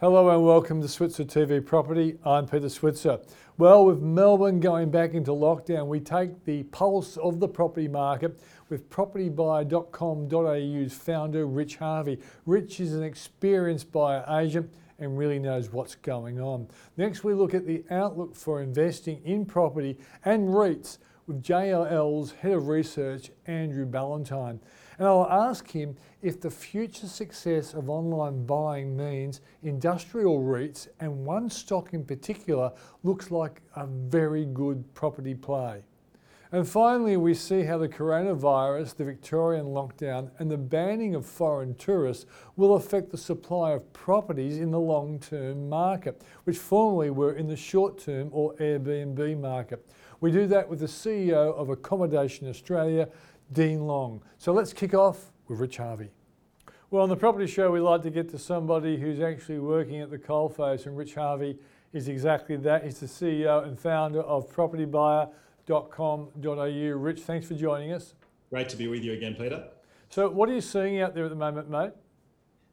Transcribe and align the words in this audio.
Hello 0.00 0.28
and 0.30 0.44
welcome 0.46 0.80
to 0.80 0.88
Switzer 0.88 1.26
TV 1.26 1.62
Property. 1.62 2.16
I'm 2.24 2.46
Peter 2.46 2.70
Switzer. 2.70 3.20
Well, 3.58 3.84
with 3.84 4.00
Melbourne 4.00 4.58
going 4.58 4.90
back 4.90 5.12
into 5.12 5.32
lockdown, 5.32 5.88
we 5.88 6.00
take 6.00 6.46
the 6.46 6.62
pulse 6.62 7.18
of 7.18 7.38
the 7.38 7.46
property 7.46 7.86
market 7.86 8.40
with 8.70 8.88
propertybuyer.com.au's 8.88 10.94
founder, 10.94 11.46
Rich 11.46 11.76
Harvey. 11.76 12.18
Rich 12.46 12.80
is 12.80 12.94
an 12.94 13.02
experienced 13.02 13.92
buyer 13.92 14.24
agent 14.40 14.72
and 14.98 15.18
really 15.18 15.38
knows 15.38 15.70
what's 15.70 15.96
going 15.96 16.40
on. 16.40 16.66
Next, 16.96 17.22
we 17.22 17.34
look 17.34 17.52
at 17.52 17.66
the 17.66 17.84
outlook 17.90 18.34
for 18.34 18.62
investing 18.62 19.20
in 19.22 19.44
property 19.44 19.98
and 20.24 20.48
REITs 20.48 20.96
with 21.26 21.42
JLL's 21.42 22.32
head 22.32 22.52
of 22.52 22.68
research, 22.68 23.32
Andrew 23.46 23.84
Ballantyne. 23.84 24.60
And 25.00 25.08
I'll 25.08 25.30
ask 25.30 25.70
him 25.70 25.96
if 26.20 26.42
the 26.42 26.50
future 26.50 27.06
success 27.06 27.72
of 27.72 27.88
online 27.88 28.44
buying 28.44 28.94
means 28.94 29.40
industrial 29.62 30.40
REITs 30.40 30.88
and 31.00 31.24
one 31.24 31.48
stock 31.48 31.94
in 31.94 32.04
particular 32.04 32.70
looks 33.02 33.30
like 33.30 33.62
a 33.76 33.86
very 33.86 34.44
good 34.44 34.84
property 34.92 35.34
play. 35.34 35.84
And 36.52 36.68
finally, 36.68 37.16
we 37.16 37.32
see 37.32 37.62
how 37.62 37.78
the 37.78 37.88
coronavirus, 37.88 38.96
the 38.96 39.04
Victorian 39.04 39.66
lockdown, 39.66 40.32
and 40.38 40.50
the 40.50 40.58
banning 40.58 41.14
of 41.14 41.24
foreign 41.24 41.76
tourists 41.76 42.26
will 42.56 42.74
affect 42.74 43.10
the 43.10 43.16
supply 43.16 43.70
of 43.70 43.90
properties 43.94 44.58
in 44.58 44.70
the 44.70 44.80
long 44.80 45.18
term 45.18 45.68
market, 45.70 46.20
which 46.44 46.58
formerly 46.58 47.08
were 47.08 47.32
in 47.32 47.46
the 47.46 47.56
short 47.56 47.98
term 47.98 48.28
or 48.32 48.54
Airbnb 48.56 49.40
market. 49.40 49.86
We 50.20 50.30
do 50.30 50.46
that 50.48 50.68
with 50.68 50.80
the 50.80 50.86
CEO 50.86 51.54
of 51.54 51.70
Accommodation 51.70 52.48
Australia, 52.48 53.08
Dean 53.52 53.86
Long. 53.86 54.22
So 54.38 54.52
let's 54.52 54.72
kick 54.72 54.94
off 54.94 55.32
with 55.48 55.60
Rich 55.60 55.78
Harvey. 55.78 56.10
Well, 56.90 57.02
on 57.02 57.08
the 57.08 57.16
property 57.16 57.46
show, 57.46 57.70
we 57.70 57.80
like 57.80 58.02
to 58.02 58.10
get 58.10 58.28
to 58.30 58.38
somebody 58.38 58.96
who's 58.98 59.20
actually 59.20 59.58
working 59.58 60.00
at 60.00 60.10
the 60.10 60.18
coalface, 60.18 60.86
and 60.86 60.96
Rich 60.96 61.14
Harvey 61.14 61.56
is 61.92 62.08
exactly 62.08 62.56
that. 62.56 62.84
He's 62.84 62.98
the 62.98 63.06
CEO 63.06 63.64
and 63.66 63.78
founder 63.78 64.20
of 64.20 64.50
Property 64.50 64.84
Buyer 64.84 65.28
www.ecom.au. 65.70 66.96
Rich, 66.98 67.20
thanks 67.20 67.46
for 67.46 67.54
joining 67.54 67.92
us. 67.92 68.14
Great 68.50 68.68
to 68.68 68.76
be 68.76 68.88
with 68.88 69.04
you 69.04 69.12
again, 69.12 69.34
Peter. 69.34 69.68
So, 70.08 70.28
what 70.28 70.48
are 70.48 70.52
you 70.52 70.60
seeing 70.60 71.00
out 71.00 71.14
there 71.14 71.24
at 71.24 71.30
the 71.30 71.36
moment, 71.36 71.70
mate? 71.70 71.92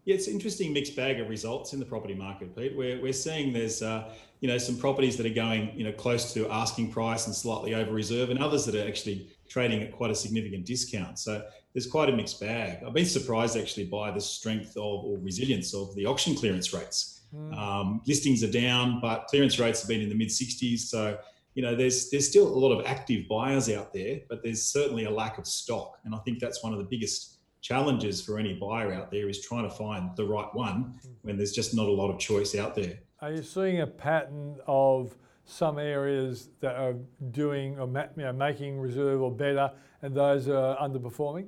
Yeah, 0.05 0.15
it's 0.15 0.27
an 0.27 0.33
interesting 0.33 0.73
mixed 0.73 0.95
bag 0.95 1.19
of 1.19 1.29
results 1.29 1.73
in 1.73 1.79
the 1.79 1.85
property 1.85 2.15
market, 2.15 2.55
Pete. 2.55 2.75
We're, 2.75 2.99
we're 3.01 3.13
seeing 3.13 3.53
there's 3.53 3.81
uh, 3.81 4.09
you 4.39 4.47
know 4.47 4.57
some 4.57 4.77
properties 4.77 5.17
that 5.17 5.25
are 5.25 5.33
going 5.33 5.71
you 5.75 5.83
know 5.83 5.91
close 5.91 6.33
to 6.33 6.49
asking 6.49 6.91
price 6.91 7.27
and 7.27 7.35
slightly 7.35 7.75
over 7.75 7.91
reserve, 7.91 8.29
and 8.29 8.39
others 8.39 8.65
that 8.65 8.75
are 8.75 8.87
actually 8.87 9.29
trading 9.49 9.81
at 9.83 9.91
quite 9.91 10.11
a 10.11 10.15
significant 10.15 10.65
discount. 10.65 11.19
So 11.19 11.43
there's 11.73 11.87
quite 11.87 12.09
a 12.09 12.11
mixed 12.11 12.39
bag. 12.39 12.83
I've 12.85 12.93
been 12.93 13.05
surprised 13.05 13.57
actually 13.57 13.85
by 13.85 14.11
the 14.11 14.21
strength 14.21 14.71
of 14.77 15.05
or 15.05 15.17
resilience 15.19 15.73
of 15.73 15.93
the 15.95 16.05
auction 16.05 16.35
clearance 16.35 16.73
rates. 16.73 17.21
Mm. 17.35 17.57
Um, 17.57 18.01
listings 18.07 18.43
are 18.43 18.51
down, 18.51 18.99
but 19.01 19.27
clearance 19.27 19.59
rates 19.59 19.81
have 19.81 19.89
been 19.89 20.01
in 20.01 20.09
the 20.09 20.15
mid 20.15 20.29
60s. 20.29 20.79
So 20.79 21.17
you 21.57 21.63
know, 21.63 21.73
there's 21.75 22.11
there's 22.11 22.29
still 22.29 22.47
a 22.47 22.53
lot 22.53 22.71
of 22.71 22.85
active 22.85 23.27
buyers 23.27 23.67
out 23.67 23.91
there, 23.91 24.19
but 24.29 24.43
there's 24.43 24.63
certainly 24.63 25.05
a 25.05 25.09
lack 25.09 25.39
of 25.39 25.47
stock, 25.47 25.97
and 26.05 26.13
I 26.13 26.19
think 26.19 26.37
that's 26.37 26.63
one 26.63 26.71
of 26.71 26.77
the 26.77 26.85
biggest 26.85 27.39
challenges 27.61 28.21
for 28.21 28.37
any 28.37 28.53
buyer 28.53 28.93
out 28.93 29.09
there 29.09 29.27
is 29.27 29.41
trying 29.41 29.67
to 29.67 29.75
find 29.75 30.15
the 30.15 30.23
right 30.23 30.53
one 30.53 30.99
when 31.23 31.35
there's 31.35 31.51
just 31.51 31.75
not 31.75 31.87
a 31.87 31.91
lot 31.91 32.11
of 32.11 32.19
choice 32.19 32.55
out 32.55 32.75
there. 32.75 32.99
Are 33.21 33.31
you 33.31 33.41
seeing 33.41 33.81
a 33.81 33.87
pattern 33.87 34.57
of 34.67 35.17
some 35.47 35.79
areas 35.79 36.49
that 36.59 36.75
are 36.75 36.95
doing 37.31 37.79
or 37.79 37.87
you 37.87 38.23
know, 38.23 38.33
making 38.33 38.79
reserve 38.79 39.21
or 39.21 39.31
better, 39.31 39.71
and 40.01 40.13
those 40.13 40.47
are 40.47 40.77
underperforming? 40.77 41.47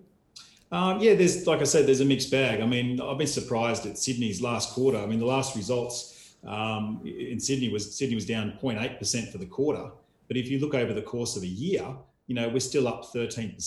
Um, 0.72 1.00
yeah, 1.00 1.16
there's 1.16 1.46
like 1.46 1.60
I 1.60 1.66
said, 1.66 1.86
there's 1.86 2.00
a 2.00 2.06
mixed 2.06 2.32
bag. 2.32 2.62
I 2.62 2.66
mean, 2.66 3.00
I've 3.02 3.18
been 3.18 3.28
surprised 3.28 3.86
at 3.86 3.98
Sydney's 3.98 4.42
last 4.42 4.74
quarter. 4.74 4.98
I 4.98 5.06
mean, 5.06 5.20
the 5.20 5.26
last 5.26 5.56
results 5.56 6.36
um, 6.48 7.02
in 7.04 7.40
Sydney 7.40 7.70
was 7.70 7.96
Sydney 7.96 8.16
was 8.16 8.26
down 8.26 8.58
0.8% 8.62 9.32
for 9.32 9.38
the 9.38 9.46
quarter. 9.46 9.92
But 10.28 10.38
if 10.38 10.50
you 10.50 10.60
look 10.60 10.76
over 10.76 10.94
the 10.94 11.02
course 11.02 11.36
of 11.36 11.44
a 11.44 11.48
year, 11.48 11.86
you 12.28 12.36
know, 12.36 12.48
we're 12.48 12.60
still 12.60 12.88
up 12.88 13.06
13%. 13.06 13.58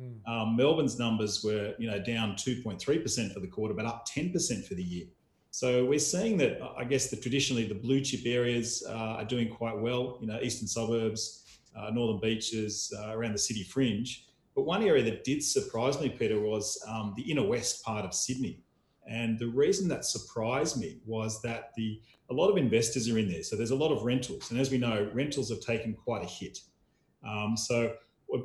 Mm. 0.00 0.28
Um, 0.28 0.56
Melbourne's 0.56 0.96
numbers 0.96 1.42
were, 1.42 1.74
you 1.76 1.90
know, 1.90 1.98
down 1.98 2.34
2.3% 2.34 3.34
for 3.34 3.40
the 3.40 3.48
quarter, 3.48 3.74
but 3.74 3.84
up 3.84 4.08
10% 4.08 4.64
for 4.64 4.74
the 4.74 4.82
year. 4.82 5.06
So 5.56 5.86
we're 5.86 5.98
seeing 5.98 6.36
that, 6.36 6.60
I 6.76 6.84
guess, 6.84 7.08
the 7.08 7.16
traditionally 7.16 7.66
the 7.66 7.74
blue 7.74 8.02
chip 8.02 8.26
areas 8.26 8.84
uh, 8.86 8.92
are 8.92 9.24
doing 9.24 9.48
quite 9.48 9.78
well. 9.78 10.18
You 10.20 10.26
know, 10.26 10.38
eastern 10.42 10.68
suburbs, 10.68 11.46
uh, 11.74 11.88
northern 11.88 12.20
beaches, 12.20 12.92
uh, 12.94 13.16
around 13.16 13.32
the 13.32 13.38
city 13.38 13.62
fringe. 13.62 14.26
But 14.54 14.66
one 14.66 14.82
area 14.82 15.02
that 15.04 15.24
did 15.24 15.42
surprise 15.42 15.98
me, 15.98 16.10
Peter, 16.10 16.38
was 16.38 16.78
um, 16.86 17.14
the 17.16 17.22
inner 17.22 17.42
west 17.42 17.82
part 17.82 18.04
of 18.04 18.12
Sydney. 18.12 18.60
And 19.10 19.38
the 19.38 19.46
reason 19.46 19.88
that 19.88 20.04
surprised 20.04 20.78
me 20.78 20.98
was 21.06 21.40
that 21.40 21.70
the 21.74 22.02
a 22.28 22.34
lot 22.34 22.50
of 22.50 22.58
investors 22.58 23.08
are 23.08 23.16
in 23.16 23.26
there. 23.26 23.42
So 23.42 23.56
there's 23.56 23.70
a 23.70 23.76
lot 23.76 23.92
of 23.92 24.02
rentals, 24.02 24.50
and 24.50 24.60
as 24.60 24.70
we 24.70 24.76
know, 24.76 25.10
rentals 25.14 25.48
have 25.48 25.60
taken 25.60 25.94
quite 25.94 26.22
a 26.22 26.28
hit. 26.28 26.58
Um, 27.26 27.56
so 27.56 27.94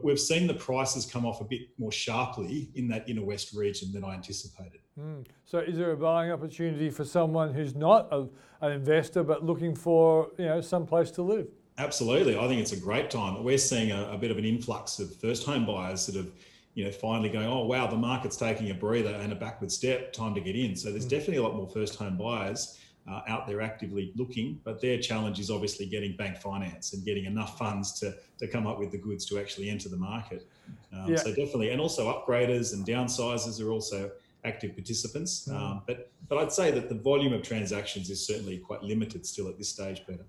we've 0.01 0.17
seen 0.17 0.47
the 0.47 0.53
prices 0.53 1.05
come 1.05 1.25
off 1.25 1.41
a 1.41 1.43
bit 1.43 1.77
more 1.77 1.91
sharply 1.91 2.71
in 2.75 2.87
that 2.87 3.09
inner 3.09 3.25
west 3.25 3.53
region 3.53 3.91
than 3.91 4.05
I 4.05 4.13
anticipated. 4.13 4.80
Mm. 4.99 5.25
So 5.45 5.59
is 5.59 5.77
there 5.77 5.91
a 5.91 5.97
buying 5.97 6.31
opportunity 6.31 6.89
for 6.89 7.05
someone 7.05 7.53
who's 7.53 7.75
not 7.75 8.07
a, 8.11 8.27
an 8.61 8.71
investor 8.71 9.23
but 9.23 9.43
looking 9.45 9.75
for 9.75 10.29
you 10.37 10.45
know 10.45 10.61
some 10.61 10.85
place 10.85 11.11
to 11.11 11.21
live? 11.21 11.47
Absolutely, 11.77 12.37
I 12.37 12.47
think 12.47 12.61
it's 12.61 12.73
a 12.73 12.79
great 12.79 13.09
time. 13.09 13.43
We're 13.43 13.57
seeing 13.57 13.91
a, 13.91 14.11
a 14.11 14.17
bit 14.17 14.31
of 14.31 14.37
an 14.37 14.45
influx 14.45 14.99
of 14.99 15.15
first 15.15 15.45
home 15.45 15.65
buyers 15.65 16.05
that 16.07 16.15
have 16.15 16.31
you 16.73 16.85
know, 16.85 16.91
finally 16.91 17.29
going, 17.29 17.47
oh 17.47 17.65
wow, 17.65 17.87
the 17.87 17.97
market's 17.97 18.37
taking 18.37 18.71
a 18.71 18.73
breather 18.73 19.13
and 19.15 19.31
a 19.31 19.35
backward 19.35 19.71
step, 19.71 20.13
time 20.13 20.33
to 20.35 20.41
get 20.41 20.55
in. 20.55 20.75
So 20.75 20.91
there's 20.91 21.05
mm. 21.05 21.09
definitely 21.09 21.37
a 21.37 21.43
lot 21.43 21.55
more 21.55 21.67
first 21.67 21.95
home 21.95 22.17
buyers 22.17 22.79
uh, 23.09 23.21
out 23.27 23.47
there 23.47 23.61
actively 23.61 24.13
looking, 24.15 24.59
but 24.63 24.79
their 24.79 24.97
challenge 24.99 25.39
is 25.39 25.49
obviously 25.49 25.85
getting 25.85 26.15
bank 26.15 26.37
finance 26.37 26.93
and 26.93 27.03
getting 27.03 27.25
enough 27.25 27.57
funds 27.57 27.99
to, 27.99 28.15
to 28.37 28.47
come 28.47 28.67
up 28.67 28.79
with 28.79 28.91
the 28.91 28.97
goods 28.97 29.25
to 29.25 29.39
actually 29.39 29.69
enter 29.69 29.89
the 29.89 29.97
market. 29.97 30.47
Um, 30.93 31.11
yeah. 31.11 31.17
So 31.17 31.29
definitely, 31.29 31.71
and 31.71 31.81
also 31.81 32.07
upgraders 32.07 32.73
and 32.73 32.85
downsizers 32.85 33.61
are 33.61 33.71
also 33.71 34.11
active 34.43 34.73
participants. 34.75 35.47
Mm. 35.47 35.55
Um, 35.55 35.81
but 35.87 36.11
but 36.27 36.37
I'd 36.37 36.51
say 36.51 36.71
that 36.71 36.89
the 36.89 36.95
volume 36.95 37.33
of 37.33 37.41
transactions 37.41 38.09
is 38.09 38.25
certainly 38.25 38.57
quite 38.57 38.83
limited 38.83 39.25
still 39.25 39.47
at 39.49 39.57
this 39.57 39.69
stage, 39.69 40.03
Peter. 40.07 40.25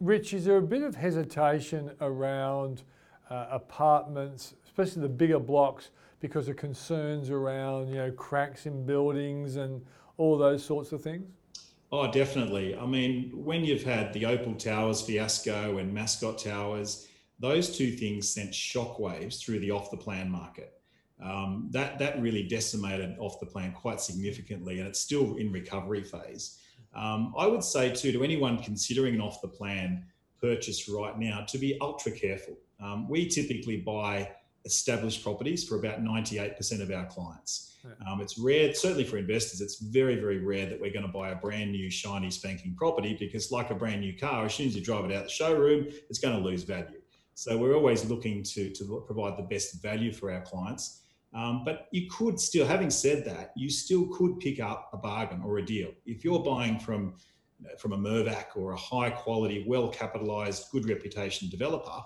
Rich, 0.00 0.34
is 0.34 0.44
there 0.44 0.56
a 0.56 0.62
bit 0.62 0.82
of 0.82 0.96
hesitation 0.96 1.92
around 2.00 2.82
uh, 3.30 3.46
apartments 3.50 4.54
especially 4.78 5.02
the 5.02 5.08
bigger 5.08 5.40
blocks, 5.40 5.90
because 6.20 6.48
of 6.48 6.56
concerns 6.56 7.30
around 7.30 7.88
you 7.88 7.96
know 7.96 8.10
cracks 8.12 8.66
in 8.66 8.84
buildings 8.86 9.56
and 9.56 9.84
all 10.16 10.38
those 10.38 10.64
sorts 10.64 10.92
of 10.92 11.02
things? 11.02 11.26
Oh, 11.90 12.10
definitely. 12.10 12.76
I 12.76 12.84
mean, 12.84 13.30
when 13.32 13.64
you've 13.64 13.82
had 13.82 14.12
the 14.12 14.26
Opal 14.26 14.54
Towers 14.54 15.00
fiasco 15.00 15.78
and 15.78 15.92
Mascot 15.92 16.38
Towers, 16.38 17.08
those 17.38 17.76
two 17.76 17.92
things 17.92 18.28
sent 18.28 18.50
shockwaves 18.50 19.40
through 19.40 19.60
the 19.60 19.70
off 19.70 19.90
the 19.90 19.96
plan 19.96 20.30
market. 20.30 20.77
Um, 21.22 21.68
that 21.72 21.98
that 21.98 22.20
really 22.20 22.44
decimated 22.44 23.16
off 23.18 23.40
the 23.40 23.46
plan 23.46 23.72
quite 23.72 24.00
significantly, 24.00 24.78
and 24.78 24.88
it's 24.88 25.00
still 25.00 25.36
in 25.36 25.50
recovery 25.50 26.04
phase. 26.04 26.60
Um, 26.94 27.34
I 27.36 27.46
would 27.46 27.64
say 27.64 27.92
too 27.92 28.12
to 28.12 28.22
anyone 28.24 28.62
considering 28.62 29.14
an 29.14 29.20
off 29.20 29.40
the 29.42 29.48
plan 29.48 30.04
purchase 30.40 30.88
right 30.88 31.18
now 31.18 31.44
to 31.48 31.58
be 31.58 31.76
ultra 31.80 32.12
careful. 32.12 32.56
Um, 32.80 33.08
we 33.08 33.26
typically 33.28 33.78
buy 33.78 34.30
established 34.64 35.22
properties 35.22 35.66
for 35.66 35.76
about 35.76 36.02
98% 36.02 36.80
of 36.80 36.90
our 36.90 37.06
clients. 37.06 37.76
Um, 38.06 38.20
it's 38.20 38.38
rare, 38.38 38.74
certainly 38.74 39.04
for 39.04 39.18
investors, 39.18 39.60
it's 39.60 39.80
very, 39.80 40.16
very 40.16 40.38
rare 40.38 40.66
that 40.66 40.80
we're 40.80 40.92
going 40.92 41.06
to 41.06 41.12
buy 41.12 41.30
a 41.30 41.36
brand 41.36 41.72
new, 41.72 41.90
shiny, 41.90 42.30
spanking 42.30 42.74
property 42.74 43.16
because, 43.18 43.50
like 43.50 43.70
a 43.70 43.74
brand 43.74 44.00
new 44.00 44.16
car, 44.16 44.46
as 44.46 44.54
soon 44.54 44.66
as 44.66 44.76
you 44.76 44.82
drive 44.82 45.04
it 45.04 45.12
out 45.12 45.24
the 45.24 45.30
showroom, 45.30 45.86
it's 46.10 46.18
going 46.18 46.36
to 46.36 46.42
lose 46.42 46.64
value. 46.64 47.00
So 47.34 47.56
we're 47.56 47.74
always 47.74 48.04
looking 48.04 48.42
to, 48.42 48.70
to 48.70 49.04
provide 49.06 49.38
the 49.38 49.44
best 49.44 49.80
value 49.80 50.12
for 50.12 50.32
our 50.32 50.42
clients. 50.42 51.02
Um, 51.34 51.62
but 51.64 51.88
you 51.92 52.08
could 52.10 52.40
still, 52.40 52.66
having 52.66 52.90
said 52.90 53.24
that, 53.26 53.52
you 53.54 53.68
still 53.68 54.06
could 54.08 54.40
pick 54.40 54.60
up 54.60 54.90
a 54.92 54.96
bargain 54.96 55.42
or 55.44 55.58
a 55.58 55.64
deal. 55.64 55.90
If 56.06 56.24
you're 56.24 56.42
buying 56.42 56.78
from, 56.78 57.14
from 57.78 57.92
a 57.92 57.98
Mirvac 57.98 58.56
or 58.56 58.72
a 58.72 58.76
high 58.76 59.10
quality, 59.10 59.64
well 59.66 59.88
capitalized, 59.88 60.70
good 60.72 60.88
reputation 60.88 61.50
developer, 61.50 62.02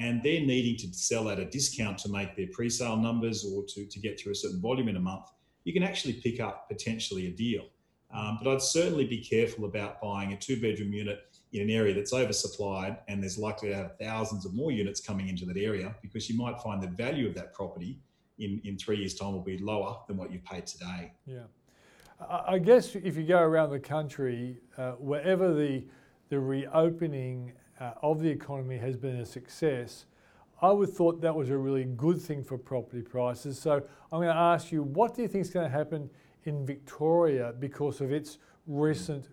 and 0.00 0.22
they're 0.22 0.40
needing 0.40 0.78
to 0.78 0.96
sell 0.96 1.28
at 1.28 1.38
a 1.38 1.44
discount 1.44 1.98
to 1.98 2.08
make 2.08 2.34
their 2.34 2.46
pre-sale 2.52 2.96
numbers 2.96 3.44
or 3.44 3.62
to, 3.68 3.84
to 3.84 4.00
get 4.00 4.18
through 4.18 4.32
a 4.32 4.36
certain 4.36 4.60
volume 4.60 4.88
in 4.88 4.96
a 4.96 5.00
month, 5.00 5.26
you 5.64 5.72
can 5.72 5.82
actually 5.82 6.14
pick 6.14 6.40
up 6.40 6.68
potentially 6.68 7.26
a 7.26 7.30
deal. 7.30 7.66
Um, 8.14 8.38
but 8.42 8.52
I'd 8.52 8.62
certainly 8.62 9.06
be 9.06 9.18
careful 9.18 9.64
about 9.64 10.00
buying 10.00 10.32
a 10.32 10.36
two-bedroom 10.36 10.92
unit 10.92 11.20
in 11.52 11.62
an 11.62 11.70
area 11.70 11.94
that's 11.94 12.12
oversupplied 12.12 12.98
and 13.08 13.22
there's 13.22 13.38
likely 13.38 13.68
to 13.68 13.74
have 13.74 13.98
thousands 13.98 14.44
of 14.46 14.54
more 14.54 14.72
units 14.72 15.00
coming 15.00 15.28
into 15.28 15.44
that 15.46 15.56
area 15.56 15.94
because 16.02 16.28
you 16.28 16.36
might 16.36 16.60
find 16.60 16.82
the 16.82 16.88
value 16.88 17.28
of 17.28 17.34
that 17.34 17.52
property 17.52 18.00
in, 18.38 18.60
in 18.64 18.76
three 18.76 18.98
years' 18.98 19.14
time 19.14 19.32
will 19.32 19.40
be 19.40 19.58
lower 19.58 19.98
than 20.08 20.16
what 20.16 20.32
you've 20.32 20.44
paid 20.44 20.66
today. 20.66 21.12
Yeah. 21.26 21.44
I 22.28 22.58
guess 22.58 22.94
if 22.94 23.16
you 23.16 23.24
go 23.24 23.38
around 23.38 23.70
the 23.70 23.80
country, 23.80 24.58
uh, 24.78 24.92
wherever 24.92 25.52
the, 25.52 25.84
the 26.28 26.38
reopening 26.38 27.52
uh, 27.80 27.92
of 28.02 28.20
the 28.20 28.28
economy 28.28 28.78
has 28.78 28.96
been 28.96 29.16
a 29.16 29.26
success, 29.26 30.06
I 30.60 30.70
would 30.70 30.90
thought 30.90 31.20
that 31.22 31.34
was 31.34 31.50
a 31.50 31.58
really 31.58 31.84
good 31.84 32.20
thing 32.20 32.44
for 32.44 32.56
property 32.56 33.02
prices. 33.02 33.58
So 33.58 33.82
I'm 34.12 34.18
going 34.20 34.28
to 34.28 34.34
ask 34.34 34.70
you, 34.70 34.84
what 34.84 35.16
do 35.16 35.22
you 35.22 35.28
think 35.28 35.44
is 35.44 35.50
going 35.50 35.68
to 35.68 35.76
happen 35.76 36.08
in 36.44 36.64
Victoria 36.64 37.52
because 37.58 38.00
of 38.00 38.12
its 38.12 38.38
recent 38.68 39.28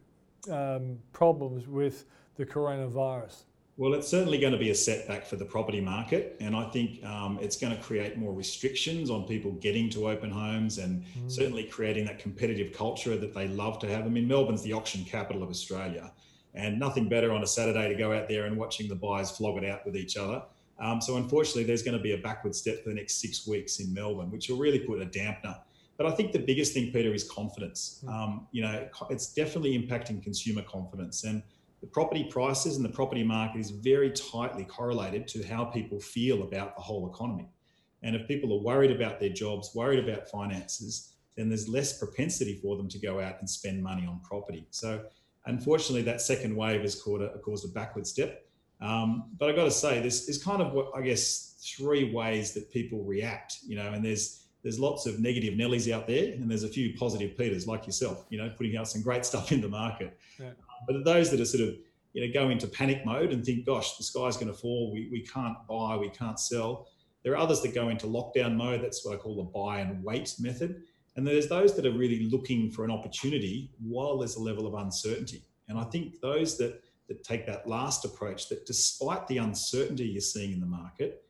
um, 0.50 0.98
problems 1.14 1.68
with 1.68 2.06
the 2.36 2.46
coronavirus? 2.46 3.44
Well, 3.80 3.94
it's 3.94 4.10
certainly 4.10 4.38
going 4.38 4.52
to 4.52 4.60
be 4.60 4.72
a 4.72 4.76
setback 4.76 5.26
for 5.26 5.38
the 5.38 5.46
property 5.46 5.80
market, 5.80 6.36
and 6.42 6.54
I 6.54 6.66
think 6.66 7.02
um, 7.06 7.40
it's 7.42 7.56
going 7.56 7.74
to 7.74 7.82
create 7.82 8.18
more 8.18 8.34
restrictions 8.34 9.10
on 9.10 9.24
people 9.24 9.54
getting 9.54 9.90
to 9.92 10.10
open 10.10 10.30
homes, 10.30 10.80
and 10.80 11.02
mm. 11.02 11.32
certainly 11.32 11.64
creating 11.64 12.04
that 12.08 12.20
competitive 12.20 12.74
culture 12.74 13.16
that 13.16 13.34
they 13.34 13.48
love 13.48 13.80
to 13.80 13.88
have. 13.88 14.04
I 14.06 14.10
mean, 14.10 14.28
Melbourne's 14.28 14.64
the 14.64 14.74
auction 14.74 15.06
capital 15.06 15.44
of 15.44 15.50
Australia, 15.50 16.12
and 16.54 16.78
nothing 16.78 17.08
better 17.08 17.32
on 17.32 17.42
a 17.42 17.48
Saturday 17.48 17.88
to 17.88 17.96
go 17.96 18.12
out 18.12 18.28
there 18.28 18.48
and 18.48 18.58
watching 18.58 18.90
the 18.90 18.96
buyers 18.96 19.32
flog 19.32 19.64
it 19.64 19.64
out 19.64 19.86
with 19.86 19.96
each 19.96 20.18
other. 20.18 20.44
Um, 20.78 21.00
so, 21.00 21.16
unfortunately, 21.16 21.64
there's 21.64 21.82
going 21.82 21.98
to 21.98 22.04
be 22.04 22.12
a 22.12 22.18
backward 22.18 22.56
step 22.56 22.84
for 22.84 22.90
the 22.90 22.96
next 22.96 23.22
six 23.22 23.48
weeks 23.48 23.80
in 23.80 23.94
Melbourne, 23.94 24.30
which 24.30 24.50
will 24.50 24.58
really 24.58 24.80
put 24.80 25.02
a 25.02 25.06
dampener. 25.06 25.58
But 25.96 26.06
I 26.06 26.12
think 26.12 26.34
the 26.34 26.40
biggest 26.40 26.74
thing, 26.74 26.92
Peter, 26.92 27.14
is 27.14 27.24
confidence. 27.24 28.04
Mm. 28.06 28.14
Um, 28.14 28.48
you 28.52 28.62
know, 28.62 28.90
it's 29.10 29.34
definitely 29.34 29.80
impacting 29.80 30.22
consumer 30.22 30.64
confidence, 30.64 31.24
and 31.24 31.44
the 31.82 31.88
property 31.88 32.26
prices 32.26 32.76
and 32.76 32.84
the 32.84 32.90
property 32.90 33.24
market 33.24 33.60
is 33.60 33.72
very 33.72 34.12
tightly 34.12 34.66
correlated 34.66 35.28
to 35.30 35.44
how 35.44 35.66
people 35.66 36.00
feel 36.00 36.44
about 36.44 36.76
the 36.76 36.82
whole 36.82 37.10
economy. 37.10 37.48
And 38.04 38.16
if 38.16 38.28
people 38.28 38.54
are 38.54 38.62
worried 38.62 38.92
about 38.92 39.20
their 39.20 39.30
jobs, 39.30 39.72
worried 39.76 40.08
about 40.08 40.30
finances, 40.30 41.14
then 41.36 41.50
there's 41.50 41.70
less 41.70 41.98
propensity 41.98 42.60
for 42.62 42.76
them 42.78 42.90
to 42.90 43.00
go 43.00 43.20
out 43.20 43.38
and 43.40 43.50
spend 43.50 43.82
money 43.82 44.06
on 44.06 44.20
property. 44.22 44.68
So, 44.72 45.04
unfortunately, 45.46 46.02
that 46.04 46.22
second 46.22 46.56
wave 46.56 46.82
has 46.82 47.02
caused 47.02 47.24
a, 47.24 47.40
caused 47.40 47.66
a 47.66 47.70
backward 47.70 48.08
step. 48.08 48.46
Um, 48.82 49.32
but 49.38 49.50
I've 49.50 49.56
got 49.56 49.66
to 49.66 49.72
say, 49.72 50.00
there's, 50.00 50.26
there's 50.26 50.42
kind 50.42 50.62
of 50.62 50.74
what 50.74 50.92
I 50.96 51.02
guess 51.02 51.56
three 51.62 52.14
ways 52.14 52.54
that 52.54 52.72
people 52.72 53.04
react, 53.04 53.60
you 53.66 53.76
know, 53.76 53.92
and 53.92 54.04
there's 54.04 54.46
there's 54.64 54.80
lots 54.80 55.06
of 55.06 55.20
negative 55.20 55.54
Nellies 55.54 55.92
out 55.92 56.08
there, 56.08 56.34
and 56.34 56.50
there's 56.50 56.64
a 56.64 56.70
few 56.70 56.94
positive 56.98 57.38
Peters 57.38 57.66
like 57.66 57.86
yourself, 57.86 58.26
you 58.30 58.38
know, 58.38 58.52
putting 58.58 58.76
out 58.76 58.88
some 58.88 59.02
great 59.02 59.26
stuff 59.26 59.52
in 59.52 59.62
the 59.62 59.70
market. 59.70 60.18
Yeah. 60.40 60.52
But 60.88 61.04
those 61.06 61.30
that 61.32 61.40
are 61.40 61.46
sort 61.46 61.68
of, 61.68 61.76
you 62.14 62.26
know, 62.26 62.34
go 62.34 62.50
into 62.50 62.68
panic 62.68 63.06
mode 63.06 63.32
and 63.32 63.46
think, 63.46 63.66
gosh, 63.66 63.98
the 63.98 64.04
sky's 64.04 64.36
going 64.36 64.48
to 64.48 64.54
fall, 64.54 64.92
we, 64.92 65.08
we 65.12 65.22
can't 65.22 65.56
buy, 65.68 65.96
we 65.96 66.10
can't 66.10 66.40
sell. 66.40 66.88
There 67.24 67.34
are 67.34 67.38
others 67.38 67.62
that 67.62 67.74
go 67.74 67.90
into 67.90 68.08
lockdown 68.08 68.56
mode. 68.56 68.82
That's 68.82 69.06
what 69.06 69.14
I 69.14 69.18
call 69.18 69.36
the 69.36 69.44
buy 69.44 69.80
and 69.80 70.04
wait 70.04 70.36
method. 70.40 70.84
And 71.16 71.28
there's 71.28 71.48
those 71.48 71.76
that 71.76 71.86
are 71.86 71.92
really 71.92 72.30
looking 72.30 72.72
for 72.72 72.86
an 72.86 72.92
opportunity 72.92 73.72
while 73.82 74.18
there's 74.18 74.36
a 74.36 74.42
level 74.42 74.66
of 74.66 74.74
uncertainty. 74.74 75.44
And 75.68 75.78
I 75.78 75.84
think 75.86 76.20
those 76.22 76.58
that, 76.58 76.82
that 77.08 77.24
take 77.24 77.46
that 77.46 77.68
last 77.68 78.06
approach, 78.06 78.48
that 78.50 78.66
despite 78.66 79.28
the 79.28 79.38
uncertainty 79.38 80.06
you're 80.06 80.22
seeing 80.22 80.54
in 80.54 80.60
the 80.60 80.66
market, 80.66 81.24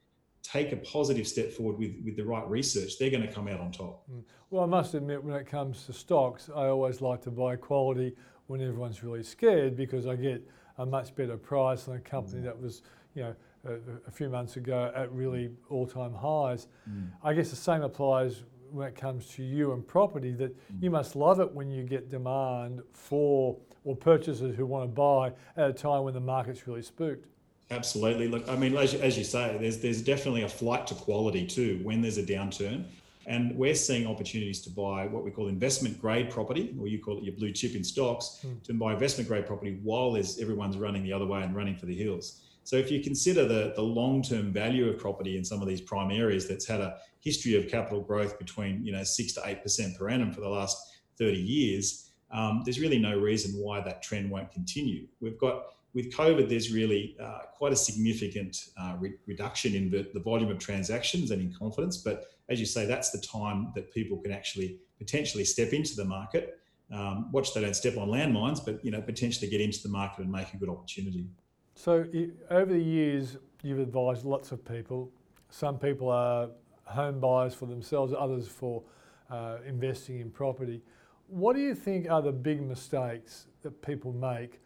take 0.43 0.71
a 0.71 0.77
positive 0.77 1.27
step 1.27 1.51
forward 1.51 1.77
with, 1.77 1.93
with 2.03 2.15
the 2.15 2.25
right 2.25 2.47
research, 2.49 2.97
they're 2.97 3.09
going 3.09 3.27
to 3.27 3.31
come 3.31 3.47
out 3.47 3.59
on 3.59 3.71
top. 3.71 4.03
Mm. 4.11 4.23
Well, 4.49 4.63
I 4.63 4.67
must 4.67 4.93
admit, 4.93 5.23
when 5.23 5.35
it 5.35 5.45
comes 5.45 5.85
to 5.85 5.93
stocks, 5.93 6.49
I 6.55 6.67
always 6.67 7.01
like 7.01 7.21
to 7.23 7.31
buy 7.31 7.55
quality 7.55 8.15
when 8.47 8.61
everyone's 8.61 9.03
really 9.03 9.23
scared 9.23 9.75
because 9.75 10.07
I 10.07 10.15
get 10.15 10.47
a 10.77 10.85
much 10.85 11.13
better 11.13 11.37
price 11.37 11.83
than 11.83 11.97
a 11.97 11.99
company 11.99 12.41
mm. 12.41 12.45
that 12.45 12.59
was, 12.59 12.81
you 13.13 13.23
know, 13.23 13.35
a, 13.65 13.73
a 14.07 14.11
few 14.11 14.29
months 14.29 14.55
ago 14.55 14.91
at 14.95 15.11
really 15.11 15.51
all-time 15.69 16.13
highs. 16.13 16.67
Mm. 16.89 17.09
I 17.23 17.33
guess 17.33 17.49
the 17.49 17.55
same 17.55 17.83
applies 17.83 18.43
when 18.71 18.87
it 18.87 18.95
comes 18.95 19.27
to 19.27 19.43
you 19.43 19.73
and 19.73 19.85
property 19.85 20.31
that 20.33 20.55
mm. 20.55 20.83
you 20.83 20.89
must 20.89 21.15
love 21.15 21.39
it 21.39 21.51
when 21.53 21.69
you 21.69 21.83
get 21.83 22.09
demand 22.09 22.81
for 22.93 23.57
or 23.83 23.95
purchasers 23.95 24.55
who 24.55 24.65
want 24.65 24.83
to 24.83 24.93
buy 24.93 25.31
at 25.57 25.69
a 25.69 25.73
time 25.73 26.03
when 26.03 26.13
the 26.13 26.19
market's 26.19 26.67
really 26.67 26.81
spooked. 26.81 27.25
Absolutely. 27.71 28.27
Look, 28.27 28.49
I 28.49 28.55
mean, 28.55 28.75
as 28.75 28.93
you, 28.93 28.99
as 28.99 29.17
you 29.17 29.23
say, 29.23 29.57
there's 29.59 29.77
there's 29.77 30.01
definitely 30.01 30.43
a 30.43 30.49
flight 30.49 30.87
to 30.87 30.95
quality 30.95 31.45
too 31.45 31.79
when 31.83 32.01
there's 32.01 32.17
a 32.17 32.23
downturn, 32.23 32.85
and 33.27 33.55
we're 33.55 33.75
seeing 33.75 34.07
opportunities 34.07 34.61
to 34.61 34.71
buy 34.71 35.05
what 35.05 35.23
we 35.23 35.29
call 35.29 35.47
investment 35.47 36.01
grade 36.01 36.31
property, 36.31 36.75
or 36.79 36.87
you 36.87 36.99
call 36.99 37.17
it 37.17 37.23
your 37.23 37.35
blue 37.35 37.51
chip 37.51 37.75
in 37.75 37.83
stocks, 37.83 38.39
mm. 38.45 38.61
to 38.63 38.73
buy 38.73 38.93
investment 38.93 39.27
grade 39.27 39.45
property 39.45 39.79
while 39.83 40.11
there's 40.11 40.39
everyone's 40.39 40.77
running 40.77 41.03
the 41.03 41.13
other 41.13 41.27
way 41.27 41.43
and 41.43 41.55
running 41.55 41.75
for 41.75 41.85
the 41.85 41.95
hills. 41.95 42.41
So 42.63 42.75
if 42.75 42.89
you 42.89 43.03
consider 43.03 43.47
the 43.47 43.73
the 43.75 43.83
long 43.83 44.23
term 44.23 44.51
value 44.51 44.89
of 44.89 44.97
property 44.97 45.37
in 45.37 45.45
some 45.45 45.61
of 45.61 45.67
these 45.67 45.81
prime 45.81 46.11
areas, 46.11 46.47
that's 46.47 46.65
had 46.65 46.81
a 46.81 46.97
history 47.19 47.55
of 47.55 47.67
capital 47.67 48.01
growth 48.01 48.39
between 48.39 48.83
you 48.83 48.91
know 48.91 49.03
six 49.03 49.33
to 49.33 49.41
eight 49.45 49.61
percent 49.61 49.95
per 49.97 50.09
annum 50.09 50.31
for 50.31 50.41
the 50.41 50.49
last 50.49 50.77
30 51.19 51.37
years, 51.37 52.11
um, 52.31 52.61
there's 52.63 52.79
really 52.79 52.97
no 52.97 53.17
reason 53.17 53.59
why 53.59 53.81
that 53.81 54.01
trend 54.01 54.29
won't 54.29 54.51
continue. 54.51 55.07
We've 55.19 55.37
got 55.37 55.65
with 55.93 56.13
COVID, 56.13 56.49
there's 56.49 56.71
really 56.71 57.15
uh, 57.21 57.39
quite 57.57 57.73
a 57.73 57.75
significant 57.75 58.69
uh, 58.77 58.95
re- 58.99 59.15
reduction 59.25 59.73
in 59.73 59.89
the, 59.89 60.07
the, 60.13 60.19
volume 60.19 60.51
of 60.51 60.59
transactions 60.59 61.31
and 61.31 61.41
in 61.41 61.53
confidence. 61.53 61.97
But 61.97 62.25
as 62.47 62.59
you 62.59 62.65
say, 62.65 62.85
that's 62.85 63.09
the 63.09 63.19
time 63.19 63.71
that 63.75 63.91
people 63.91 64.17
can 64.17 64.31
actually 64.31 64.77
potentially 64.97 65.43
step 65.43 65.73
into 65.73 65.95
the 65.95 66.05
market. 66.05 66.59
Um, 66.91 67.31
watch 67.31 67.53
they 67.53 67.61
don't 67.61 67.75
step 67.75 67.97
on 67.97 68.09
landmines, 68.09 68.63
but 68.63 68.83
you 68.83 68.91
know 68.91 69.01
potentially 69.01 69.49
get 69.49 69.61
into 69.61 69.81
the 69.83 69.89
market 69.89 70.21
and 70.21 70.31
make 70.31 70.53
a 70.53 70.57
good 70.57 70.69
opportunity. 70.69 71.27
So 71.75 72.05
over 72.49 72.73
the 72.73 72.79
years, 72.79 73.37
you've 73.61 73.79
advised 73.79 74.25
lots 74.25 74.51
of 74.51 74.65
people. 74.65 75.11
Some 75.49 75.77
people 75.77 76.09
are 76.09 76.49
home 76.83 77.19
buyers 77.19 77.53
for 77.53 77.67
themselves, 77.67 78.13
others 78.17 78.47
for 78.47 78.83
uh, 79.29 79.57
investing 79.67 80.19
in 80.19 80.31
property. 80.31 80.81
What 81.27 81.55
do 81.55 81.61
you 81.61 81.75
think 81.75 82.09
are 82.09 82.21
the 82.21 82.31
big 82.31 82.61
mistakes 82.61 83.45
that 83.61 83.81
people 83.83 84.11
make? 84.11 84.59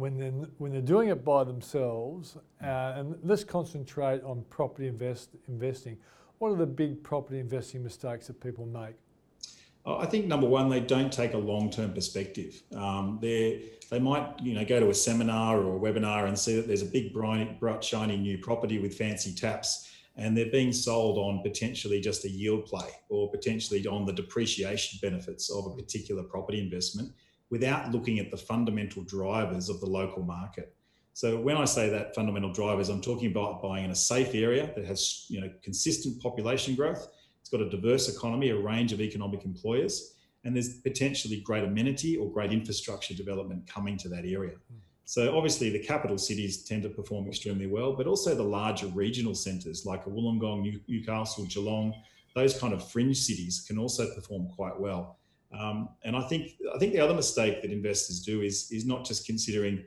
When 0.00 0.18
they're, 0.18 0.30
when 0.58 0.72
they're 0.72 0.80
doing 0.80 1.10
it 1.10 1.24
by 1.24 1.44
themselves, 1.44 2.36
uh, 2.62 2.94
and 2.96 3.16
let's 3.22 3.44
concentrate 3.44 4.22
on 4.22 4.44
property 4.50 4.88
invest, 4.88 5.30
investing. 5.46 5.98
What 6.38 6.50
are 6.52 6.56
the 6.56 6.66
big 6.66 7.02
property 7.02 7.38
investing 7.38 7.82
mistakes 7.82 8.26
that 8.28 8.40
people 8.40 8.66
make? 8.66 8.94
I 9.86 10.06
think 10.06 10.26
number 10.26 10.46
one, 10.46 10.68
they 10.68 10.80
don't 10.80 11.12
take 11.12 11.34
a 11.34 11.38
long-term 11.38 11.94
perspective. 11.94 12.62
Um, 12.74 13.18
they 13.20 13.70
they 13.90 13.98
might 13.98 14.38
you 14.40 14.54
know 14.54 14.64
go 14.64 14.78
to 14.78 14.90
a 14.90 14.94
seminar 14.94 15.58
or 15.58 15.76
a 15.76 15.80
webinar 15.80 16.28
and 16.28 16.38
see 16.38 16.56
that 16.56 16.66
there's 16.66 16.82
a 16.82 16.86
big 16.86 17.14
bright, 17.14 17.58
bright 17.58 17.82
shiny 17.82 18.18
new 18.18 18.38
property 18.38 18.78
with 18.78 18.94
fancy 18.94 19.34
taps, 19.34 19.90
and 20.16 20.36
they're 20.36 20.50
being 20.50 20.72
sold 20.72 21.16
on 21.16 21.42
potentially 21.42 22.00
just 22.00 22.24
a 22.26 22.30
yield 22.30 22.66
play 22.66 22.88
or 23.08 23.30
potentially 23.30 23.86
on 23.86 24.04
the 24.04 24.12
depreciation 24.12 24.98
benefits 25.02 25.50
of 25.50 25.66
a 25.66 25.74
particular 25.74 26.22
property 26.22 26.60
investment 26.60 27.12
without 27.50 27.90
looking 27.92 28.18
at 28.18 28.30
the 28.30 28.36
fundamental 28.36 29.02
drivers 29.02 29.68
of 29.68 29.80
the 29.80 29.86
local 29.86 30.22
market. 30.22 30.74
So 31.12 31.38
when 31.38 31.56
I 31.56 31.64
say 31.64 31.88
that 31.90 32.14
fundamental 32.14 32.52
drivers, 32.52 32.88
I'm 32.88 33.02
talking 33.02 33.30
about 33.30 33.60
buying 33.60 33.84
in 33.84 33.90
a 33.90 33.96
safe 33.96 34.34
area 34.34 34.72
that 34.76 34.84
has 34.86 35.26
you 35.28 35.40
know 35.40 35.50
consistent 35.62 36.22
population 36.22 36.74
growth. 36.74 37.08
It's 37.40 37.50
got 37.50 37.60
a 37.60 37.68
diverse 37.68 38.08
economy, 38.08 38.50
a 38.50 38.56
range 38.56 38.92
of 38.92 39.00
economic 39.00 39.44
employers, 39.44 40.14
and 40.44 40.54
there's 40.54 40.80
potentially 40.80 41.40
great 41.40 41.64
amenity 41.64 42.16
or 42.16 42.30
great 42.30 42.52
infrastructure 42.52 43.14
development 43.14 43.66
coming 43.66 43.96
to 43.98 44.08
that 44.08 44.24
area. 44.24 44.52
Hmm. 44.52 44.78
So 45.04 45.36
obviously 45.36 45.70
the 45.70 45.80
capital 45.80 46.18
cities 46.18 46.64
tend 46.64 46.84
to 46.84 46.88
perform 46.88 47.26
extremely 47.26 47.66
well, 47.66 47.94
but 47.96 48.06
also 48.06 48.32
the 48.32 48.44
larger 48.44 48.86
regional 48.86 49.34
centres 49.34 49.84
like 49.84 50.04
Wollongong, 50.04 50.80
Newcastle, 50.86 51.46
Geelong, 51.46 51.92
those 52.36 52.56
kind 52.56 52.72
of 52.72 52.88
fringe 52.88 53.18
cities 53.18 53.64
can 53.66 53.76
also 53.76 54.14
perform 54.14 54.48
quite 54.54 54.78
well. 54.78 55.18
Um, 55.58 55.88
and 56.04 56.16
I 56.16 56.22
think 56.22 56.52
I 56.74 56.78
think 56.78 56.92
the 56.92 57.00
other 57.00 57.14
mistake 57.14 57.62
that 57.62 57.70
investors 57.70 58.20
do 58.20 58.42
is 58.42 58.70
is 58.70 58.86
not 58.86 59.04
just 59.04 59.26
considering 59.26 59.84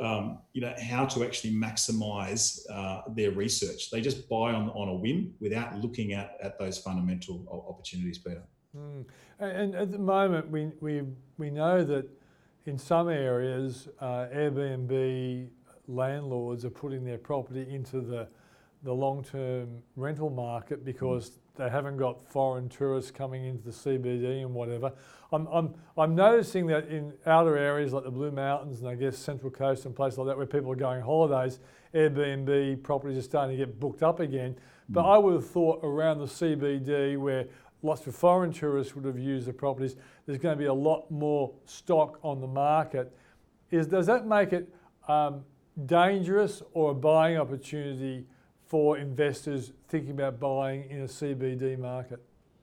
um, 0.00 0.38
you 0.52 0.60
know 0.60 0.74
how 0.82 1.06
to 1.06 1.24
actually 1.24 1.54
maximize 1.54 2.60
uh, 2.70 3.02
their 3.08 3.30
research. 3.30 3.90
They 3.90 4.00
just 4.00 4.28
buy 4.28 4.52
on, 4.52 4.70
on 4.70 4.88
a 4.88 4.94
whim 4.94 5.34
without 5.40 5.76
looking 5.78 6.14
at, 6.14 6.36
at 6.42 6.58
those 6.58 6.78
fundamental 6.78 7.46
opportunities, 7.68 8.18
Peter. 8.18 8.42
Mm. 8.76 9.04
And 9.38 9.74
at 9.74 9.90
the 9.90 9.98
moment, 9.98 10.50
we, 10.50 10.70
we, 10.80 11.02
we 11.38 11.50
know 11.50 11.84
that 11.84 12.08
in 12.66 12.78
some 12.78 13.08
areas, 13.08 13.88
uh, 14.00 14.26
Airbnb 14.34 15.48
landlords 15.86 16.64
are 16.64 16.70
putting 16.70 17.04
their 17.04 17.18
property 17.18 17.66
into 17.68 18.00
the, 18.00 18.26
the 18.82 18.92
long 18.92 19.22
term 19.22 19.82
rental 19.96 20.30
market 20.30 20.84
because 20.84 21.38
they 21.56 21.68
haven't 21.68 21.96
got 21.96 22.26
foreign 22.26 22.68
tourists 22.68 23.10
coming 23.10 23.44
into 23.44 23.62
the 23.64 23.70
CBD 23.70 24.42
and 24.42 24.52
whatever. 24.52 24.92
I'm, 25.32 25.46
I'm, 25.46 25.74
I'm 25.96 26.14
noticing 26.14 26.66
that 26.66 26.88
in 26.88 27.12
outer 27.26 27.56
areas 27.56 27.92
like 27.92 28.04
the 28.04 28.10
Blue 28.10 28.30
Mountains 28.30 28.80
and 28.80 28.88
I 28.88 28.96
guess 28.96 29.16
Central 29.16 29.50
Coast 29.50 29.84
and 29.84 29.94
places 29.94 30.18
like 30.18 30.28
that 30.28 30.36
where 30.36 30.46
people 30.46 30.72
are 30.72 30.76
going 30.76 31.00
holidays, 31.00 31.60
Airbnb 31.94 32.82
properties 32.82 33.18
are 33.18 33.22
starting 33.22 33.56
to 33.56 33.64
get 33.64 33.78
booked 33.78 34.02
up 34.02 34.20
again. 34.20 34.56
But 34.88 35.04
mm. 35.04 35.14
I 35.14 35.18
would 35.18 35.34
have 35.34 35.46
thought 35.46 35.80
around 35.84 36.18
the 36.18 36.26
CBD 36.26 37.16
where 37.18 37.46
lots 37.82 38.06
of 38.06 38.16
foreign 38.16 38.52
tourists 38.52 38.96
would 38.96 39.04
have 39.04 39.18
used 39.18 39.46
the 39.46 39.52
properties, 39.52 39.96
there's 40.26 40.38
going 40.38 40.56
to 40.56 40.58
be 40.58 40.66
a 40.66 40.74
lot 40.74 41.08
more 41.10 41.52
stock 41.66 42.18
on 42.22 42.40
the 42.40 42.46
market. 42.46 43.14
Is, 43.70 43.86
does 43.86 44.06
that 44.06 44.26
make 44.26 44.52
it 44.52 44.74
um, 45.06 45.44
dangerous 45.86 46.62
or 46.72 46.90
a 46.90 46.94
buying 46.94 47.36
opportunity 47.36 48.26
for 48.74 48.98
investors 48.98 49.70
thinking 49.86 50.10
about 50.10 50.40
buying 50.40 50.90
in 50.90 51.02
a 51.02 51.06
CBD 51.06 51.78
market? 51.78 52.18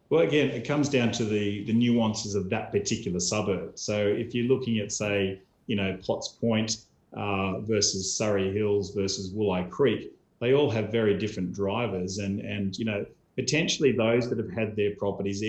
Well, 0.09 0.23
again, 0.23 0.49
it 0.49 0.67
comes 0.67 0.89
down 0.89 1.13
to 1.13 1.23
the, 1.23 1.63
the 1.63 1.71
nuances 1.71 2.35
of 2.35 2.49
that 2.49 2.69
particular 2.73 3.21
suburb. 3.21 3.79
So 3.79 4.07
if 4.07 4.35
you're 4.35 4.53
looking 4.53 4.79
at, 4.79 4.91
say, 4.91 5.39
you 5.67 5.77
know, 5.77 5.97
Potts 6.05 6.27
Point 6.27 6.79
uh, 7.13 7.61
versus 7.61 8.13
Surry 8.13 8.51
Hills 8.51 8.93
versus 8.93 9.33
Wolli 9.33 9.69
Creek, 9.69 10.11
they 10.41 10.53
all 10.53 10.69
have 10.69 10.91
very 10.91 11.17
different 11.17 11.53
drivers. 11.53 12.17
And, 12.17 12.41
and, 12.41 12.77
you 12.77 12.83
know, 12.83 13.05
potentially 13.37 13.93
those 13.93 14.29
that 14.29 14.37
have 14.37 14.51
had 14.51 14.75
their 14.75 14.93
properties 14.97 15.41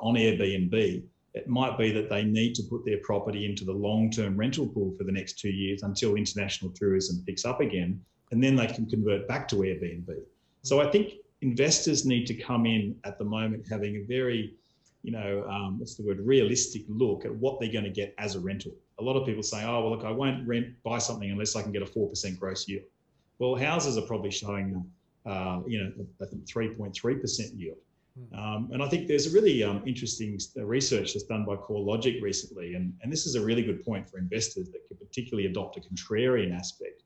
on 0.00 0.16
Airbnb 0.16 1.04
it 1.34 1.46
might 1.46 1.78
be 1.78 1.92
that 1.92 2.08
they 2.08 2.24
need 2.24 2.56
to 2.56 2.64
put 2.64 2.84
their 2.84 2.98
property 3.04 3.46
into 3.46 3.64
the 3.64 3.72
long 3.72 4.10
term 4.10 4.36
rental 4.36 4.66
pool 4.66 4.92
for 4.98 5.04
the 5.04 5.12
next 5.12 5.38
two 5.38 5.50
years 5.50 5.84
until 5.84 6.16
international 6.16 6.72
tourism 6.72 7.22
picks 7.24 7.44
up 7.44 7.60
again, 7.60 8.00
and 8.30 8.42
then 8.42 8.56
they 8.56 8.66
can 8.66 8.86
convert 8.86 9.26
back 9.28 9.48
to 9.48 9.56
Airbnb. 9.56 10.08
So 10.62 10.80
I 10.80 10.90
think 10.90 11.14
investors 11.40 12.04
need 12.04 12.26
to 12.26 12.34
come 12.34 12.66
in 12.66 12.96
at 13.04 13.18
the 13.18 13.24
moment 13.24 13.66
having 13.70 13.96
a 13.96 14.02
very, 14.04 14.54
you 15.02 15.12
know, 15.12 15.46
um, 15.48 15.78
what's 15.78 15.94
the 15.94 16.02
word, 16.02 16.20
realistic 16.20 16.82
look 16.88 17.24
at 17.24 17.34
what 17.34 17.60
they're 17.60 17.72
going 17.72 17.84
to 17.84 17.90
get 17.90 18.14
as 18.18 18.34
a 18.34 18.40
rental. 18.40 18.72
A 18.98 19.02
lot 19.02 19.16
of 19.16 19.26
people 19.26 19.42
say, 19.42 19.64
oh, 19.64 19.80
well, 19.82 19.90
look, 19.90 20.04
I 20.04 20.10
won't 20.10 20.46
rent, 20.46 20.66
buy 20.82 20.98
something 20.98 21.30
unless 21.30 21.54
I 21.54 21.62
can 21.62 21.72
get 21.72 21.82
a 21.82 21.86
4% 21.86 22.38
gross 22.38 22.68
yield. 22.68 22.84
Well, 23.38 23.54
houses 23.54 23.96
are 23.96 24.02
probably 24.02 24.32
showing, 24.32 24.84
uh, 25.24 25.60
you 25.66 25.82
know, 25.82 25.92
I 26.20 26.26
think 26.26 26.44
3.3% 26.46 27.56
yield. 27.56 27.78
Um, 28.36 28.70
and 28.72 28.82
I 28.82 28.88
think 28.88 29.06
there's 29.06 29.26
a 29.26 29.30
really 29.30 29.62
um, 29.62 29.82
interesting 29.86 30.38
research 30.56 31.14
that's 31.14 31.24
done 31.24 31.44
by 31.44 31.56
CoreLogic 31.56 32.20
recently, 32.20 32.74
and, 32.74 32.92
and 33.02 33.12
this 33.12 33.26
is 33.26 33.36
a 33.36 33.40
really 33.40 33.62
good 33.62 33.84
point 33.84 34.08
for 34.08 34.18
investors 34.18 34.70
that 34.70 34.86
could 34.88 34.98
particularly 34.98 35.46
adopt 35.46 35.76
a 35.76 35.80
contrarian 35.80 36.54
aspect. 36.54 37.02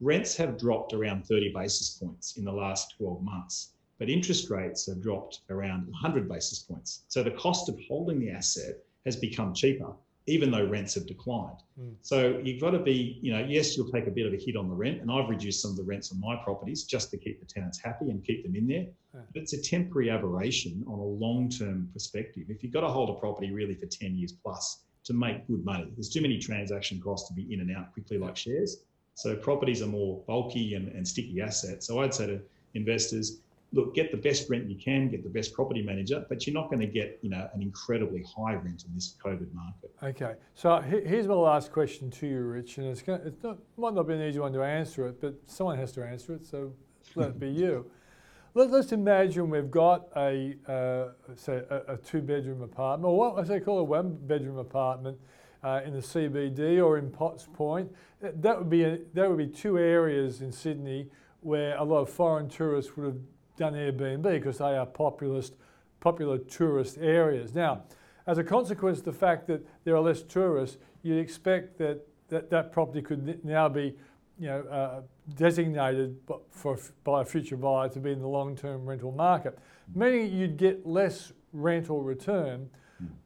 Rents 0.00 0.36
have 0.36 0.58
dropped 0.58 0.92
around 0.92 1.26
30 1.26 1.52
basis 1.52 1.90
points 1.90 2.36
in 2.36 2.44
the 2.44 2.52
last 2.52 2.96
12 2.96 3.22
months, 3.22 3.72
but 3.98 4.08
interest 4.08 4.50
rates 4.50 4.86
have 4.86 5.02
dropped 5.02 5.40
around 5.50 5.86
100 5.88 6.28
basis 6.28 6.60
points. 6.60 7.02
So 7.08 7.22
the 7.22 7.32
cost 7.32 7.68
of 7.68 7.78
holding 7.86 8.18
the 8.18 8.30
asset 8.30 8.78
has 9.04 9.16
become 9.16 9.52
cheaper 9.54 9.92
even 10.26 10.50
though 10.50 10.64
rents 10.64 10.94
have 10.94 11.06
declined. 11.06 11.58
Mm. 11.80 11.94
So 12.02 12.40
you've 12.44 12.60
got 12.60 12.70
to 12.70 12.78
be, 12.78 13.18
you 13.22 13.32
know, 13.32 13.44
yes, 13.44 13.76
you'll 13.76 13.90
take 13.90 14.06
a 14.06 14.10
bit 14.10 14.26
of 14.26 14.32
a 14.32 14.36
hit 14.36 14.56
on 14.56 14.68
the 14.68 14.74
rent, 14.74 15.00
and 15.00 15.10
I've 15.10 15.28
reduced 15.28 15.60
some 15.60 15.72
of 15.72 15.76
the 15.76 15.82
rents 15.82 16.12
on 16.12 16.20
my 16.20 16.36
properties 16.36 16.84
just 16.84 17.10
to 17.10 17.16
keep 17.16 17.40
the 17.40 17.46
tenants 17.46 17.78
happy 17.78 18.10
and 18.10 18.24
keep 18.24 18.44
them 18.44 18.54
in 18.54 18.66
there. 18.66 18.86
Yeah. 19.14 19.20
But 19.32 19.42
it's 19.42 19.52
a 19.54 19.62
temporary 19.62 20.10
aberration 20.10 20.84
on 20.86 20.98
a 20.98 21.04
long-term 21.04 21.90
perspective. 21.92 22.44
If 22.48 22.62
you've 22.62 22.72
got 22.72 22.82
to 22.82 22.88
hold 22.88 23.10
a 23.10 23.14
property 23.14 23.50
really 23.50 23.74
for 23.74 23.86
10 23.86 24.16
years 24.16 24.32
plus 24.32 24.82
to 25.04 25.12
make 25.12 25.46
good 25.46 25.64
money, 25.64 25.90
there's 25.96 26.10
too 26.10 26.20
many 26.20 26.38
transaction 26.38 27.00
costs 27.00 27.28
to 27.28 27.34
be 27.34 27.52
in 27.52 27.60
and 27.60 27.74
out 27.76 27.92
quickly 27.92 28.18
like 28.18 28.36
shares. 28.36 28.84
So 29.20 29.36
properties 29.36 29.82
are 29.82 29.86
more 29.86 30.22
bulky 30.26 30.74
and, 30.76 30.88
and 30.88 31.06
sticky 31.06 31.42
assets. 31.42 31.86
So 31.86 32.00
I'd 32.00 32.14
say 32.14 32.26
to 32.26 32.40
investors, 32.72 33.40
look, 33.72 33.94
get 33.94 34.10
the 34.10 34.16
best 34.16 34.48
rent 34.48 34.66
you 34.70 34.76
can, 34.76 35.10
get 35.10 35.22
the 35.22 35.28
best 35.28 35.52
property 35.52 35.82
manager, 35.82 36.24
but 36.30 36.46
you're 36.46 36.54
not 36.54 36.70
going 36.70 36.80
to 36.80 36.86
get, 36.86 37.18
you 37.20 37.28
know, 37.28 37.46
an 37.52 37.60
incredibly 37.60 38.22
high 38.22 38.54
rent 38.54 38.84
in 38.88 38.94
this 38.94 39.16
COVID 39.22 39.52
market. 39.52 39.94
Okay, 40.02 40.36
so 40.54 40.80
here's 40.80 41.28
my 41.28 41.34
last 41.34 41.70
question 41.70 42.10
to 42.12 42.26
you, 42.26 42.40
Rich, 42.40 42.78
and 42.78 42.86
it's, 42.86 43.02
going 43.02 43.20
to, 43.20 43.26
it's 43.26 43.42
not, 43.42 43.58
might 43.76 43.92
not 43.92 44.08
be 44.08 44.14
an 44.14 44.22
easy 44.22 44.38
one 44.38 44.54
to 44.54 44.62
answer 44.62 45.06
it, 45.08 45.20
but 45.20 45.34
someone 45.44 45.76
has 45.76 45.92
to 45.92 46.02
answer 46.02 46.34
it, 46.34 46.46
so 46.46 46.72
let 47.14 47.28
it 47.28 47.38
be 47.38 47.50
you. 47.50 47.90
Let, 48.54 48.70
us 48.70 48.90
imagine 48.90 49.50
we've 49.50 49.70
got 49.70 50.08
a, 50.16 50.56
uh, 50.66 51.34
say, 51.36 51.62
a, 51.70 51.92
a 51.92 51.96
two-bedroom 51.98 52.62
apartment, 52.62 53.06
or 53.06 53.16
what 53.16 53.38
I 53.38 53.46
say 53.46 53.60
call 53.60 53.80
a 53.80 53.84
one-bedroom 53.84 54.56
apartment 54.56 55.18
uh, 55.62 55.80
in 55.84 55.92
the 55.92 56.00
CBD 56.00 56.84
or 56.84 56.98
in 56.98 57.10
Potts 57.10 57.46
Point. 57.52 57.90
That 58.20 58.58
would 58.58 58.70
be 58.70 58.84
a, 58.84 58.98
that 59.14 59.28
would 59.28 59.38
be 59.38 59.46
two 59.46 59.78
areas 59.78 60.42
in 60.42 60.52
Sydney 60.52 61.08
where 61.40 61.76
a 61.76 61.84
lot 61.84 62.00
of 62.00 62.10
foreign 62.10 62.48
tourists 62.48 62.96
would 62.96 63.06
have 63.06 63.18
done 63.56 63.74
Airbnb 63.74 64.22
because 64.22 64.58
they 64.58 64.76
are 64.76 64.86
populist, 64.86 65.54
popular 66.00 66.38
tourist 66.38 66.98
areas. 67.00 67.54
Now, 67.54 67.84
as 68.26 68.38
a 68.38 68.44
consequence 68.44 68.98
of 68.98 69.04
the 69.04 69.12
fact 69.12 69.46
that 69.46 69.66
there 69.84 69.96
are 69.96 70.00
less 70.00 70.22
tourists, 70.22 70.76
you'd 71.02 71.18
expect 71.18 71.78
that 71.78 72.06
that, 72.30 72.48
that 72.50 72.72
property 72.72 73.02
could 73.02 73.44
now 73.44 73.68
be 73.68 73.94
you 74.38 74.46
know, 74.46 74.60
uh, 74.62 75.02
designated 75.34 76.16
for, 76.50 76.78
by 77.04 77.22
a 77.22 77.24
future 77.24 77.56
buyer 77.56 77.88
to 77.90 78.00
be 78.00 78.12
in 78.12 78.20
the 78.20 78.26
long-term 78.26 78.86
rental 78.86 79.12
market, 79.12 79.58
meaning 79.94 80.32
you'd 80.32 80.56
get 80.56 80.86
less 80.86 81.32
rental 81.52 82.02
return, 82.02 82.70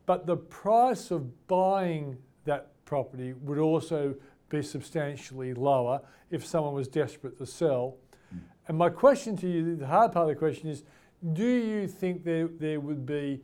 but 0.06 0.26
the 0.26 0.36
price 0.36 1.10
of 1.10 1.46
buying 1.46 2.16
that 2.44 2.70
property 2.84 3.32
would 3.32 3.58
also 3.58 4.14
be 4.48 4.62
substantially 4.62 5.54
lower 5.54 6.00
if 6.30 6.44
someone 6.44 6.74
was 6.74 6.88
desperate 6.88 7.38
to 7.38 7.46
sell. 7.46 7.96
And 8.68 8.78
my 8.78 8.88
question 8.88 9.36
to 9.38 9.48
you, 9.48 9.76
the 9.76 9.86
hard 9.86 10.12
part 10.12 10.28
of 10.28 10.34
the 10.34 10.38
question 10.38 10.68
is, 10.68 10.84
do 11.32 11.46
you 11.46 11.86
think 11.86 12.24
there, 12.24 12.48
there 12.48 12.80
would 12.80 13.06
be, 13.06 13.40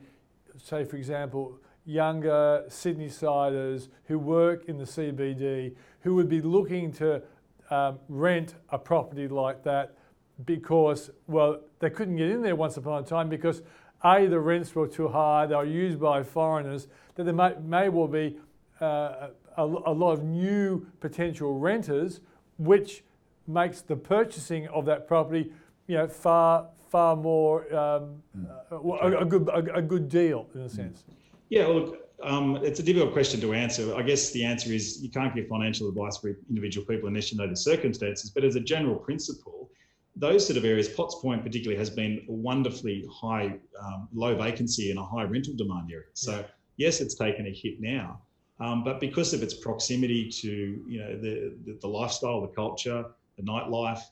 say 0.59 0.85
for 0.85 0.97
example, 0.97 1.59
younger 1.85 2.65
Sydney 2.69 3.09
siders 3.09 3.89
who 4.05 4.19
work 4.19 4.67
in 4.67 4.77
the 4.77 4.85
CBD 4.85 5.75
who 6.01 6.15
would 6.15 6.29
be 6.29 6.41
looking 6.41 6.93
to 6.93 7.23
um, 7.71 7.99
rent 8.09 8.55
a 8.71 8.79
property 8.79 9.29
like 9.29 9.63
that 9.65 9.97
because, 10.45 11.11
well, 11.27 11.61
they 11.79 11.91
couldn't 11.91 12.17
get 12.17 12.31
in 12.31 12.43
there 12.43 12.57
once 12.57 12.77
upon 12.77 13.03
a 13.03 13.07
time 13.07 13.29
because 13.29 13.63
A, 14.05 14.27
the 14.27 14.41
rents 14.41 14.75
were 14.75 14.89
too 14.89 15.09
high, 15.09 15.47
they 15.47 15.55
were 15.55 15.65
used 15.65 16.01
by 16.01 16.23
foreigners, 16.23 16.89
that 17.15 17.25
there 17.25 17.35
may, 17.35 17.55
may 17.63 17.89
well 17.89 18.09
be 18.09 18.39
uh, 18.81 19.29
a, 19.57 19.63
a 19.63 19.93
lot 19.93 20.13
of 20.13 20.25
new 20.25 20.87
potential 21.01 21.59
renters 21.59 22.21
which 22.59 23.03
makes 23.47 23.81
the 23.83 23.97
purchasing 23.97 24.69
of 24.69 24.85
that 24.87 25.07
property, 25.07 25.53
you 25.87 25.97
know, 25.97 26.07
far 26.07 26.69
far 26.89 27.15
more 27.15 27.63
um, 27.75 28.21
mm. 28.37 28.49
a, 28.71 29.19
a, 29.19 29.25
good 29.25 29.49
a, 29.49 29.77
a, 29.77 29.83
good 29.83 30.09
deal 30.09 30.49
in 30.55 30.63
a 30.63 30.65
mm. 30.65 30.71
sense. 30.71 31.05
Yeah, 31.49 31.67
well, 31.67 31.75
look, 31.75 32.11
um, 32.23 32.57
it's 32.63 32.81
a 32.81 32.83
difficult 32.83 33.13
question 33.13 33.41
to 33.41 33.53
answer. 33.55 33.95
I 33.95 34.03
guess 34.03 34.33
the 34.33 34.45
answer 34.45 34.73
is 34.73 35.01
you 35.03 35.09
can't 35.09 35.35
give 35.35 35.47
financial 35.47 35.89
advice 35.89 36.17
for 36.17 36.37
individual 36.49 36.87
people 36.87 37.09
unless 37.09 37.31
you 37.31 37.39
know 37.39 37.49
the 37.49 37.57
circumstances. 37.57 38.31
But 38.31 38.45
as 38.45 38.57
a 38.57 38.61
general 38.61 38.97
principle, 38.97 39.71
those 40.21 40.47
sort 40.47 40.59
of 40.59 40.65
areas, 40.65 40.89
Potts 40.89 41.17
Point 41.21 41.43
particularly, 41.43 41.79
has 41.79 41.91
been 41.91 42.25
a 42.29 42.33
wonderfully 42.33 43.07
high, 43.11 43.59
um, 43.83 44.09
low 44.13 44.37
vacancy 44.37 44.91
and 44.91 44.99
a 44.99 45.05
high 45.05 45.25
rental 45.25 45.55
demand 45.57 45.91
area. 45.91 46.05
So 46.13 46.33
yeah. 46.37 46.43
yes, 46.77 47.01
it's 47.01 47.15
taken 47.15 47.47
a 47.47 47.51
hit 47.51 47.81
now, 47.81 48.21
um, 48.61 48.85
but 48.85 49.01
because 49.01 49.33
of 49.33 49.43
its 49.43 49.55
proximity 49.55 50.29
to 50.43 50.85
you 50.87 51.01
know 51.01 51.17
the, 51.19 51.55
the, 51.65 51.79
the 51.81 51.89
lifestyle, 51.89 52.41
the 52.43 52.49
culture, 52.49 53.05
the 53.37 53.43
nightlife. 53.43 54.03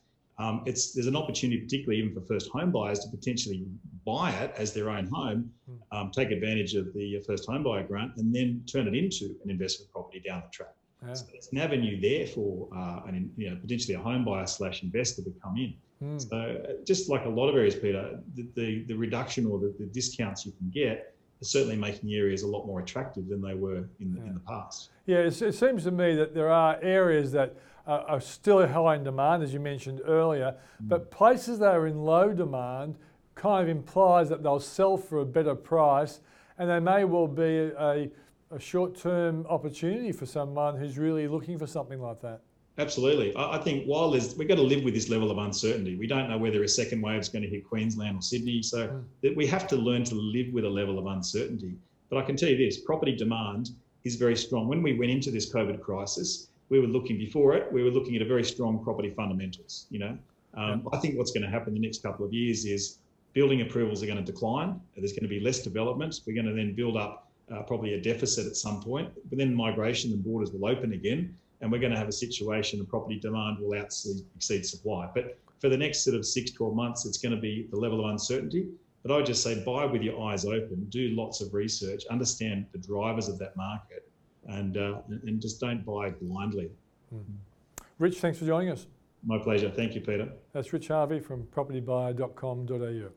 Um, 0.41 0.63
it's 0.67 0.93
there's 0.93 1.09
an 1.09 1.17
opportunity, 1.17 1.61
particularly 1.61 1.99
even 2.01 2.15
for 2.15 2.21
first 2.21 2.49
home 2.51 2.71
buyers, 2.71 3.01
to 3.01 3.09
potentially 3.09 3.67
buy 4.07 4.31
it 4.31 4.55
as 4.57 4.73
their 4.73 4.89
own 4.89 5.09
home, 5.09 5.51
hmm. 5.67 5.77
um, 5.91 6.13
take 6.13 6.31
advantage 6.31 6.75
of 6.75 6.95
the 6.95 7.21
first 7.27 7.45
home 7.47 7.65
buyer 7.65 7.83
grant, 7.83 8.13
and 8.19 8.33
then 8.33 8.63
turn 8.65 8.87
it 8.87 8.95
into 8.95 9.35
an 9.43 9.51
investment 9.51 9.91
property 9.91 10.21
down 10.21 10.43
the 10.45 10.51
track. 10.53 10.75
Yeah. 11.07 11.15
So 11.15 11.27
it's 11.33 11.53
an 11.53 11.59
avenue 11.59 12.01
there 12.01 12.27
for 12.27 12.69
uh, 12.75 13.03
an, 13.07 13.31
you 13.37 13.51
know, 13.51 13.57
potentially 13.57 13.95
a 13.95 14.01
home 14.01 14.25
buyer 14.25 14.47
slash 14.47 14.83
investor 14.83 15.23
to 15.23 15.33
come 15.43 15.57
in. 15.57 15.75
Mm. 16.03 16.29
So 16.29 16.37
uh, 16.37 16.73
just 16.85 17.09
like 17.09 17.25
a 17.25 17.29
lot 17.29 17.49
of 17.49 17.57
areas, 17.57 17.75
Peter, 17.75 18.21
the, 18.35 18.47
the, 18.55 18.85
the 18.85 18.95
reduction 18.95 19.47
or 19.47 19.59
the, 19.59 19.75
the, 19.79 19.87
discounts 19.87 20.47
you 20.47 20.53
can 20.53 20.71
get 20.71 21.15
are 21.41 21.45
certainly 21.45 21.77
making 21.77 22.13
areas 22.13 22.43
a 22.43 22.47
lot 22.47 22.67
more 22.67 22.81
attractive 22.81 23.29
than 23.29 23.43
they 23.43 23.55
were 23.55 23.89
in 24.01 24.15
the, 24.15 24.21
yeah. 24.21 24.27
in 24.27 24.35
the 24.35 24.41
past. 24.41 24.91
Yeah, 25.07 25.19
it, 25.19 25.41
it 25.43 25.55
seems 25.55 25.85
to 25.85 25.91
me 25.91 26.15
that 26.15 26.35
there 26.35 26.51
are 26.51 26.79
areas 26.83 27.33
that 27.33 27.57
are, 27.87 28.01
are 28.03 28.21
still 28.21 28.67
high 28.67 28.97
in 28.97 29.05
demand, 29.05 29.43
as 29.43 29.53
you 29.53 29.61
mentioned 29.61 30.01
earlier, 30.05 30.57
mm. 30.83 30.89
but 30.89 31.11
places 31.11 31.59
that 31.61 31.75
are 31.75 31.87
in 31.87 31.99
low 32.03 32.33
demand 32.33 32.97
kind 33.35 33.63
of 33.63 33.69
implies 33.69 34.29
that 34.29 34.43
they'll 34.43 34.61
sell 34.61 34.97
for 34.97 35.19
a 35.19 35.25
better 35.25 35.55
price 35.55 36.21
and 36.59 36.69
they 36.69 36.81
may 36.81 37.05
well 37.05 37.29
be 37.29 37.59
a, 37.59 37.81
a 37.81 38.11
short-term 38.59 39.45
opportunity 39.49 40.13
for 40.13 40.27
someone 40.27 40.77
who's 40.77 40.97
really 40.97 41.29
looking 41.29 41.59
for 41.59 41.67
something 41.67 42.01
like 42.01 42.21
that. 42.23 42.41
Absolutely. 42.79 43.35
I 43.37 43.59
think 43.59 43.85
while 43.87 44.13
there's, 44.13 44.37
we've 44.37 44.47
got 44.47 44.55
to 44.55 44.63
live 44.63 44.85
with 44.85 44.95
this 44.95 45.09
level 45.09 45.33
of 45.33 45.39
uncertainty. 45.39 45.97
We 45.97 46.07
don't 46.07 46.29
know 46.31 46.39
whether 46.39 46.63
a 46.63 46.69
second 46.69 47.03
wave 47.03 47.21
is 47.21 47.29
going 47.29 47.43
to 47.43 47.49
hit 47.49 47.69
Queensland 47.69 48.17
or 48.17 48.23
Sydney. 48.23 48.63
So 48.63 49.03
mm. 49.23 49.37
we 49.37 49.47
have 49.49 49.67
to 49.69 49.77
learn 49.77 50.05
to 50.05 50.15
live 50.15 50.53
with 50.53 50.65
a 50.65 50.71
level 50.71 50.97
of 50.99 51.07
uncertainty. 51.07 51.75
But 52.09 52.19
I 52.19 52.23
can 52.23 52.37
tell 52.37 52.49
you 52.49 52.57
this 52.57 52.79
property 52.79 53.17
demand 53.17 53.71
is 54.05 54.15
very 54.15 54.37
strong. 54.37 54.69
When 54.69 54.83
we 54.83 54.97
went 54.97 55.11
into 55.11 55.33
this 55.33 55.53
COVID 55.53 55.81
crisis, 55.81 56.49
we 56.69 56.79
were 56.79 56.87
looking 56.87 57.19
before 57.19 57.55
it, 57.55 57.73
we 57.73 57.83
were 57.83 57.91
looking 57.91 58.15
at 58.15 58.23
a 58.23 58.27
very 58.27 58.45
strong 58.45 58.83
property 58.83 59.11
fundamentals. 59.11 59.87
You 59.91 59.99
know, 59.99 60.19
um, 60.55 60.83
yeah. 60.85 60.97
I 60.97 61.01
think 61.01 61.19
what's 61.19 61.33
going 61.33 61.43
to 61.43 61.51
happen 61.51 61.75
the 61.75 61.81
next 61.81 62.03
couple 62.03 62.25
of 62.25 62.33
years 62.33 62.65
is 62.65 62.99
building 63.33 63.61
approvals 63.61 64.03
are 64.03 64.07
going 64.07 64.25
to 64.25 64.33
decline. 64.33 64.81
There's 64.97 65.13
going 65.13 65.23
to 65.23 65.29
be 65.29 65.41
less 65.41 65.63
development. 65.63 66.21
We're 66.27 66.35
going 66.35 66.47
to 66.47 66.55
then 66.55 66.75
build 66.75 66.97
up 66.97 67.28
uh, 67.53 67.63
probably 67.63 67.95
a 67.95 68.01
deficit 68.01 68.47
at 68.47 68.57
some 68.57 68.81
point, 68.83 69.11
but 69.29 69.39
then 69.39 69.55
migration 69.55 70.13
and 70.13 70.23
borders 70.23 70.51
will 70.53 70.69
open 70.69 70.93
again, 70.93 71.35
and 71.61 71.71
we're 71.71 71.81
going 71.81 71.93
to 71.93 71.99
have 71.99 72.09
a 72.09 72.13
situation 72.13 72.81
of 72.81 72.89
property 72.89 73.19
demand 73.19 73.59
will 73.59 73.73
exceed, 73.73 74.25
exceed 74.37 74.65
supply. 74.65 75.09
But 75.15 75.39
for 75.59 75.69
the 75.69 75.77
next 75.77 76.05
sort 76.05 76.17
of 76.17 76.25
six, 76.25 76.51
12 76.53 76.75
months, 76.75 77.05
it's 77.05 77.19
going 77.19 77.35
to 77.35 77.41
be 77.41 77.67
the 77.71 77.77
level 77.77 78.05
of 78.05 78.11
uncertainty. 78.11 78.69
But 79.03 79.13
I 79.13 79.17
would 79.17 79.27
just 79.27 79.43
say 79.43 79.63
buy 79.65 79.87
with 79.87 80.03
your 80.03 80.21
eyes 80.29 80.45
open, 80.45 80.87
do 80.91 81.09
lots 81.11 81.41
of 81.41 81.55
research, 81.55 82.05
understand 82.11 82.67
the 82.73 82.79
drivers 82.79 83.29
of 83.29 83.39
that 83.39 83.57
market, 83.57 84.11
and 84.49 84.77
uh, 84.77 85.01
and 85.09 85.41
just 85.41 85.61
don't 85.61 85.85
buy 85.85 86.11
blindly. 86.11 86.71
Mm-hmm. 87.15 87.85
Rich, 87.99 88.19
thanks 88.19 88.39
for 88.39 88.45
joining 88.45 88.71
us. 88.71 88.87
My 89.25 89.39
pleasure. 89.39 89.71
Thank 89.71 89.95
you, 89.95 90.01
Peter. 90.01 90.29
That's 90.53 90.73
Rich 90.73 90.89
Harvey 90.89 91.21
from 91.21 91.45
propertybuyer.com.au. 91.45 93.11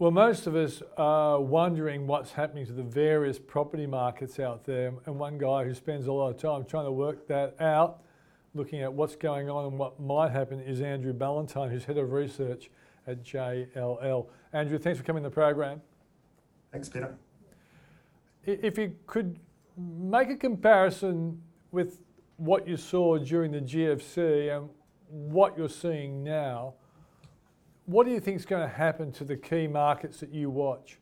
Well, 0.00 0.12
most 0.12 0.46
of 0.46 0.54
us 0.54 0.80
are 0.96 1.40
wondering 1.40 2.06
what's 2.06 2.30
happening 2.30 2.64
to 2.66 2.72
the 2.72 2.84
various 2.84 3.36
property 3.36 3.84
markets 3.84 4.38
out 4.38 4.64
there. 4.64 4.92
And 5.06 5.18
one 5.18 5.38
guy 5.38 5.64
who 5.64 5.74
spends 5.74 6.06
a 6.06 6.12
lot 6.12 6.28
of 6.28 6.36
time 6.36 6.64
trying 6.66 6.84
to 6.84 6.92
work 6.92 7.26
that 7.26 7.60
out 7.60 8.04
looking 8.54 8.80
at 8.80 8.92
what's 8.92 9.16
going 9.16 9.50
on 9.50 9.66
and 9.66 9.76
what 9.76 9.98
might 9.98 10.30
happen 10.30 10.60
is 10.60 10.80
Andrew 10.80 11.12
Ballantyne, 11.12 11.68
who's 11.70 11.84
head 11.84 11.98
of 11.98 12.12
research 12.12 12.70
at 13.08 13.24
JLL. 13.24 14.28
Andrew, 14.52 14.78
thanks 14.78 15.00
for 15.00 15.04
coming 15.04 15.24
to 15.24 15.30
the 15.30 15.34
program. 15.34 15.82
Thanks, 16.70 16.88
Peter. 16.88 17.16
If 18.44 18.78
you 18.78 18.94
could 19.08 19.40
make 19.76 20.30
a 20.30 20.36
comparison 20.36 21.42
with 21.72 22.02
what 22.36 22.68
you 22.68 22.76
saw 22.76 23.18
during 23.18 23.50
the 23.50 23.60
GFC 23.60 24.56
and 24.56 24.68
what 25.08 25.58
you're 25.58 25.68
seeing 25.68 26.22
now, 26.22 26.74
what 27.88 28.04
do 28.04 28.12
you 28.12 28.20
think 28.20 28.36
is 28.36 28.44
going 28.44 28.60
to 28.60 28.74
happen 28.74 29.10
to 29.10 29.24
the 29.24 29.34
key 29.34 29.66
markets 29.66 30.20
that 30.20 30.30
you 30.30 30.50
watch? 30.50 30.98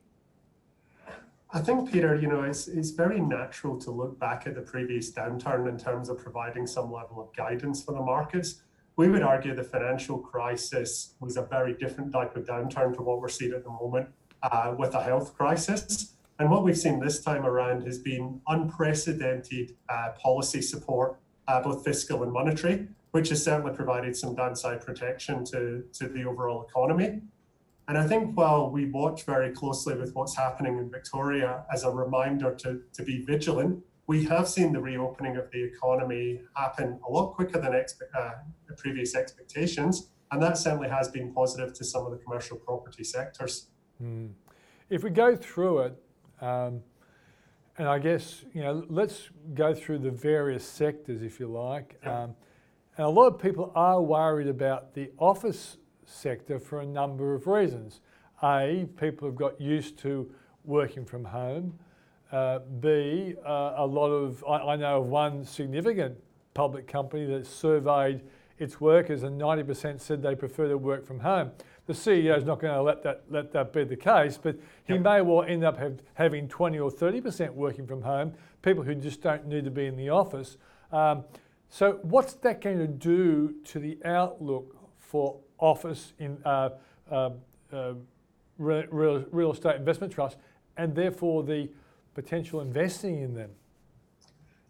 I 1.50 1.58
think, 1.58 1.90
Peter, 1.90 2.14
you 2.14 2.28
know, 2.28 2.44
it's, 2.44 2.68
it's 2.68 2.90
very 2.90 3.20
natural 3.20 3.76
to 3.80 3.90
look 3.90 4.20
back 4.20 4.46
at 4.46 4.54
the 4.54 4.60
previous 4.60 5.10
downturn 5.10 5.68
in 5.68 5.76
terms 5.78 6.08
of 6.08 6.18
providing 6.18 6.64
some 6.64 6.92
level 6.92 7.20
of 7.20 7.34
guidance 7.36 7.82
for 7.82 7.92
the 7.92 8.00
markets. 8.00 8.62
We 8.94 9.08
would 9.08 9.22
argue 9.22 9.52
the 9.52 9.64
financial 9.64 10.18
crisis 10.18 11.14
was 11.18 11.36
a 11.36 11.42
very 11.42 11.74
different 11.74 12.12
type 12.12 12.36
of 12.36 12.44
downturn 12.44 12.94
to 12.94 13.02
what 13.02 13.20
we're 13.20 13.28
seeing 13.30 13.52
at 13.52 13.64
the 13.64 13.70
moment 13.70 14.08
uh, 14.44 14.76
with 14.78 14.94
a 14.94 15.02
health 15.02 15.36
crisis. 15.36 16.14
And 16.38 16.48
what 16.50 16.62
we've 16.62 16.78
seen 16.78 17.00
this 17.00 17.20
time 17.20 17.44
around 17.44 17.82
has 17.82 17.98
been 17.98 18.40
unprecedented 18.46 19.74
uh, 19.88 20.10
policy 20.22 20.62
support, 20.62 21.18
uh, 21.48 21.60
both 21.62 21.84
fiscal 21.84 22.22
and 22.22 22.32
monetary, 22.32 22.86
which 23.12 23.28
has 23.30 23.42
certainly 23.42 23.74
provided 23.74 24.16
some 24.16 24.34
downside 24.34 24.84
protection 24.84 25.44
to, 25.44 25.84
to 25.92 26.08
the 26.08 26.24
overall 26.24 26.66
economy. 26.68 27.20
And 27.88 27.96
I 27.96 28.06
think 28.06 28.36
while 28.36 28.70
we 28.70 28.86
watch 28.86 29.24
very 29.24 29.52
closely 29.52 29.94
with 29.96 30.14
what's 30.14 30.36
happening 30.36 30.78
in 30.78 30.90
Victoria 30.90 31.64
as 31.72 31.84
a 31.84 31.90
reminder 31.90 32.54
to, 32.56 32.82
to 32.92 33.02
be 33.02 33.22
vigilant, 33.22 33.82
we 34.08 34.24
have 34.24 34.48
seen 34.48 34.72
the 34.72 34.80
reopening 34.80 35.36
of 35.36 35.50
the 35.50 35.62
economy 35.62 36.40
happen 36.56 36.98
a 37.06 37.10
lot 37.10 37.34
quicker 37.34 37.60
than 37.60 37.72
expe- 37.72 38.02
uh, 38.16 38.32
previous 38.76 39.14
expectations. 39.14 40.10
And 40.32 40.42
that 40.42 40.58
certainly 40.58 40.88
has 40.88 41.08
been 41.08 41.32
positive 41.32 41.74
to 41.74 41.84
some 41.84 42.04
of 42.04 42.10
the 42.10 42.18
commercial 42.18 42.56
property 42.56 43.04
sectors. 43.04 43.68
Mm. 44.02 44.32
If 44.90 45.02
we 45.04 45.10
go 45.10 45.36
through 45.36 45.78
it, 45.80 46.02
um, 46.40 46.82
and 47.78 47.88
I 47.88 47.98
guess, 47.98 48.44
you 48.52 48.62
know, 48.62 48.84
let's 48.88 49.28
go 49.54 49.74
through 49.74 49.98
the 49.98 50.10
various 50.10 50.64
sectors, 50.64 51.22
if 51.22 51.38
you 51.38 51.46
like. 51.48 52.00
Um, 52.04 52.34
and 52.96 53.06
a 53.06 53.10
lot 53.10 53.26
of 53.26 53.38
people 53.38 53.72
are 53.74 54.00
worried 54.00 54.48
about 54.48 54.94
the 54.94 55.10
office 55.18 55.76
sector 56.04 56.58
for 56.58 56.80
a 56.80 56.86
number 56.86 57.34
of 57.34 57.46
reasons. 57.46 58.00
A, 58.42 58.86
people 58.98 59.28
have 59.28 59.36
got 59.36 59.60
used 59.60 59.98
to 59.98 60.30
working 60.64 61.04
from 61.04 61.24
home. 61.24 61.78
Uh, 62.32 62.60
B, 62.80 63.34
uh, 63.46 63.74
a 63.76 63.86
lot 63.86 64.08
of, 64.08 64.44
I, 64.48 64.72
I, 64.72 64.76
know 64.76 65.00
of 65.00 65.06
one 65.06 65.44
significant 65.44 66.16
public 66.54 66.88
company 66.88 67.24
that 67.26 67.46
surveyed 67.46 68.22
its 68.58 68.80
workers 68.80 69.22
and 69.22 69.40
90% 69.40 70.00
said 70.00 70.22
they 70.22 70.34
prefer 70.34 70.68
to 70.68 70.76
work 70.76 71.06
from 71.06 71.20
home. 71.20 71.52
The 71.86 71.92
CEO 71.92 72.36
is 72.36 72.44
not 72.44 72.58
going 72.58 72.74
to 72.74 72.82
let 72.82 73.02
that, 73.04 73.24
let 73.30 73.52
that 73.52 73.72
be 73.72 73.84
the 73.84 73.96
case, 73.96 74.38
but 74.42 74.56
he 74.84 74.94
yep. 74.94 75.02
may 75.02 75.20
well 75.20 75.42
end 75.42 75.62
up 75.62 75.78
have, 75.78 76.00
having 76.14 76.48
20 76.48 76.80
or 76.80 76.90
30% 76.90 77.50
working 77.52 77.86
from 77.86 78.02
home, 78.02 78.32
people 78.62 78.82
who 78.82 78.94
just 78.96 79.22
don't 79.22 79.46
need 79.46 79.64
to 79.64 79.70
be 79.70 79.86
in 79.86 79.96
the 79.96 80.08
office. 80.08 80.56
Um, 80.90 81.24
so, 81.68 81.98
what's 82.02 82.34
that 82.34 82.60
going 82.60 82.78
to 82.78 82.86
do 82.86 83.54
to 83.64 83.78
the 83.78 83.98
outlook 84.04 84.76
for 84.98 85.38
office 85.58 86.12
in 86.18 86.38
uh, 86.44 86.70
uh, 87.10 87.30
uh, 87.72 87.94
real, 88.58 89.24
real 89.30 89.52
estate 89.52 89.76
investment 89.76 90.12
trusts 90.12 90.38
and 90.76 90.94
therefore 90.94 91.42
the 91.42 91.68
potential 92.14 92.60
investing 92.60 93.20
in 93.20 93.34
them? 93.34 93.50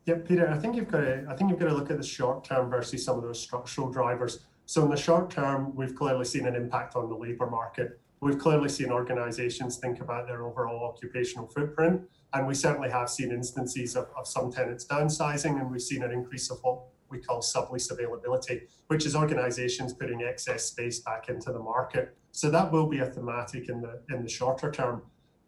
Yeah, 0.04 0.16
Peter, 0.24 0.48
I 0.48 0.58
think 0.58 0.76
you've 0.76 0.88
got 0.88 1.00
to 1.00 1.26
I 1.28 1.34
think 1.34 1.50
you've 1.50 1.58
got 1.58 1.66
to 1.66 1.74
look 1.74 1.90
at 1.90 1.96
the 1.96 2.06
short 2.06 2.44
term 2.44 2.70
versus 2.70 3.04
some 3.04 3.16
of 3.16 3.22
those 3.22 3.40
structural 3.40 3.90
drivers. 3.90 4.40
So 4.66 4.82
in 4.84 4.90
the 4.90 4.96
short 4.96 5.30
term, 5.30 5.74
we've 5.74 5.94
clearly 5.94 6.24
seen 6.24 6.46
an 6.46 6.54
impact 6.54 6.96
on 6.96 7.08
the 7.08 7.16
labour 7.16 7.48
market. 7.48 8.00
We've 8.20 8.38
clearly 8.38 8.68
seen 8.68 8.90
organisations 8.90 9.76
think 9.76 10.00
about 10.00 10.26
their 10.26 10.44
overall 10.44 10.88
occupational 10.88 11.46
footprint, 11.48 12.02
and 12.37 12.46
we 12.46 12.55
certainly 12.55 12.90
have 12.90 13.09
seen 13.09 13.31
instances 13.33 13.96
of, 13.96 14.09
of 14.16 14.27
some 14.27 14.53
tenants 14.53 14.87
downsizing, 14.87 15.61
and 15.61 15.70
we've 15.70 15.83
seen 15.83 16.03
an 16.03 16.12
increase 16.12 16.51
of 16.51 16.59
what 16.62 16.83
we 17.09 17.18
call 17.18 17.40
sublease 17.40 17.90
availability, 17.90 18.62
which 18.88 19.07
is 19.07 19.16
organisations 19.16 19.92
putting 19.92 20.22
excess 20.22 20.64
space 20.64 21.01
back 21.01 21.29
into 21.29 21.53
the 21.53 21.59
market. 21.59 22.16
So 22.33 22.51
that 22.51 22.70
will 22.70 22.87
be 22.87 22.99
a 22.99 23.07
thematic 23.07 23.68
in 23.68 23.81
the 23.81 24.03
in 24.11 24.22
the 24.22 24.29
shorter 24.29 24.70
term. 24.70 25.03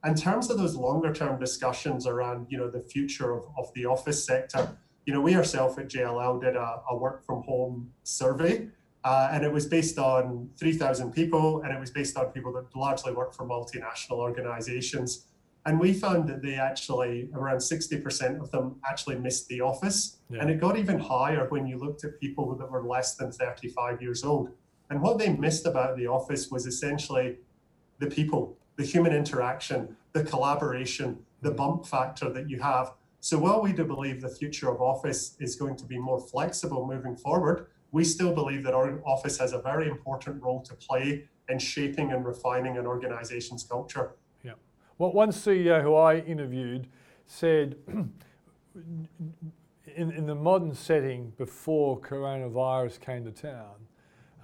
In 0.04 0.14
terms 0.14 0.48
of 0.50 0.58
those 0.58 0.76
longer 0.76 1.12
term 1.12 1.38
discussions 1.38 2.06
around, 2.06 2.46
you 2.48 2.58
know, 2.58 2.70
the 2.70 2.80
future 2.80 3.32
of, 3.32 3.44
of 3.58 3.72
the 3.74 3.84
office 3.84 4.24
sector, 4.24 4.78
you 5.04 5.12
know, 5.12 5.20
we 5.20 5.34
ourselves 5.34 5.76
at 5.78 5.88
JLL 5.88 6.40
did 6.40 6.56
a, 6.56 6.82
a 6.90 6.96
work 6.96 7.26
from 7.26 7.42
home 7.42 7.90
survey 8.04 8.68
uh, 9.04 9.30
and 9.32 9.44
it 9.44 9.52
was 9.52 9.66
based 9.66 9.98
on 9.98 10.50
3,000 10.58 11.12
people, 11.12 11.62
and 11.62 11.72
it 11.72 11.78
was 11.78 11.90
based 11.90 12.16
on 12.16 12.26
people 12.26 12.52
that 12.52 12.64
largely 12.76 13.12
work 13.12 13.32
for 13.32 13.46
multinational 13.46 14.18
organizations. 14.18 15.26
And 15.68 15.78
we 15.78 15.92
found 15.92 16.26
that 16.30 16.40
they 16.40 16.54
actually, 16.54 17.28
around 17.34 17.58
60% 17.58 18.40
of 18.40 18.50
them 18.50 18.76
actually 18.88 19.16
missed 19.16 19.48
the 19.48 19.60
office. 19.60 20.16
Yeah. 20.30 20.40
And 20.40 20.48
it 20.48 20.58
got 20.62 20.78
even 20.78 20.98
higher 20.98 21.46
when 21.50 21.66
you 21.66 21.76
looked 21.76 22.04
at 22.04 22.18
people 22.18 22.54
that 22.56 22.70
were 22.70 22.84
less 22.84 23.16
than 23.16 23.30
35 23.30 24.00
years 24.00 24.24
old. 24.24 24.48
And 24.88 25.02
what 25.02 25.18
they 25.18 25.28
missed 25.28 25.66
about 25.66 25.98
the 25.98 26.06
office 26.06 26.50
was 26.50 26.64
essentially 26.64 27.36
the 27.98 28.06
people, 28.06 28.56
the 28.76 28.82
human 28.82 29.12
interaction, 29.12 29.94
the 30.14 30.24
collaboration, 30.24 31.18
the 31.42 31.50
mm. 31.50 31.56
bump 31.58 31.84
factor 31.84 32.30
that 32.30 32.48
you 32.48 32.58
have. 32.60 32.94
So 33.20 33.36
while 33.38 33.60
we 33.60 33.74
do 33.74 33.84
believe 33.84 34.22
the 34.22 34.30
future 34.30 34.70
of 34.70 34.80
office 34.80 35.36
is 35.38 35.54
going 35.54 35.76
to 35.76 35.84
be 35.84 35.98
more 35.98 36.18
flexible 36.18 36.86
moving 36.86 37.14
forward, 37.14 37.66
we 37.92 38.04
still 38.04 38.32
believe 38.32 38.62
that 38.62 38.72
our 38.72 39.02
office 39.04 39.36
has 39.36 39.52
a 39.52 39.60
very 39.60 39.86
important 39.86 40.42
role 40.42 40.62
to 40.62 40.74
play 40.76 41.28
in 41.50 41.58
shaping 41.58 42.12
and 42.12 42.24
refining 42.24 42.78
an 42.78 42.86
organization's 42.86 43.64
culture. 43.64 44.12
Well, 44.98 45.12
one 45.12 45.30
CEO 45.30 45.80
who 45.82 45.94
I 45.94 46.18
interviewed 46.18 46.88
said, 47.26 47.76
in, 48.76 50.10
in 50.12 50.26
the 50.26 50.34
modern 50.34 50.74
setting 50.74 51.32
before 51.38 52.00
coronavirus 52.00 53.00
came 53.00 53.24
to 53.24 53.30
town, 53.30 53.76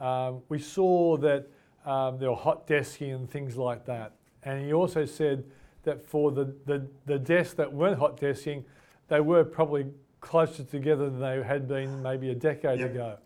um, 0.00 0.42
we 0.48 0.58
saw 0.58 1.16
that 1.18 1.46
um, 1.84 2.18
there 2.18 2.30
were 2.30 2.36
hot 2.36 2.66
desking 2.66 3.14
and 3.14 3.30
things 3.30 3.56
like 3.56 3.84
that. 3.86 4.12
And 4.44 4.64
he 4.64 4.72
also 4.72 5.04
said 5.04 5.44
that 5.82 6.06
for 6.06 6.30
the, 6.30 6.54
the, 6.66 6.86
the 7.06 7.18
desks 7.18 7.54
that 7.54 7.72
weren't 7.72 7.98
hot 7.98 8.20
desking, 8.20 8.64
they 9.08 9.20
were 9.20 9.44
probably 9.44 9.86
closer 10.20 10.62
together 10.62 11.10
than 11.10 11.20
they 11.20 11.42
had 11.42 11.68
been 11.68 12.02
maybe 12.02 12.30
a 12.30 12.34
decade 12.34 12.80
yep. 12.80 12.90
ago 12.92 13.18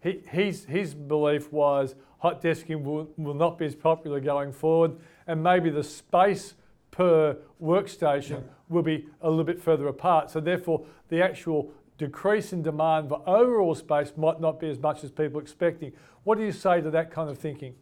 he, 0.00 0.22
his, 0.28 0.64
his 0.64 0.94
belief 0.94 1.52
was 1.52 1.94
hot 2.18 2.42
desking 2.42 2.82
will, 2.82 3.08
will 3.16 3.34
not 3.34 3.58
be 3.58 3.66
as 3.66 3.74
popular 3.74 4.20
going 4.20 4.52
forward, 4.52 4.96
and 5.26 5.42
maybe 5.42 5.70
the 5.70 5.84
space 5.84 6.54
per 6.90 7.36
workstation 7.62 8.44
will 8.68 8.82
be 8.82 9.06
a 9.20 9.28
little 9.28 9.44
bit 9.44 9.60
further 9.60 9.88
apart. 9.88 10.30
So, 10.30 10.40
therefore, 10.40 10.84
the 11.08 11.22
actual 11.22 11.72
decrease 11.96 12.52
in 12.52 12.62
demand 12.62 13.08
for 13.08 13.22
overall 13.26 13.74
space 13.74 14.12
might 14.16 14.40
not 14.40 14.60
be 14.60 14.70
as 14.70 14.78
much 14.78 15.02
as 15.02 15.10
people 15.10 15.40
expecting. 15.40 15.92
What 16.24 16.38
do 16.38 16.44
you 16.44 16.52
say 16.52 16.80
to 16.80 16.90
that 16.90 17.10
kind 17.10 17.28
of 17.28 17.38
thinking? 17.38 17.74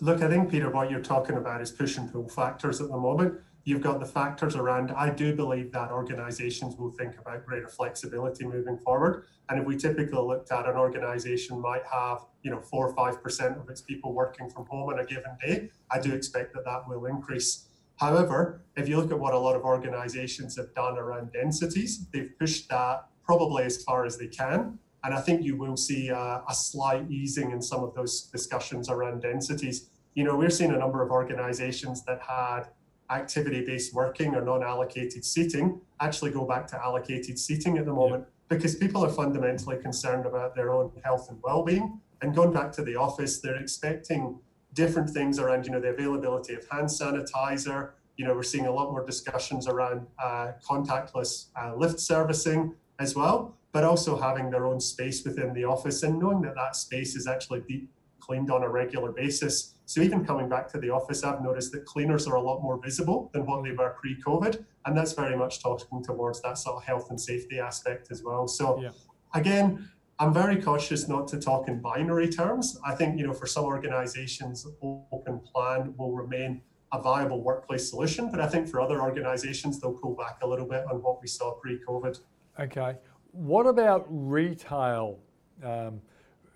Look, 0.00 0.22
I 0.22 0.28
think, 0.28 0.50
Peter, 0.50 0.70
what 0.70 0.90
you're 0.90 1.00
talking 1.00 1.36
about 1.36 1.60
is 1.60 1.70
push 1.70 1.96
and 1.96 2.12
pull 2.12 2.28
factors 2.28 2.80
at 2.80 2.88
the 2.88 2.96
moment. 2.96 3.40
You've 3.64 3.82
got 3.82 4.00
the 4.00 4.06
factors 4.06 4.56
around. 4.56 4.90
I 4.92 5.10
do 5.10 5.34
believe 5.34 5.72
that 5.72 5.90
organizations 5.90 6.76
will 6.76 6.90
think 6.90 7.18
about 7.18 7.44
greater 7.44 7.68
flexibility 7.68 8.46
moving 8.46 8.78
forward. 8.78 9.26
And 9.48 9.60
if 9.60 9.66
we 9.66 9.76
typically 9.76 10.18
looked 10.18 10.50
at 10.50 10.66
an 10.66 10.76
organization 10.76 11.60
might 11.60 11.82
have, 11.92 12.20
you 12.42 12.50
know, 12.50 12.60
four 12.60 12.88
or 12.88 12.94
five 12.94 13.22
percent 13.22 13.58
of 13.58 13.68
its 13.68 13.82
people 13.82 14.14
working 14.14 14.48
from 14.48 14.64
home 14.66 14.88
on 14.90 15.00
a 15.00 15.04
given 15.04 15.36
day, 15.44 15.70
I 15.90 16.00
do 16.00 16.14
expect 16.14 16.54
that 16.54 16.64
that 16.64 16.88
will 16.88 17.04
increase. 17.06 17.66
However, 18.00 18.62
if 18.76 18.88
you 18.88 18.96
look 18.96 19.10
at 19.10 19.18
what 19.18 19.34
a 19.34 19.38
lot 19.38 19.54
of 19.54 19.62
organizations 19.62 20.56
have 20.56 20.74
done 20.74 20.96
around 20.96 21.32
densities, 21.32 22.06
they've 22.12 22.32
pushed 22.38 22.70
that 22.70 23.06
probably 23.22 23.64
as 23.64 23.84
far 23.84 24.06
as 24.06 24.16
they 24.16 24.26
can. 24.26 24.78
And 25.04 25.14
I 25.14 25.20
think 25.20 25.42
you 25.42 25.56
will 25.56 25.76
see 25.76 26.08
a, 26.08 26.42
a 26.48 26.54
slight 26.54 27.10
easing 27.10 27.50
in 27.50 27.60
some 27.60 27.84
of 27.84 27.94
those 27.94 28.22
discussions 28.22 28.88
around 28.88 29.20
densities. 29.20 29.90
You 30.14 30.24
know, 30.24 30.34
we're 30.36 30.50
seeing 30.50 30.72
a 30.72 30.78
number 30.78 31.02
of 31.02 31.10
organizations 31.10 32.02
that 32.06 32.20
had 32.22 32.68
activity 33.10 33.64
based 33.66 33.92
working 33.92 34.34
or 34.34 34.42
non 34.42 34.62
allocated 34.62 35.24
seating 35.24 35.80
actually 36.00 36.30
go 36.30 36.46
back 36.46 36.66
to 36.68 36.82
allocated 36.82 37.38
seating 37.38 37.76
at 37.76 37.84
the 37.84 37.92
moment 37.92 38.24
yeah. 38.24 38.56
because 38.56 38.76
people 38.76 39.04
are 39.04 39.10
fundamentally 39.10 39.76
concerned 39.76 40.24
about 40.24 40.54
their 40.54 40.72
own 40.72 40.90
health 41.04 41.28
and 41.28 41.38
well 41.42 41.62
being. 41.62 42.00
And 42.22 42.34
going 42.34 42.52
back 42.52 42.72
to 42.72 42.82
the 42.82 42.96
office, 42.96 43.40
they're 43.40 43.60
expecting 43.60 44.38
different 44.74 45.10
things 45.10 45.38
around, 45.38 45.66
you 45.66 45.72
know, 45.72 45.80
the 45.80 45.88
availability 45.88 46.54
of 46.54 46.66
hand 46.70 46.88
sanitizer. 46.88 47.90
You 48.16 48.26
know, 48.26 48.34
we're 48.34 48.42
seeing 48.42 48.66
a 48.66 48.72
lot 48.72 48.90
more 48.90 49.04
discussions 49.04 49.66
around 49.66 50.06
uh, 50.22 50.52
contactless 50.68 51.46
uh, 51.60 51.74
lift 51.74 52.00
servicing 52.00 52.74
as 52.98 53.16
well, 53.16 53.56
but 53.72 53.84
also 53.84 54.16
having 54.16 54.50
their 54.50 54.66
own 54.66 54.80
space 54.80 55.24
within 55.24 55.54
the 55.54 55.64
office 55.64 56.02
and 56.02 56.18
knowing 56.18 56.42
that 56.42 56.54
that 56.54 56.76
space 56.76 57.16
is 57.16 57.26
actually 57.26 57.60
deep 57.60 57.90
cleaned 58.20 58.50
on 58.50 58.62
a 58.62 58.68
regular 58.68 59.10
basis. 59.12 59.74
So 59.86 60.02
even 60.02 60.24
coming 60.24 60.48
back 60.48 60.68
to 60.72 60.78
the 60.78 60.90
office, 60.90 61.24
I've 61.24 61.42
noticed 61.42 61.72
that 61.72 61.84
cleaners 61.84 62.28
are 62.28 62.36
a 62.36 62.40
lot 62.40 62.62
more 62.62 62.78
visible 62.80 63.30
than 63.32 63.44
what 63.46 63.64
they 63.64 63.72
were 63.72 63.90
pre-COVID, 63.98 64.64
and 64.86 64.96
that's 64.96 65.14
very 65.14 65.36
much 65.36 65.62
talking 65.62 66.04
towards 66.04 66.40
that 66.42 66.58
sort 66.58 66.76
of 66.76 66.84
health 66.84 67.10
and 67.10 67.20
safety 67.20 67.58
aspect 67.58 68.12
as 68.12 68.22
well. 68.22 68.46
So 68.46 68.80
yeah. 68.80 68.90
again, 69.34 69.88
I'm 70.20 70.34
very 70.34 70.60
cautious 70.60 71.08
not 71.08 71.26
to 71.28 71.40
talk 71.40 71.66
in 71.66 71.80
binary 71.80 72.28
terms. 72.28 72.78
I 72.84 72.94
think, 72.94 73.18
you 73.18 73.26
know, 73.26 73.32
for 73.32 73.46
some 73.46 73.64
organizations, 73.64 74.66
open 74.82 75.40
plan 75.40 75.94
will 75.96 76.12
remain 76.12 76.60
a 76.92 77.00
viable 77.00 77.42
workplace 77.42 77.88
solution, 77.88 78.30
but 78.30 78.38
I 78.38 78.46
think 78.46 78.68
for 78.68 78.82
other 78.82 79.00
organizations, 79.00 79.80
they'll 79.80 79.94
pull 79.94 80.14
back 80.14 80.40
a 80.42 80.46
little 80.46 80.66
bit 80.66 80.84
on 80.92 81.00
what 81.02 81.22
we 81.22 81.26
saw 81.26 81.52
pre-COVID. 81.52 82.20
Okay. 82.60 82.96
What 83.32 83.66
about 83.66 84.04
retail 84.10 85.18
um, 85.64 86.02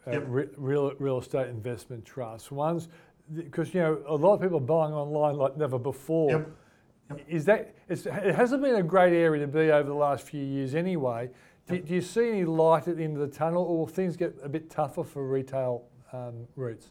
uh, 0.07 0.11
Yep. 0.11 0.25
re- 0.27 0.49
real, 0.59 0.93
real 0.99 1.19
estate 1.19 1.49
investment 1.49 2.05
trusts? 2.05 2.51
Ones, 2.51 2.89
because, 3.33 3.73
you 3.73 3.81
know, 3.81 4.03
a 4.07 4.15
lot 4.15 4.35
of 4.35 4.43
people 4.43 4.59
are 4.59 4.61
buying 4.61 4.93
online 4.93 5.37
like 5.37 5.57
never 5.57 5.79
before. 5.79 6.31
Yep. 6.31 6.51
Is 7.29 7.47
that, 7.47 7.75
it's, 7.89 8.05
it 8.05 8.35
hasn't 8.35 8.63
been 8.63 8.75
a 8.75 8.83
great 8.83 9.15
area 9.15 9.47
to 9.47 9.51
be 9.51 9.71
over 9.71 9.89
the 9.89 9.95
last 9.95 10.27
few 10.27 10.43
years 10.43 10.75
anyway. 10.75 11.31
Do, 11.67 11.79
do 11.79 11.95
you 11.95 12.03
see 12.03 12.29
any 12.29 12.45
light 12.45 12.89
at 12.89 12.97
the 12.97 13.05
end 13.05 13.17
of 13.17 13.31
the 13.31 13.35
tunnel 13.35 13.65
or 13.65 13.79
will 13.79 13.87
things 13.87 14.17
get 14.17 14.35
a 14.43 14.49
bit 14.49 14.69
tougher 14.69 15.03
for 15.03 15.27
retail 15.27 15.85
um, 16.13 16.47
routes? 16.57 16.91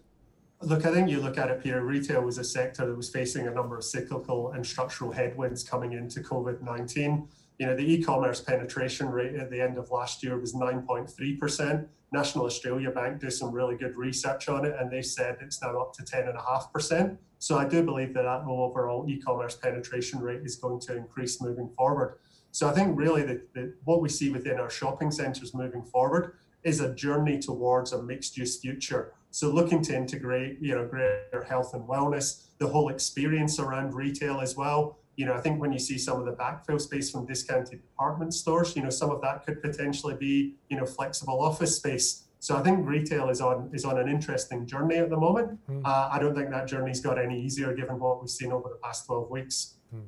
Look, 0.62 0.86
I 0.86 0.94
think 0.94 1.10
you 1.10 1.20
look 1.20 1.38
at 1.38 1.50
it, 1.50 1.62
Peter. 1.62 1.84
Retail 1.84 2.22
was 2.22 2.38
a 2.38 2.44
sector 2.44 2.86
that 2.88 2.96
was 2.96 3.10
facing 3.10 3.48
a 3.48 3.52
number 3.52 3.78
of 3.78 3.84
cyclical 3.84 4.52
and 4.54 4.66
structural 4.66 5.12
headwinds 5.12 5.64
coming 5.64 5.92
into 5.92 6.22
COVID 6.22 6.62
19. 6.62 7.28
You 7.60 7.68
know, 7.68 7.76
the 7.76 7.84
e 7.84 8.02
commerce 8.02 8.42
penetration 8.42 9.10
rate 9.10 9.36
at 9.36 9.52
the 9.52 9.62
end 9.62 9.78
of 9.78 9.92
last 9.92 10.24
year 10.24 10.40
was 10.40 10.54
9.3%. 10.54 11.88
National 12.12 12.46
Australia 12.46 12.92
Bank 12.92 13.20
do 13.20 13.30
some 13.30 13.52
really 13.52 13.76
good 13.76 13.96
research 13.98 14.48
on 14.48 14.66
it, 14.66 14.76
and 14.80 14.90
they 14.90 15.02
said 15.02 15.38
it's 15.42 15.62
now 15.62 15.78
up 15.80 15.94
to 15.94 16.04
10.5%. 16.04 17.18
So 17.40 17.58
I 17.58 17.68
do 17.68 17.84
believe 17.84 18.14
that 18.14 18.24
that 18.24 18.44
overall 18.48 19.06
e 19.08 19.20
commerce 19.20 19.56
penetration 19.56 20.20
rate 20.20 20.42
is 20.44 20.56
going 20.56 20.80
to 20.82 20.96
increase 20.96 21.42
moving 21.42 21.70
forward. 21.76 22.20
So 22.54 22.70
I 22.70 22.72
think 22.72 22.96
really 22.96 23.24
that, 23.24 23.52
that 23.56 23.74
what 23.84 24.00
we 24.00 24.10
see 24.10 24.30
within 24.30 24.60
our 24.60 24.70
shopping 24.70 25.10
centres 25.10 25.56
moving 25.56 25.82
forward 25.82 26.36
is 26.64 26.80
a 26.82 26.94
journey 26.94 27.40
towards 27.40 27.94
a 27.94 28.02
mixed 28.02 28.38
use 28.38 28.60
future. 28.60 29.14
So 29.32 29.50
looking 29.50 29.82
to 29.82 29.96
integrate, 29.96 30.60
you 30.62 30.76
know, 30.76 30.86
greater 30.86 31.44
health 31.50 31.74
and 31.74 31.84
wellness, 31.88 32.44
the 32.60 32.68
whole 32.68 32.90
experience 32.90 33.58
around 33.58 33.96
retail 33.96 34.40
as 34.40 34.56
well. 34.56 35.00
You 35.16 35.26
know, 35.26 35.34
I 35.34 35.42
think 35.42 35.60
when 35.60 35.74
you 35.74 35.80
see 35.80 35.98
some 35.98 36.20
of 36.20 36.26
the 36.28 36.34
backfill 36.34 36.80
space 36.80 37.10
from 37.10 37.26
discounted 37.26 37.82
department 37.82 38.36
stores, 38.36 38.76
you 38.76 38.84
know, 38.84 38.92
some 38.92 39.10
of 39.10 39.20
that 39.22 39.44
could 39.44 39.60
potentially 39.60 40.14
be, 40.14 40.54
you 40.70 40.78
know, 40.78 40.86
flexible 40.86 41.42
office 41.42 41.76
space. 41.76 42.26
So 42.40 42.56
I 42.56 42.62
think 42.62 42.88
retail 42.88 43.30
is 43.30 43.42
on 43.42 43.72
is 43.74 43.84
on 43.84 43.98
an 43.98 44.08
interesting 44.08 44.68
journey 44.68 44.98
at 44.98 45.10
the 45.10 45.18
moment. 45.18 45.60
Mm. 45.68 45.82
Uh, 45.84 46.10
I 46.12 46.20
don't 46.20 46.36
think 46.36 46.52
that 46.52 46.68
journey's 46.68 47.00
got 47.00 47.18
any 47.18 47.42
easier 47.42 47.74
given 47.74 47.98
what 47.98 48.22
we've 48.22 48.30
seen 48.30 48.52
over 48.52 48.70
the 48.70 48.76
past 48.76 49.08
12 49.08 49.32
weeks. 49.32 49.76
A- 49.94 50.06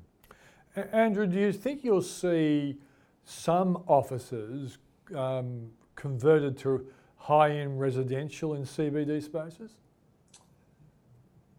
Andrew, 0.75 1.25
do 1.25 1.39
you 1.39 1.51
think 1.51 1.83
you'll 1.83 2.01
see 2.01 2.77
some 3.23 3.83
offices 3.87 4.77
um, 5.15 5.71
converted 5.95 6.57
to 6.59 6.85
high-end 7.17 7.79
residential 7.79 8.55
in 8.55 8.63
CBD 8.63 9.23
spaces? 9.23 9.75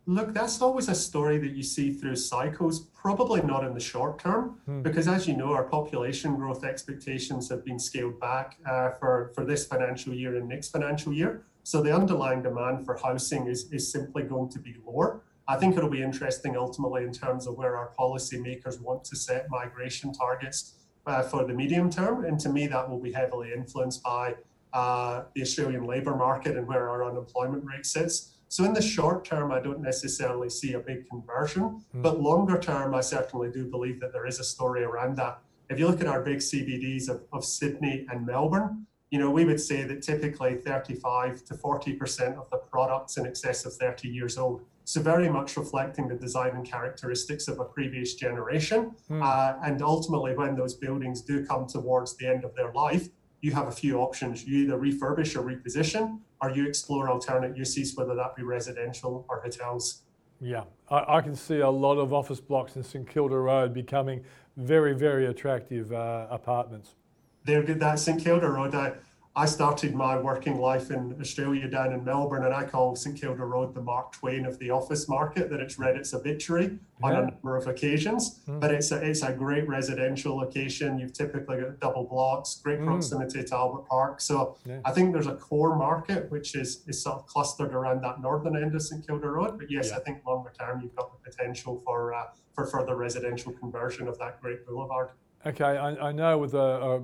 Look, 0.08 0.32
that's 0.32 0.62
always 0.62 0.88
a 0.88 0.94
story 0.94 1.38
that 1.38 1.50
you 1.50 1.64
see 1.64 1.92
through 1.92 2.14
cycles, 2.14 2.78
probably 2.94 3.42
not 3.42 3.64
in 3.64 3.74
the 3.74 3.80
short 3.80 4.20
term, 4.20 4.60
Hmm. 4.64 4.82
because 4.82 5.08
as 5.08 5.26
you 5.26 5.36
know, 5.36 5.52
our 5.52 5.64
population 5.64 6.36
growth 6.36 6.62
expectations 6.62 7.48
have 7.48 7.64
been 7.64 7.80
scaled 7.80 8.20
back 8.20 8.58
uh, 8.64 8.90
for, 8.90 9.32
for 9.34 9.44
this 9.44 9.66
financial 9.66 10.14
year 10.14 10.36
and 10.36 10.48
next 10.48 10.68
financial 10.68 11.12
year. 11.12 11.42
So 11.64 11.82
the 11.82 11.92
underlying 11.92 12.42
demand 12.42 12.84
for 12.84 12.96
housing 12.96 13.48
is, 13.48 13.72
is 13.72 13.90
simply 13.90 14.22
going 14.22 14.48
to 14.50 14.60
be 14.60 14.76
lower. 14.86 15.22
I 15.48 15.56
think 15.56 15.76
it'll 15.76 15.90
be 15.90 16.02
interesting 16.02 16.56
ultimately 16.56 17.04
in 17.04 17.12
terms 17.12 17.46
of 17.46 17.56
where 17.56 17.76
our 17.76 17.92
policymakers 17.98 18.80
want 18.80 19.04
to 19.04 19.16
set 19.16 19.46
migration 19.48 20.12
targets 20.12 20.74
uh, 21.06 21.22
for 21.22 21.44
the 21.44 21.54
medium 21.54 21.88
term. 21.88 22.24
And 22.24 22.38
to 22.40 22.48
me, 22.48 22.66
that 22.66 22.88
will 22.88 22.98
be 22.98 23.12
heavily 23.12 23.52
influenced 23.52 24.02
by 24.02 24.34
uh, 24.72 25.22
the 25.34 25.42
Australian 25.42 25.84
labour 25.86 26.16
market 26.16 26.56
and 26.56 26.66
where 26.66 26.88
our 26.90 27.08
unemployment 27.08 27.64
rate 27.64 27.86
sits. 27.86 28.32
So 28.48 28.64
in 28.64 28.72
the 28.72 28.82
short 28.82 29.24
term, 29.24 29.52
I 29.52 29.60
don't 29.60 29.80
necessarily 29.80 30.50
see 30.50 30.74
a 30.74 30.80
big 30.80 31.08
conversion, 31.08 31.84
Mm. 31.94 32.02
but 32.02 32.20
longer 32.20 32.58
term, 32.58 32.94
I 32.94 33.00
certainly 33.00 33.50
do 33.50 33.66
believe 33.66 34.00
that 34.00 34.12
there 34.12 34.26
is 34.26 34.40
a 34.40 34.44
story 34.44 34.82
around 34.82 35.16
that. 35.16 35.38
If 35.70 35.78
you 35.78 35.86
look 35.88 36.00
at 36.00 36.06
our 36.06 36.22
big 36.22 36.38
CBDs 36.38 37.08
of, 37.08 37.22
of 37.32 37.44
Sydney 37.44 38.06
and 38.10 38.24
Melbourne, 38.26 38.86
you 39.10 39.18
know, 39.18 39.30
we 39.30 39.44
would 39.44 39.60
say 39.60 39.84
that 39.84 40.02
typically 40.02 40.56
35 40.56 41.44
to 41.44 41.54
40% 41.54 42.36
of 42.36 42.50
the 42.50 42.58
products 42.58 43.16
in 43.16 43.26
excess 43.26 43.64
of 43.64 43.72
30 43.74 44.08
years 44.08 44.36
old. 44.38 44.64
So 44.86 45.02
very 45.02 45.28
much 45.28 45.56
reflecting 45.56 46.06
the 46.06 46.14
design 46.14 46.52
and 46.54 46.64
characteristics 46.64 47.48
of 47.48 47.58
a 47.58 47.64
previous 47.64 48.14
generation. 48.14 48.92
Hmm. 49.08 49.20
Uh, 49.20 49.54
and 49.64 49.82
ultimately, 49.82 50.32
when 50.36 50.54
those 50.54 50.74
buildings 50.74 51.22
do 51.22 51.44
come 51.44 51.66
towards 51.66 52.16
the 52.16 52.28
end 52.28 52.44
of 52.44 52.54
their 52.54 52.72
life, 52.72 53.08
you 53.40 53.50
have 53.50 53.66
a 53.66 53.72
few 53.72 53.98
options. 53.98 54.46
You 54.46 54.58
either 54.58 54.78
refurbish 54.78 55.34
or 55.34 55.42
reposition, 55.42 56.20
or 56.40 56.50
you 56.52 56.68
explore 56.68 57.08
alternate 57.08 57.56
uses, 57.56 57.96
whether 57.96 58.14
that 58.14 58.36
be 58.36 58.44
residential 58.44 59.26
or 59.28 59.40
hotels. 59.40 60.02
Yeah, 60.40 60.62
I, 60.88 61.16
I 61.16 61.20
can 61.20 61.34
see 61.34 61.58
a 61.58 61.70
lot 61.70 61.96
of 61.96 62.12
office 62.12 62.40
blocks 62.40 62.76
in 62.76 62.84
St 62.84 63.08
Kilda 63.08 63.38
Road 63.38 63.74
becoming 63.74 64.22
very, 64.56 64.94
very 64.94 65.26
attractive 65.26 65.92
uh, 65.92 66.28
apartments. 66.30 66.94
They're 67.42 67.64
good. 67.64 67.80
That 67.80 67.98
St 67.98 68.22
Kilda 68.22 68.48
Road. 68.48 68.72
I, 68.72 68.92
I 69.38 69.44
started 69.44 69.94
my 69.94 70.18
working 70.18 70.56
life 70.58 70.90
in 70.90 71.14
Australia 71.20 71.68
down 71.68 71.92
in 71.92 72.02
Melbourne, 72.02 72.46
and 72.46 72.54
I 72.54 72.64
call 72.64 72.96
St 72.96 73.20
Kilda 73.20 73.44
Road 73.44 73.74
the 73.74 73.82
Mark 73.82 74.12
Twain 74.12 74.46
of 74.46 74.58
the 74.58 74.70
office 74.70 75.10
market. 75.10 75.50
That 75.50 75.60
it's 75.60 75.78
read 75.78 75.94
its 75.94 76.14
obituary 76.14 76.78
on 77.02 77.12
Yeah. 77.12 77.18
a 77.18 77.22
number 77.30 77.54
of 77.54 77.66
occasions. 77.66 78.40
Mm. 78.48 78.60
But 78.60 78.70
it's 78.72 78.92
a 78.92 79.06
it's 79.06 79.22
a 79.22 79.34
great 79.34 79.68
residential 79.68 80.38
location. 80.38 80.98
You've 80.98 81.12
typically 81.12 81.58
got 81.60 81.78
double 81.80 82.04
blocks, 82.04 82.58
great 82.64 82.80
Mm. 82.80 82.86
proximity 82.86 83.44
to 83.44 83.54
Albert 83.54 83.84
Park. 83.90 84.22
So 84.22 84.56
Yeah. 84.64 84.80
I 84.86 84.92
think 84.92 85.12
there's 85.12 85.26
a 85.26 85.34
core 85.36 85.76
market 85.76 86.30
which 86.30 86.54
is 86.56 86.82
is 86.88 87.02
sort 87.02 87.16
of 87.18 87.26
clustered 87.26 87.74
around 87.74 88.00
that 88.04 88.22
northern 88.22 88.56
end 88.56 88.74
of 88.74 88.80
St 88.80 89.06
Kilda 89.06 89.28
Road. 89.28 89.58
But 89.58 89.70
yes, 89.70 89.90
Yeah. 89.90 89.98
I 89.98 90.00
think 90.00 90.24
longer 90.26 90.50
term 90.58 90.80
you've 90.80 90.96
got 90.96 91.12
the 91.12 91.18
potential 91.30 91.82
for 91.84 92.14
uh, 92.14 92.22
for 92.54 92.64
further 92.64 92.96
residential 92.96 93.52
conversion 93.52 94.08
of 94.08 94.16
that 94.18 94.40
great 94.40 94.66
boulevard. 94.66 95.10
Okay, 95.44 95.76
I, 95.76 96.08
I 96.08 96.12
know 96.12 96.38
with 96.38 96.54
a, 96.54 96.58
a, 96.58 97.02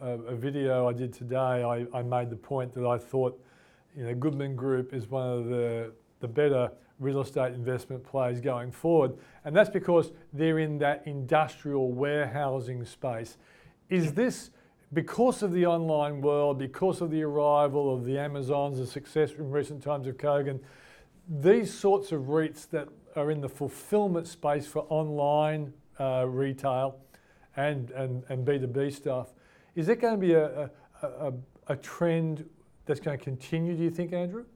a 0.00 0.34
video 0.34 0.88
I 0.88 0.92
did 0.92 1.12
today, 1.12 1.36
I, 1.62 1.86
I 1.92 2.02
made 2.02 2.30
the 2.30 2.36
point 2.36 2.72
that 2.74 2.86
I 2.86 2.98
thought, 2.98 3.40
you 3.96 4.04
know, 4.04 4.14
Goodman 4.14 4.56
Group 4.56 4.92
is 4.92 5.08
one 5.08 5.26
of 5.26 5.46
the, 5.46 5.92
the 6.20 6.28
better 6.28 6.70
real 6.98 7.20
estate 7.20 7.54
investment 7.54 8.04
plays 8.04 8.40
going 8.40 8.72
forward. 8.72 9.16
And 9.44 9.54
that's 9.54 9.70
because 9.70 10.12
they're 10.32 10.58
in 10.58 10.78
that 10.78 11.02
industrial 11.06 11.92
warehousing 11.92 12.84
space. 12.84 13.36
Is 13.88 14.12
this 14.12 14.50
because 14.92 15.42
of 15.42 15.52
the 15.52 15.66
online 15.66 16.20
world, 16.20 16.58
because 16.58 17.00
of 17.00 17.10
the 17.10 17.22
arrival 17.22 17.92
of 17.92 18.04
the 18.04 18.18
Amazons, 18.18 18.78
the 18.78 18.86
success 18.86 19.32
in 19.32 19.50
recent 19.50 19.82
times 19.82 20.06
of 20.06 20.16
Kogan, 20.16 20.60
these 21.28 21.72
sorts 21.72 22.12
of 22.12 22.22
REITs 22.22 22.70
that 22.70 22.88
are 23.16 23.30
in 23.30 23.40
the 23.40 23.48
fulfillment 23.48 24.28
space 24.28 24.66
for 24.66 24.86
online 24.88 25.72
uh, 25.98 26.24
retail 26.26 27.00
and, 27.56 27.90
and, 27.90 28.22
and 28.28 28.46
B2B 28.46 28.92
stuff, 28.92 29.28
is 29.76 29.86
that 29.86 30.00
going 30.00 30.14
to 30.14 30.18
be 30.18 30.32
a, 30.32 30.70
a, 31.02 31.06
a, 31.06 31.32
a 31.68 31.76
trend 31.76 32.48
that's 32.86 32.98
going 32.98 33.16
to 33.16 33.22
continue, 33.22 33.76
do 33.76 33.82
you 33.82 33.90
think, 33.90 34.12
Andrew? 34.12 34.46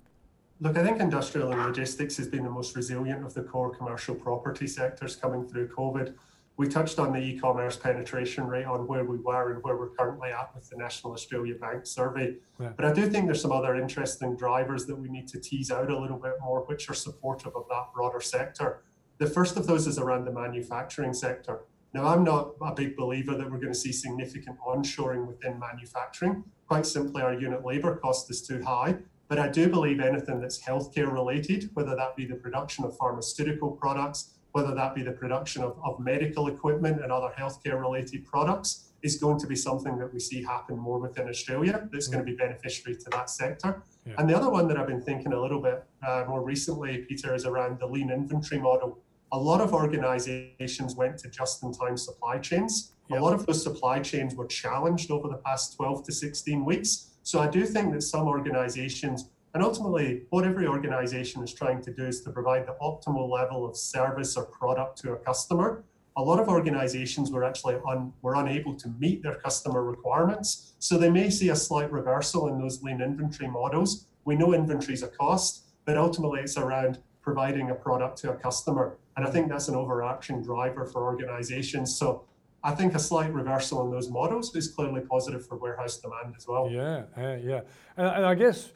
Look, 0.60 0.76
I 0.76 0.82
think 0.82 1.00
industrial 1.00 1.52
and 1.52 1.62
logistics 1.62 2.16
has 2.16 2.26
been 2.26 2.42
the 2.42 2.50
most 2.50 2.74
resilient 2.74 3.24
of 3.24 3.34
the 3.34 3.42
core 3.42 3.74
commercial 3.74 4.14
property 4.14 4.66
sectors 4.66 5.16
coming 5.16 5.46
through 5.46 5.68
COVID. 5.68 6.14
We 6.56 6.68
touched 6.68 6.98
on 6.98 7.12
the 7.12 7.18
e-commerce 7.18 7.76
penetration 7.76 8.46
rate 8.46 8.66
on 8.66 8.86
where 8.86 9.04
we 9.04 9.16
were 9.18 9.52
and 9.52 9.62
where 9.62 9.76
we're 9.76 9.88
currently 9.90 10.30
at 10.30 10.54
with 10.54 10.68
the 10.68 10.76
National 10.76 11.14
Australia 11.14 11.54
Bank 11.54 11.86
survey. 11.86 12.36
Yeah. 12.58 12.72
But 12.76 12.84
I 12.84 12.92
do 12.92 13.08
think 13.08 13.26
there's 13.26 13.40
some 13.40 13.52
other 13.52 13.76
interesting 13.76 14.36
drivers 14.36 14.84
that 14.86 14.96
we 14.96 15.08
need 15.08 15.28
to 15.28 15.40
tease 15.40 15.70
out 15.70 15.90
a 15.90 15.98
little 15.98 16.18
bit 16.18 16.34
more, 16.42 16.60
which 16.66 16.90
are 16.90 16.94
supportive 16.94 17.56
of 17.56 17.64
that 17.70 17.94
broader 17.94 18.20
sector. 18.20 18.82
The 19.16 19.26
first 19.26 19.56
of 19.56 19.66
those 19.66 19.86
is 19.86 19.98
around 19.98 20.26
the 20.26 20.32
manufacturing 20.32 21.14
sector. 21.14 21.60
Now, 21.92 22.06
I'm 22.06 22.22
not 22.22 22.52
a 22.62 22.72
big 22.72 22.96
believer 22.96 23.34
that 23.34 23.50
we're 23.50 23.58
going 23.58 23.72
to 23.72 23.78
see 23.78 23.92
significant 23.92 24.58
onshoring 24.60 25.26
within 25.26 25.58
manufacturing. 25.58 26.44
Quite 26.68 26.86
simply, 26.86 27.22
our 27.22 27.34
unit 27.34 27.64
labour 27.64 27.96
cost 27.96 28.30
is 28.30 28.42
too 28.42 28.62
high. 28.62 28.96
But 29.28 29.38
I 29.38 29.48
do 29.48 29.68
believe 29.68 30.00
anything 30.00 30.40
that's 30.40 30.60
healthcare 30.60 31.10
related, 31.10 31.70
whether 31.74 31.94
that 31.94 32.16
be 32.16 32.26
the 32.26 32.34
production 32.34 32.84
of 32.84 32.96
pharmaceutical 32.96 33.70
products, 33.70 34.34
whether 34.52 34.74
that 34.74 34.94
be 34.94 35.02
the 35.02 35.12
production 35.12 35.62
of, 35.62 35.76
of 35.84 36.00
medical 36.00 36.48
equipment 36.48 37.00
and 37.02 37.12
other 37.12 37.32
healthcare 37.38 37.80
related 37.80 38.24
products, 38.24 38.90
is 39.02 39.16
going 39.16 39.38
to 39.38 39.46
be 39.46 39.56
something 39.56 39.96
that 39.98 40.12
we 40.12 40.20
see 40.20 40.42
happen 40.42 40.76
more 40.76 40.98
within 40.98 41.28
Australia 41.28 41.88
that's 41.92 42.08
going 42.08 42.24
to 42.24 42.30
be 42.30 42.36
beneficiary 42.36 42.96
to 42.96 43.08
that 43.10 43.30
sector. 43.30 43.82
Yeah. 44.04 44.14
And 44.18 44.28
the 44.28 44.36
other 44.36 44.50
one 44.50 44.68
that 44.68 44.76
I've 44.76 44.88
been 44.88 45.00
thinking 45.00 45.32
a 45.32 45.40
little 45.40 45.62
bit 45.62 45.84
uh, 46.06 46.24
more 46.28 46.42
recently, 46.42 46.98
Peter, 47.08 47.34
is 47.34 47.46
around 47.46 47.78
the 47.78 47.86
lean 47.86 48.10
inventory 48.10 48.60
model. 48.60 48.98
A 49.32 49.38
lot 49.38 49.60
of 49.60 49.72
organizations 49.72 50.96
went 50.96 51.16
to 51.18 51.30
just 51.30 51.62
in 51.62 51.72
time 51.72 51.96
supply 51.96 52.38
chains. 52.38 52.92
Yeah. 53.08 53.20
A 53.20 53.22
lot 53.22 53.32
of 53.32 53.46
those 53.46 53.62
supply 53.62 54.00
chains 54.00 54.34
were 54.34 54.46
challenged 54.46 55.12
over 55.12 55.28
the 55.28 55.36
past 55.36 55.76
12 55.76 56.04
to 56.06 56.12
16 56.12 56.64
weeks. 56.64 57.10
So 57.22 57.38
I 57.38 57.48
do 57.48 57.64
think 57.64 57.92
that 57.92 58.02
some 58.02 58.26
organizations, 58.26 59.28
and 59.54 59.62
ultimately 59.62 60.22
what 60.30 60.44
every 60.44 60.66
organization 60.66 61.44
is 61.44 61.54
trying 61.54 61.80
to 61.82 61.92
do 61.92 62.06
is 62.06 62.22
to 62.22 62.30
provide 62.30 62.66
the 62.66 62.74
optimal 62.82 63.30
level 63.30 63.64
of 63.64 63.76
service 63.76 64.36
or 64.36 64.46
product 64.46 64.98
to 65.02 65.12
a 65.12 65.16
customer. 65.16 65.84
a 66.16 66.22
lot 66.22 66.40
of 66.40 66.48
organizations 66.48 67.30
were 67.30 67.44
actually 67.44 67.76
un, 67.88 68.12
were 68.20 68.34
unable 68.34 68.74
to 68.74 68.88
meet 68.98 69.22
their 69.22 69.36
customer 69.36 69.84
requirements. 69.84 70.72
So 70.80 70.98
they 70.98 71.08
may 71.10 71.30
see 71.30 71.50
a 71.50 71.56
slight 71.56 71.90
reversal 71.92 72.48
in 72.48 72.58
those 72.58 72.82
lean 72.82 73.00
inventory 73.00 73.48
models. 73.48 74.06
We 74.24 74.34
know 74.34 74.52
inventory 74.54 74.94
is 74.94 75.04
a 75.04 75.08
cost, 75.08 75.66
but 75.84 75.96
ultimately 75.96 76.40
it's 76.40 76.58
around 76.58 76.98
providing 77.22 77.70
a 77.70 77.74
product 77.74 78.18
to 78.18 78.32
a 78.32 78.34
customer. 78.34 78.98
And 79.20 79.28
I 79.28 79.32
think 79.32 79.50
that's 79.50 79.68
an 79.68 79.74
overarching 79.74 80.42
driver 80.42 80.86
for 80.86 81.04
organizations. 81.04 81.94
So 81.94 82.24
I 82.64 82.74
think 82.74 82.94
a 82.94 82.98
slight 82.98 83.30
reversal 83.34 83.84
in 83.84 83.90
those 83.90 84.08
models 84.08 84.56
is 84.56 84.68
clearly 84.68 85.02
positive 85.02 85.46
for 85.46 85.58
warehouse 85.58 85.98
demand 85.98 86.32
as 86.38 86.48
well. 86.48 86.70
Yeah, 86.70 87.02
yeah, 87.18 87.36
yeah. 87.36 87.60
And, 87.98 88.06
and 88.06 88.24
I 88.24 88.34
guess 88.34 88.72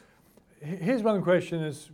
here's 0.61 1.01
one 1.01 1.23
question 1.23 1.63
is 1.63 1.89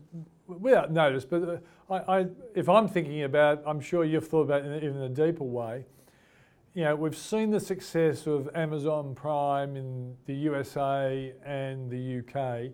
without 0.48 0.92
notice, 0.92 1.24
but 1.24 1.62
uh, 1.90 1.94
I, 1.94 2.20
I, 2.20 2.26
if 2.54 2.68
I'm 2.68 2.90
thinking 2.90 3.24
about, 3.24 3.64
I'm 3.66 3.80
sure 3.80 4.04
you've 4.04 4.28
thought 4.28 4.42
about 4.42 4.66
it 4.66 4.84
in 4.84 4.90
even 4.90 5.02
a 5.02 5.08
deeper 5.08 5.46
way. 5.46 5.86
You 6.74 6.84
know, 6.84 6.98
we've 6.98 7.16
seen 7.16 7.52
the 7.52 7.60
success 7.62 8.28
of 8.28 8.50
Amazon 8.54 9.16
Prime 9.16 9.78
in 9.78 10.18
the 10.26 10.34
USA 10.34 11.32
and 11.46 11.90
the 11.90 12.20
UK. 12.20 12.74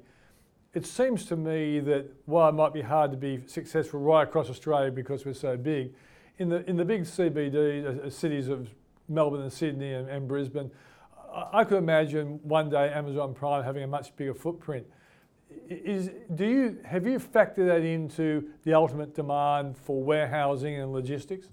It 0.78 0.86
seems 0.86 1.26
to 1.26 1.36
me 1.36 1.80
that 1.80 2.06
while 2.26 2.50
it 2.50 2.52
might 2.52 2.72
be 2.72 2.84
hard 2.84 3.10
to 3.10 3.18
be 3.18 3.42
successful 3.48 4.00
right 4.00 4.22
across 4.22 4.48
Australia 4.48 4.92
because 4.92 5.26
we're 5.26 5.34
so 5.34 5.58
big, 5.58 5.92
in 6.38 6.50
the 6.50 6.70
in 6.70 6.78
the 6.78 6.86
big 6.86 7.02
CBD 7.02 7.84
uh, 7.84 8.06
uh, 8.06 8.10
cities 8.12 8.48
of 8.48 8.70
Melbourne 9.10 9.42
and 9.42 9.52
Sydney 9.52 9.94
and, 9.94 10.08
and 10.08 10.28
Brisbane, 10.28 10.70
I, 11.34 11.62
I 11.62 11.64
could 11.64 11.80
imagine 11.80 12.40
one 12.44 12.70
day 12.70 12.94
Amazon 12.94 13.34
Prime 13.34 13.64
having 13.64 13.82
a 13.82 13.88
much 13.88 14.16
bigger 14.16 14.36
footprint 14.36 14.86
is 15.68 16.12
do 16.36 16.46
you 16.46 16.78
have 16.86 17.08
you 17.08 17.18
factored 17.18 17.66
that 17.66 17.82
into 17.82 18.48
the 18.64 18.76
ultimate 18.76 19.16
demand 19.16 19.76
for 19.80 20.04
warehousing 20.04 20.76
and 20.76 20.94
logistics? 20.94 21.48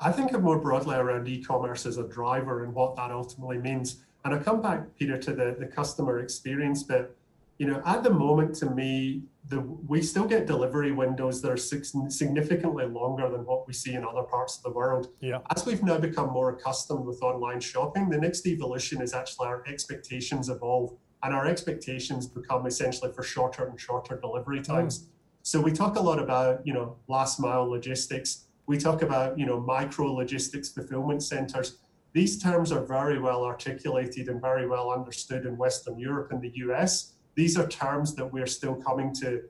I 0.00 0.10
think 0.10 0.32
of 0.32 0.42
more 0.42 0.58
broadly 0.58 0.96
around 0.96 1.28
e-commerce 1.28 1.86
as 1.86 1.98
a 1.98 2.08
driver 2.08 2.64
and 2.64 2.74
what 2.74 2.96
that 2.96 3.12
ultimately 3.12 3.58
means. 3.58 4.02
And 4.24 4.34
I 4.34 4.38
come 4.38 4.60
back, 4.60 4.96
Peter, 4.98 5.16
to 5.18 5.32
the, 5.32 5.56
the 5.56 5.66
customer 5.66 6.18
experience 6.18 6.82
bit. 6.82 7.16
You 7.58 7.66
know, 7.66 7.82
at 7.84 8.04
the 8.04 8.10
moment, 8.10 8.54
to 8.56 8.70
me, 8.70 9.24
the 9.48 9.60
we 9.60 10.00
still 10.02 10.26
get 10.26 10.46
delivery 10.46 10.92
windows 10.92 11.42
that 11.42 11.50
are 11.50 11.56
significantly 11.56 12.86
longer 12.86 13.28
than 13.28 13.44
what 13.44 13.66
we 13.66 13.72
see 13.72 13.94
in 13.94 14.04
other 14.04 14.22
parts 14.22 14.58
of 14.58 14.62
the 14.62 14.70
world. 14.70 15.08
Yeah. 15.20 15.40
As 15.54 15.66
we've 15.66 15.82
now 15.82 15.98
become 15.98 16.30
more 16.30 16.50
accustomed 16.50 17.04
with 17.04 17.22
online 17.22 17.60
shopping, 17.60 18.08
the 18.10 18.18
next 18.18 18.46
evolution 18.46 19.02
is 19.02 19.14
actually 19.14 19.48
our 19.48 19.64
expectations 19.66 20.48
evolve 20.48 20.96
and 21.22 21.34
our 21.34 21.46
expectations 21.46 22.26
become 22.26 22.66
essentially 22.66 23.12
for 23.12 23.22
shorter 23.22 23.66
and 23.66 23.80
shorter 23.80 24.18
delivery 24.20 24.60
times. 24.60 25.00
Mm. 25.00 25.06
So 25.42 25.60
we 25.60 25.72
talk 25.72 25.96
a 25.96 26.00
lot 26.00 26.18
about, 26.18 26.64
you 26.66 26.74
know, 26.74 26.96
last 27.08 27.40
mile 27.40 27.68
logistics. 27.68 28.44
We 28.66 28.78
talk 28.78 29.02
about, 29.02 29.38
you 29.38 29.46
know, 29.46 29.58
micro 29.58 30.12
logistics 30.12 30.68
fulfillment 30.68 31.22
centers. 31.22 31.78
These 32.12 32.40
terms 32.42 32.70
are 32.70 32.84
very 32.84 33.18
well 33.18 33.44
articulated 33.44 34.28
and 34.28 34.40
very 34.40 34.68
well 34.68 34.92
understood 34.92 35.46
in 35.46 35.56
Western 35.56 35.98
Europe 35.98 36.32
and 36.32 36.42
the 36.42 36.52
US. 36.66 37.14
These 37.38 37.56
are 37.56 37.68
terms 37.68 38.16
that 38.16 38.26
we're 38.26 38.48
still 38.48 38.74
coming 38.74 39.14
to, 39.20 39.40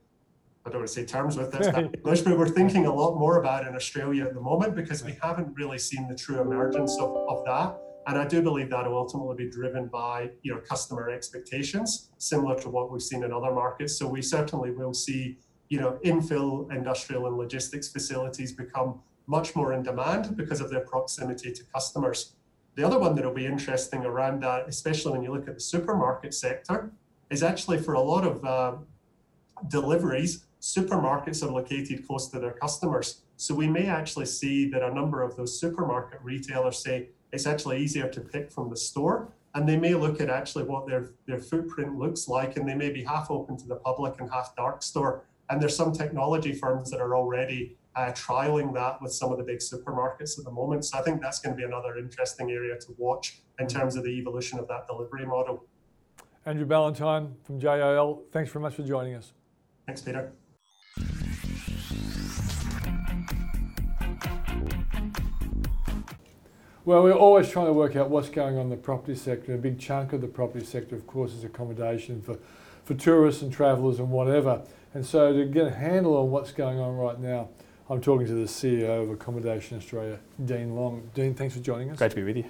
I 0.67 0.69
don't 0.69 0.81
want 0.81 0.89
to 0.89 0.93
say 0.93 1.07
terms 1.07 1.39
with, 1.39 1.51
that's 1.51 1.69
English, 1.79 2.21
but 2.21 2.37
we're 2.37 2.47
thinking 2.47 2.85
a 2.85 2.93
lot 2.93 3.19
more 3.19 3.41
about 3.41 3.67
in 3.67 3.75
Australia 3.75 4.27
at 4.27 4.35
the 4.35 4.43
moment 4.43 4.75
because 4.75 5.03
we 5.03 5.17
haven't 5.23 5.57
really 5.57 5.79
seen 5.79 6.07
the 6.07 6.15
true 6.15 6.43
emergence 6.43 6.99
of, 7.01 7.17
of 7.31 7.47
that. 7.47 7.81
And 8.07 8.19
I 8.19 8.27
do 8.27 8.43
believe 8.43 8.69
that 8.69 8.87
will 8.87 8.99
ultimately 8.99 9.37
be 9.43 9.51
driven 9.51 9.87
by 9.87 10.29
you 10.43 10.53
know 10.53 10.61
customer 10.61 11.09
expectations, 11.09 12.11
similar 12.19 12.57
to 12.61 12.69
what 12.69 12.93
we've 12.93 13.01
seen 13.01 13.25
in 13.25 13.33
other 13.33 13.53
markets. 13.53 13.99
So 13.99 14.07
we 14.07 14.21
certainly 14.21 14.71
will 14.71 14.93
see 14.93 15.39
you 15.71 15.81
know 15.81 15.99
infill 16.05 16.71
industrial 16.71 17.27
and 17.27 17.39
logistics 17.39 17.89
facilities 17.89 18.53
become 18.53 19.01
much 19.27 19.57
more 19.57 19.73
in 19.73 19.83
demand 19.83 20.37
because 20.37 20.61
of 20.61 20.69
their 20.69 20.81
proximity 20.81 21.53
to 21.55 21.65
customers. 21.73 22.35
The 22.75 22.85
other 22.87 22.99
one 22.99 23.15
that 23.15 23.25
will 23.25 23.33
be 23.33 23.47
interesting 23.47 24.05
around 24.05 24.43
that, 24.43 24.69
especially 24.69 25.13
when 25.13 25.23
you 25.23 25.33
look 25.33 25.49
at 25.49 25.55
the 25.55 25.67
supermarket 25.75 26.35
sector, 26.35 26.93
is 27.31 27.43
actually 27.43 27.79
for 27.79 27.95
a 27.95 28.01
lot 28.01 28.25
of 28.25 28.45
uh, 28.45 28.77
deliveries, 29.69 30.47
supermarkets 30.61 31.43
are 31.43 31.51
located 31.51 32.07
close 32.07 32.29
to 32.29 32.39
their 32.39 32.53
customers. 32.53 33.23
So 33.37 33.55
we 33.55 33.69
may 33.69 33.87
actually 33.87 34.27
see 34.27 34.69
that 34.71 34.83
a 34.83 34.93
number 34.93 35.23
of 35.23 35.37
those 35.37 35.61
supermarket 35.61 36.21
retailers 36.23 36.83
say, 36.83 37.11
it's 37.33 37.47
actually 37.47 37.83
easier 37.83 38.09
to 38.09 38.21
pick 38.21 38.51
from 38.51 38.71
the 38.71 38.77
store. 38.77 39.33
And 39.55 39.69
they 39.69 39.77
may 39.77 39.95
look 39.95 40.21
at 40.21 40.31
actually 40.31 40.65
what 40.65 40.87
their, 40.87 41.11
their 41.27 41.39
footprint 41.39 41.99
looks 41.99 42.29
like, 42.29 42.57
and 42.57 42.69
they 42.69 42.75
may 42.75 42.91
be 42.91 43.03
half 43.05 43.31
open 43.31 43.57
to 43.59 43.67
the 43.67 43.77
public 43.77 44.21
and 44.21 44.31
half 44.31 44.55
dark 44.57 44.83
store. 44.83 45.25
And 45.51 45.61
there's 45.61 45.77
some 45.77 45.93
technology 45.93 46.53
firms 46.53 46.91
that 46.91 47.01
are 47.01 47.17
already 47.17 47.77
uh, 47.97 48.13
trialing 48.13 48.75
that 48.75 49.01
with 49.03 49.13
some 49.13 49.33
of 49.33 49.39
the 49.39 49.45
big 49.45 49.59
supermarkets 49.59 50.39
at 50.39 50.45
the 50.45 50.51
moment. 50.51 50.85
So 50.85 50.99
I 50.99 51.03
think 51.03 51.21
that's 51.21 51.41
going 51.41 51.55
to 51.55 51.57
be 51.57 51.65
another 51.65 51.97
interesting 51.97 52.51
area 52.51 52.77
to 52.79 52.95
watch 52.99 53.41
in 53.59 53.67
terms 53.67 53.97
of 53.97 54.05
the 54.05 54.11
evolution 54.11 54.59
of 54.59 54.69
that 54.69 54.87
delivery 54.87 55.27
model. 55.27 55.65
Andrew 56.47 56.67
Ballantyne 56.67 57.35
from 57.45 57.61
JLL, 57.61 58.23
thanks 58.33 58.51
very 58.51 58.63
much 58.63 58.75
for 58.75 58.83
joining 58.83 59.15
us. 59.15 59.33
Thanks, 59.87 60.01
Peter. 60.01 60.33
Well, 66.85 67.03
we're 67.03 67.13
always 67.13 67.51
trying 67.51 67.67
to 67.67 67.75
work 67.75 67.97
out 67.97 68.09
what's 68.09 68.31
going 68.31 68.57
on 68.57 68.63
in 68.63 68.71
the 68.71 68.77
property 68.77 69.15
sector. 69.15 69.53
A 69.53 69.59
big 69.59 69.79
chunk 69.79 70.15
of 70.15 70.23
the 70.23 70.27
property 70.27 70.65
sector, 70.65 70.97
of 70.97 71.07
course, 71.07 71.35
is 71.35 71.45
accommodation 71.45 72.23
for, 72.23 72.39
for 72.85 72.95
tourists 72.95 73.43
and 73.43 73.53
travellers 73.53 73.99
and 73.99 74.11
whatever. 74.11 74.63
And 74.95 75.05
so 75.05 75.35
to 75.35 75.45
get 75.45 75.67
a 75.67 75.71
handle 75.71 76.17
on 76.17 76.31
what's 76.31 76.51
going 76.51 76.79
on 76.79 76.97
right 76.97 77.21
now, 77.21 77.51
I'm 77.91 78.01
talking 78.01 78.27
to 78.27 78.35
the 78.35 78.47
CEO 78.47 79.03
of 79.03 79.11
Accommodation 79.11 79.77
Australia, 79.77 80.19
Dean 80.43 80.75
Long. 80.75 81.11
Dean, 81.15 81.35
thanks 81.35 81.55
for 81.55 81.61
joining 81.61 81.91
us. 81.91 81.99
Great 81.99 82.11
to 82.13 82.17
be 82.17 82.23
with 82.23 82.39
you. 82.39 82.47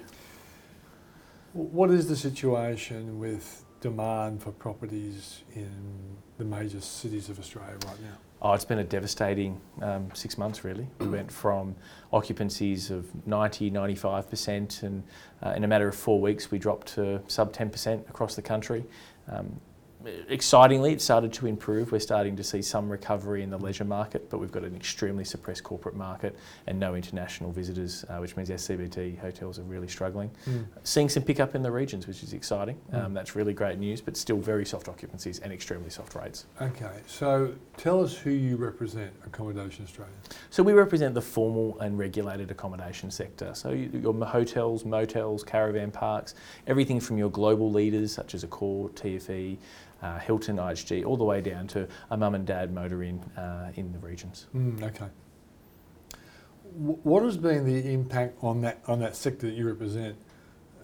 What 1.51 1.91
is 1.91 2.07
the 2.07 2.15
situation 2.15 3.19
with 3.19 3.65
demand 3.81 4.41
for 4.41 4.51
properties 4.51 5.43
in 5.55 6.17
the 6.37 6.45
major 6.45 6.81
cities 6.81 7.29
of 7.29 7.39
Australia 7.39 7.77
right 7.85 8.01
now? 8.01 8.17
Oh, 8.41 8.53
it's 8.53 8.65
been 8.65 8.79
a 8.79 8.83
devastating 8.85 9.59
um, 9.81 10.09
six 10.13 10.37
months, 10.37 10.63
really. 10.63 10.87
We 10.99 11.09
went 11.09 11.29
from 11.29 11.75
occupancies 12.13 12.89
of 12.89 13.05
90, 13.27 13.69
95%, 13.69 14.83
and 14.83 15.03
uh, 15.43 15.49
in 15.57 15.65
a 15.65 15.67
matter 15.67 15.89
of 15.89 15.95
four 15.95 16.21
weeks, 16.21 16.49
we 16.49 16.57
dropped 16.57 16.87
to 16.95 17.21
sub 17.27 17.51
10% 17.51 18.09
across 18.09 18.35
the 18.35 18.41
country. 18.41 18.85
Um, 19.27 19.59
excitingly, 20.05 20.93
it 20.93 21.01
started 21.01 21.33
to 21.33 21.47
improve. 21.47 21.91
We're 21.91 21.99
starting 21.99 22.35
to 22.37 22.43
see 22.43 22.61
some 22.61 22.89
recovery 22.89 23.43
in 23.43 23.49
the 23.49 23.57
leisure 23.57 23.83
market, 23.83 24.29
but 24.29 24.37
we've 24.37 24.51
got 24.51 24.63
an 24.63 24.75
extremely 24.75 25.25
suppressed 25.25 25.63
corporate 25.63 25.95
market 25.95 26.35
and 26.67 26.79
no 26.79 26.95
international 26.95 27.51
visitors, 27.51 28.05
uh, 28.09 28.17
which 28.17 28.37
means 28.37 28.49
our 28.49 28.57
CBD 28.57 29.17
hotels 29.19 29.59
are 29.59 29.63
really 29.63 29.87
struggling. 29.87 30.31
Mm. 30.47 30.65
Seeing 30.83 31.09
some 31.09 31.23
pickup 31.23 31.55
in 31.55 31.61
the 31.61 31.71
regions, 31.71 32.07
which 32.07 32.23
is 32.23 32.33
exciting. 32.33 32.77
Mm. 32.93 33.05
Um, 33.05 33.13
that's 33.13 33.35
really 33.35 33.53
great 33.53 33.77
news, 33.77 33.99
but 33.99 34.15
still 34.15 34.37
very 34.37 34.65
soft 34.65 34.87
occupancies 34.87 35.39
and 35.39 35.51
extremely 35.51 35.89
soft 35.89 36.15
rates. 36.15 36.45
Okay, 36.61 36.99
so 37.05 37.53
tell 37.75 38.01
us 38.01 38.15
who 38.15 38.31
you 38.31 38.55
represent, 38.55 39.11
Accommodation 39.25 39.83
Australia. 39.83 40.13
So 40.49 40.63
we 40.63 40.73
represent 40.73 41.13
the 41.13 41.21
formal 41.21 41.77
and 41.79 41.97
regulated 41.97 42.51
accommodation 42.51 43.11
sector. 43.11 43.53
So 43.53 43.71
your 43.71 44.13
hotels, 44.25 44.85
motels, 44.85 45.43
caravan 45.43 45.91
parks, 45.91 46.35
everything 46.67 46.99
from 46.99 47.17
your 47.17 47.29
global 47.29 47.71
leaders 47.71 48.13
such 48.13 48.33
as 48.33 48.45
Accor, 48.45 48.91
TFE, 48.91 49.57
uh, 50.01 50.19
Hilton, 50.19 50.57
IHG, 50.57 51.05
all 51.05 51.17
the 51.17 51.23
way 51.23 51.41
down 51.41 51.67
to 51.67 51.87
a 52.11 52.17
mum 52.17 52.35
and 52.35 52.45
dad 52.45 52.73
motor 52.73 53.03
inn 53.03 53.19
uh, 53.37 53.71
in 53.75 53.91
the 53.91 53.99
regions. 53.99 54.47
Mm, 54.55 54.83
okay. 54.83 55.07
W- 56.77 56.99
what 57.03 57.23
has 57.23 57.37
been 57.37 57.65
the 57.65 57.91
impact 57.91 58.37
on 58.41 58.61
that 58.61 58.81
on 58.87 58.99
that 58.99 59.15
sector 59.15 59.47
that 59.47 59.55
you 59.55 59.67
represent? 59.67 60.15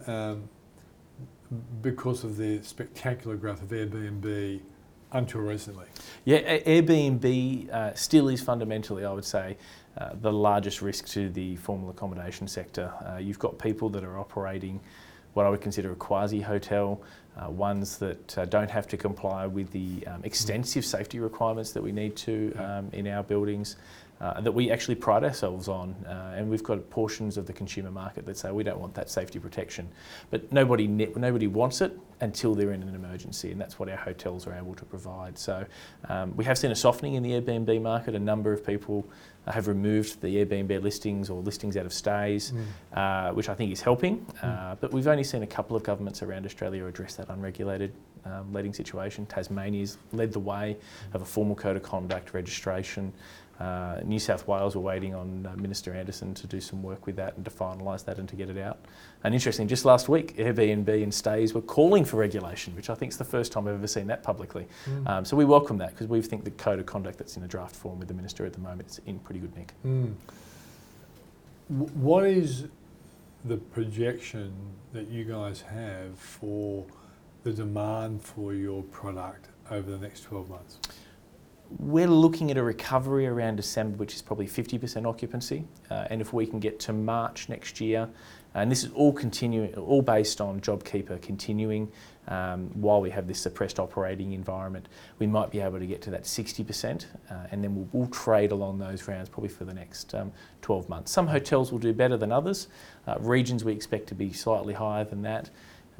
Um, 0.07 0.49
because 1.81 2.23
of 2.23 2.37
the 2.37 2.61
spectacular 2.63 3.35
growth 3.35 3.61
of 3.61 3.69
Airbnb 3.69 4.61
until 5.11 5.41
recently. 5.41 5.85
Yeah, 6.25 6.57
Airbnb 6.59 7.69
uh, 7.69 7.93
still 7.93 8.29
is 8.29 8.41
fundamentally, 8.41 9.05
I 9.05 9.13
would 9.13 9.25
say, 9.25 9.57
uh, 9.97 10.09
the 10.19 10.33
largest 10.33 10.81
risk 10.81 11.07
to 11.09 11.29
the 11.29 11.55
formal 11.57 11.89
accommodation 11.89 12.47
sector. 12.47 12.91
Uh, 13.05 13.17
you've 13.17 13.39
got 13.39 13.57
people 13.57 13.89
that 13.89 14.03
are 14.03 14.19
operating 14.19 14.81
what 15.35 15.45
I 15.45 15.49
would 15.49 15.61
consider 15.61 15.91
a 15.91 15.95
quasi 15.95 16.41
hotel, 16.41 17.01
uh, 17.37 17.49
ones 17.49 17.97
that 17.97 18.37
uh, 18.37 18.45
don't 18.45 18.71
have 18.71 18.87
to 18.87 18.97
comply 18.97 19.45
with 19.45 19.69
the 19.71 20.07
um, 20.07 20.23
extensive 20.23 20.85
safety 20.85 21.19
requirements 21.19 21.73
that 21.73 21.83
we 21.83 21.91
need 21.91 22.15
to 22.17 22.53
um, 22.57 22.89
in 22.93 23.05
our 23.07 23.21
buildings. 23.21 23.75
Uh, 24.21 24.39
that 24.39 24.51
we 24.53 24.71
actually 24.71 24.95
pride 24.95 25.25
ourselves 25.25 25.67
on, 25.67 25.93
uh, 26.07 26.35
and 26.37 26.49
we've 26.49 26.63
got 26.63 26.89
portions 26.89 27.35
of 27.35 27.45
the 27.45 27.51
consumer 27.51 27.91
market 27.91 28.25
that 28.25 28.37
say 28.37 28.49
we 28.49 28.63
don't 28.63 28.79
want 28.79 28.93
that 28.93 29.09
safety 29.09 29.39
protection, 29.39 29.89
but 30.29 30.49
nobody 30.53 30.87
nobody 30.87 31.47
wants 31.47 31.81
it 31.81 31.99
until 32.21 32.55
they're 32.55 32.71
in 32.71 32.81
an 32.81 32.95
emergency, 32.95 33.51
and 33.51 33.59
that's 33.59 33.77
what 33.77 33.89
our 33.89 33.97
hotels 33.97 34.47
are 34.47 34.53
able 34.53 34.73
to 34.73 34.85
provide. 34.85 35.37
So 35.37 35.65
um, 36.07 36.33
we 36.37 36.45
have 36.45 36.57
seen 36.57 36.71
a 36.71 36.75
softening 36.75 37.15
in 37.15 37.23
the 37.23 37.31
Airbnb 37.31 37.81
market. 37.81 38.15
A 38.15 38.19
number 38.19 38.53
of 38.53 38.65
people 38.65 39.05
have 39.47 39.67
removed 39.67 40.21
the 40.21 40.45
Airbnb 40.45 40.81
listings 40.81 41.29
or 41.29 41.41
listings 41.41 41.75
out 41.75 41.85
of 41.85 41.91
Stayz, 41.91 42.53
mm. 42.53 42.63
uh, 42.97 43.33
which 43.33 43.49
I 43.49 43.53
think 43.53 43.71
is 43.71 43.81
helping. 43.81 44.25
Mm. 44.41 44.43
Uh, 44.43 44.75
but 44.75 44.93
we've 44.93 45.07
only 45.07 45.23
seen 45.23 45.43
a 45.43 45.47
couple 45.47 45.75
of 45.75 45.83
governments 45.83 46.23
around 46.23 46.45
Australia 46.45 46.85
address 46.85 47.15
that 47.15 47.29
unregulated 47.29 47.93
um, 48.25 48.51
letting 48.51 48.73
situation. 48.73 49.25
Tasmania's 49.27 49.97
led 50.11 50.31
the 50.31 50.39
way 50.39 50.77
of 51.13 51.21
a 51.21 51.25
formal 51.25 51.55
code 51.55 51.75
of 51.75 51.83
conduct 51.83 52.33
registration. 52.33 53.13
Uh, 53.59 54.01
New 54.03 54.19
South 54.19 54.47
Wales, 54.47 54.75
we're 54.75 54.81
waiting 54.81 55.15
on 55.15 55.45
uh, 55.45 55.55
Minister 55.55 55.93
Anderson 55.93 56.33
to 56.33 56.45
do 56.45 56.59
some 56.59 56.83
work 56.83 57.05
with 57.05 57.15
that 57.15 57.37
and 57.37 57.45
to 57.45 57.51
finalise 57.51 58.03
that 58.03 58.19
and 58.19 58.27
to 58.27 58.35
get 58.35 58.49
it 58.49 58.57
out. 58.57 58.79
And 59.23 59.33
interesting, 59.33 59.67
just 59.67 59.85
last 59.85 60.09
week, 60.09 60.35
Airbnb 60.35 60.89
and 60.89 61.11
Stayz 61.11 61.53
were 61.53 61.61
calling 61.61 62.03
for 62.03 62.17
regulation, 62.17 62.75
which 62.75 62.89
I 62.89 62.95
think 62.95 63.13
is 63.13 63.17
the 63.17 63.23
first 63.23 63.53
time 63.53 63.67
I've 63.67 63.75
ever 63.75 63.87
seen 63.87 64.07
that 64.07 64.23
publicly. 64.23 64.67
Mm. 64.89 65.07
Um, 65.07 65.25
so 65.25 65.37
we 65.37 65.45
welcome 65.45 65.77
that 65.77 65.91
because 65.91 66.07
we 66.07 66.21
think 66.21 66.43
the 66.43 66.51
code 66.51 66.79
of 66.79 66.85
conduct 66.85 67.17
that's 67.17 67.37
in 67.37 67.43
a 67.43 67.47
draft 67.47 67.75
form 67.75 67.97
with 67.97 68.09
the 68.09 68.13
minister 68.13 68.45
at 68.45 68.51
the 68.51 68.59
moment 68.59 68.89
is 68.89 68.99
in 69.05 69.19
pretty 69.19 69.39
good 69.39 69.55
nick. 69.55 69.73
Mm. 69.85 70.13
What 71.69 72.25
is 72.25 72.65
the 73.45 73.57
projection 73.57 74.53
that 74.91 75.07
you 75.07 75.23
guys 75.23 75.61
have 75.61 76.19
for 76.19 76.85
the 77.43 77.53
demand 77.53 78.21
for 78.21 78.53
your 78.53 78.83
product 78.83 79.47
over 79.71 79.89
the 79.89 79.97
next 79.97 80.23
12 80.23 80.49
months? 80.49 80.79
We're 81.79 82.07
looking 82.07 82.51
at 82.51 82.57
a 82.57 82.63
recovery 82.63 83.27
around 83.27 83.55
December, 83.55 83.97
which 83.97 84.13
is 84.13 84.21
probably 84.21 84.47
50% 84.47 85.05
occupancy. 85.05 85.65
Uh, 85.89 86.05
and 86.09 86.21
if 86.21 86.31
we 86.31 86.45
can 86.45 86.59
get 86.59 86.79
to 86.81 86.93
March 86.93 87.49
next 87.49 87.81
year, 87.81 88.07
and 88.53 88.71
this 88.71 88.83
is 88.83 88.91
all 88.93 89.11
continuing, 89.11 89.73
all 89.75 90.01
based 90.01 90.39
on 90.39 90.61
JobKeeper 90.61 91.21
continuing 91.21 91.91
um, 92.27 92.69
while 92.73 93.01
we 93.01 93.09
have 93.09 93.27
this 93.27 93.39
suppressed 93.39 93.79
operating 93.79 94.31
environment, 94.31 94.87
we 95.19 95.27
might 95.27 95.51
be 95.51 95.59
able 95.59 95.79
to 95.79 95.85
get 95.85 96.01
to 96.03 96.11
that 96.11 96.23
60%, 96.23 97.05
uh, 97.29 97.33
and 97.51 97.63
then 97.63 97.75
we'll, 97.75 97.89
we'll 97.91 98.07
trade 98.09 98.51
along 98.51 98.79
those 98.79 99.07
rounds 99.07 99.27
probably 99.27 99.49
for 99.49 99.65
the 99.65 99.73
next 99.73 100.15
um, 100.15 100.31
12 100.61 100.87
months. 100.87 101.11
Some 101.11 101.27
hotels 101.27 101.71
will 101.71 101.79
do 101.79 101.93
better 101.93 102.15
than 102.15 102.31
others. 102.31 102.69
Uh, 103.07 103.17
regions 103.19 103.65
we 103.65 103.73
expect 103.73 104.07
to 104.07 104.15
be 104.15 104.31
slightly 104.31 104.73
higher 104.73 105.03
than 105.03 105.21
that. 105.23 105.49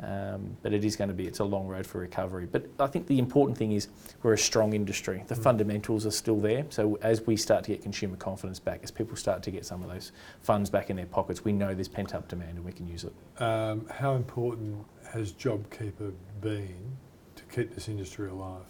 Um, 0.01 0.57
but 0.61 0.73
it 0.73 0.83
is 0.83 0.95
going 0.95 1.07
to 1.07 1.13
be, 1.13 1.25
it's 1.25 1.39
a 1.39 1.43
long 1.45 1.67
road 1.67 1.87
for 1.87 1.99
recovery. 1.99 2.47
But 2.51 2.67
I 2.79 2.87
think 2.87 3.07
the 3.07 3.17
important 3.17 3.57
thing 3.57 3.71
is 3.71 3.87
we're 4.23 4.33
a 4.33 4.37
strong 4.37 4.73
industry. 4.73 5.23
The 5.27 5.35
Mm. 5.35 5.43
fundamentals 5.43 6.05
are 6.05 6.11
still 6.11 6.39
there. 6.39 6.65
So 6.69 6.97
as 7.01 7.25
we 7.25 7.37
start 7.37 7.63
to 7.65 7.71
get 7.71 7.81
consumer 7.81 8.17
confidence 8.17 8.59
back, 8.59 8.81
as 8.83 8.91
people 8.91 9.15
start 9.15 9.41
to 9.43 9.51
get 9.51 9.65
some 9.65 9.81
of 9.83 9.89
those 9.89 10.11
funds 10.41 10.69
back 10.69 10.89
in 10.89 10.97
their 10.97 11.05
pockets, 11.05 11.45
we 11.45 11.53
know 11.53 11.73
there's 11.73 11.87
pent 11.87 12.13
up 12.13 12.27
demand 12.27 12.57
and 12.57 12.65
we 12.65 12.73
can 12.73 12.87
use 12.87 13.05
it. 13.05 13.13
Um, 13.41 13.87
how 13.89 14.15
important 14.15 14.85
has 15.13 15.31
JobKeeper 15.31 16.13
been 16.41 16.97
to 17.35 17.43
keep 17.45 17.73
this 17.73 17.87
industry 17.87 18.29
alive? 18.29 18.63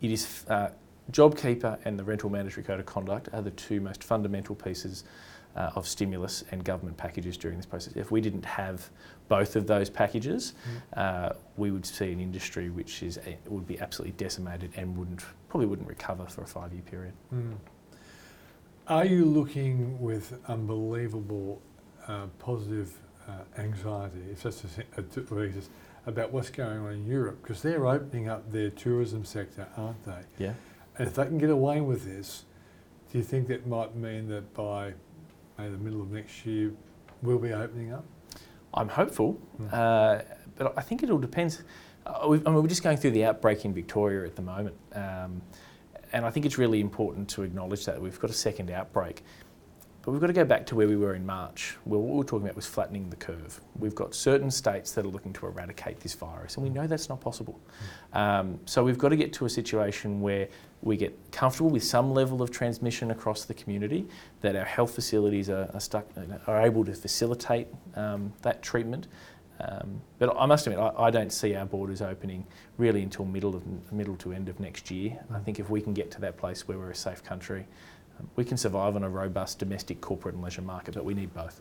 It 0.00 0.12
is 0.12 0.44
uh, 0.48 0.70
JobKeeper 1.10 1.80
and 1.84 1.98
the 1.98 2.04
Rental 2.04 2.30
Mandatory 2.30 2.62
Code 2.64 2.78
of 2.78 2.86
Conduct 2.86 3.28
are 3.32 3.42
the 3.42 3.50
two 3.50 3.80
most 3.80 4.04
fundamental 4.04 4.54
pieces 4.54 5.02
uh, 5.56 5.70
of 5.74 5.86
stimulus 5.86 6.44
and 6.50 6.64
government 6.64 6.96
packages 6.96 7.36
during 7.36 7.56
this 7.56 7.66
process. 7.66 7.94
If 7.96 8.10
we 8.10 8.20
didn't 8.20 8.44
have 8.44 8.88
both 9.28 9.56
of 9.56 9.66
those 9.66 9.90
packages, 9.90 10.54
uh, 10.94 11.30
we 11.56 11.70
would 11.70 11.86
see 11.86 12.12
an 12.12 12.20
industry 12.20 12.70
which 12.70 13.02
is 13.02 13.16
it 13.18 13.40
would 13.46 13.66
be 13.66 13.78
absolutely 13.80 14.12
decimated 14.16 14.72
and 14.76 14.96
wouldn't 14.96 15.22
probably 15.48 15.66
wouldn't 15.66 15.88
recover 15.88 16.26
for 16.26 16.42
a 16.42 16.46
five 16.46 16.72
year 16.72 16.82
period. 16.82 17.14
Mm. 17.34 17.56
Are 18.88 19.04
you 19.04 19.24
looking 19.24 20.00
with 20.00 20.38
unbelievable 20.48 21.60
uh, 22.08 22.26
positive 22.38 22.92
uh, 23.28 23.60
anxiety, 23.60 24.24
if 24.32 24.42
that's 24.42 24.64
a, 24.64 25.00
a 25.00 25.02
t- 25.02 25.20
word 25.30 25.46
exists, 25.46 25.70
about 26.06 26.32
what's 26.32 26.50
going 26.50 26.78
on 26.78 26.92
in 26.92 27.06
Europe? 27.06 27.40
Because 27.42 27.62
they're 27.62 27.86
opening 27.86 28.28
up 28.28 28.50
their 28.50 28.70
tourism 28.70 29.24
sector, 29.24 29.68
aren't 29.76 30.04
they? 30.04 30.22
Yeah. 30.38 30.54
And 30.98 31.06
if 31.06 31.14
they 31.14 31.24
can 31.24 31.38
get 31.38 31.50
away 31.50 31.80
with 31.80 32.04
this, 32.04 32.44
do 33.12 33.18
you 33.18 33.24
think 33.24 33.48
that 33.48 33.66
might 33.66 33.94
mean 33.94 34.28
that 34.28 34.54
by 34.54 34.94
the 35.68 35.78
middle 35.78 36.00
of 36.00 36.10
next 36.10 36.44
year 36.46 36.72
we'll 37.22 37.38
be 37.38 37.52
opening 37.52 37.92
up? 37.92 38.04
I'm 38.72 38.88
hopeful, 38.88 39.38
Mm. 39.60 39.72
uh, 39.72 40.22
but 40.56 40.74
I 40.76 40.82
think 40.82 41.02
it 41.02 41.10
all 41.10 41.18
depends. 41.18 41.62
Uh, 42.06 42.30
I 42.30 42.36
mean, 42.36 42.54
we're 42.54 42.66
just 42.66 42.82
going 42.82 42.96
through 42.96 43.10
the 43.12 43.24
outbreak 43.24 43.64
in 43.64 43.74
Victoria 43.74 44.24
at 44.24 44.36
the 44.36 44.42
moment, 44.42 44.76
um, 44.94 45.42
and 46.12 46.24
I 46.24 46.30
think 46.30 46.46
it's 46.46 46.56
really 46.58 46.80
important 46.80 47.28
to 47.30 47.42
acknowledge 47.42 47.84
that 47.86 48.00
we've 48.00 48.18
got 48.20 48.30
a 48.30 48.34
second 48.34 48.70
outbreak. 48.70 49.22
But 50.02 50.12
we've 50.12 50.20
got 50.20 50.28
to 50.28 50.32
go 50.32 50.46
back 50.46 50.64
to 50.66 50.74
where 50.76 50.88
we 50.88 50.96
were 50.96 51.14
in 51.14 51.26
March, 51.26 51.76
where 51.84 52.00
what 52.00 52.10
we 52.12 52.16
were 52.18 52.24
talking 52.24 52.46
about 52.46 52.56
was 52.56 52.64
flattening 52.66 53.10
the 53.10 53.16
curve. 53.16 53.60
We've 53.78 53.94
got 53.94 54.14
certain 54.14 54.50
states 54.50 54.92
that 54.92 55.04
are 55.04 55.08
looking 55.08 55.34
to 55.34 55.46
eradicate 55.46 56.00
this 56.00 56.14
virus, 56.14 56.56
and 56.56 56.64
we 56.64 56.70
know 56.70 56.86
that's 56.86 57.10
not 57.10 57.20
possible. 57.20 57.60
Um, 58.14 58.58
so 58.64 58.82
we've 58.82 58.96
got 58.96 59.10
to 59.10 59.16
get 59.16 59.32
to 59.34 59.44
a 59.44 59.50
situation 59.50 60.22
where 60.22 60.48
we 60.82 60.96
get 60.96 61.16
comfortable 61.30 61.70
with 61.70 61.84
some 61.84 62.12
level 62.12 62.40
of 62.42 62.50
transmission 62.50 63.10
across 63.10 63.44
the 63.44 63.54
community, 63.54 64.06
that 64.40 64.56
our 64.56 64.64
health 64.64 64.94
facilities 64.94 65.50
are, 65.50 65.70
are, 65.74 65.80
stuck, 65.80 66.06
are 66.46 66.62
able 66.62 66.84
to 66.84 66.94
facilitate 66.94 67.68
um, 67.96 68.32
that 68.42 68.62
treatment. 68.62 69.06
Um, 69.60 70.00
but 70.18 70.34
I 70.38 70.46
must 70.46 70.66
admit, 70.66 70.80
I, 70.80 70.92
I 70.96 71.10
don't 71.10 71.32
see 71.32 71.54
our 71.54 71.66
borders 71.66 72.00
opening 72.00 72.46
really 72.78 73.02
until 73.02 73.26
middle 73.26 73.54
of 73.54 73.92
middle 73.92 74.16
to 74.16 74.32
end 74.32 74.48
of 74.48 74.58
next 74.58 74.90
year. 74.90 75.18
I 75.34 75.38
think 75.38 75.60
if 75.60 75.68
we 75.68 75.82
can 75.82 75.92
get 75.92 76.10
to 76.12 76.20
that 76.22 76.38
place 76.38 76.66
where 76.66 76.78
we're 76.78 76.90
a 76.90 76.94
safe 76.94 77.22
country, 77.22 77.66
um, 78.18 78.30
we 78.36 78.44
can 78.44 78.56
survive 78.56 78.96
on 78.96 79.04
a 79.04 79.08
robust 79.10 79.58
domestic, 79.58 80.00
corporate, 80.00 80.34
and 80.34 80.42
leisure 80.42 80.62
market. 80.62 80.94
But 80.94 81.04
we 81.04 81.12
need 81.12 81.34
both. 81.34 81.60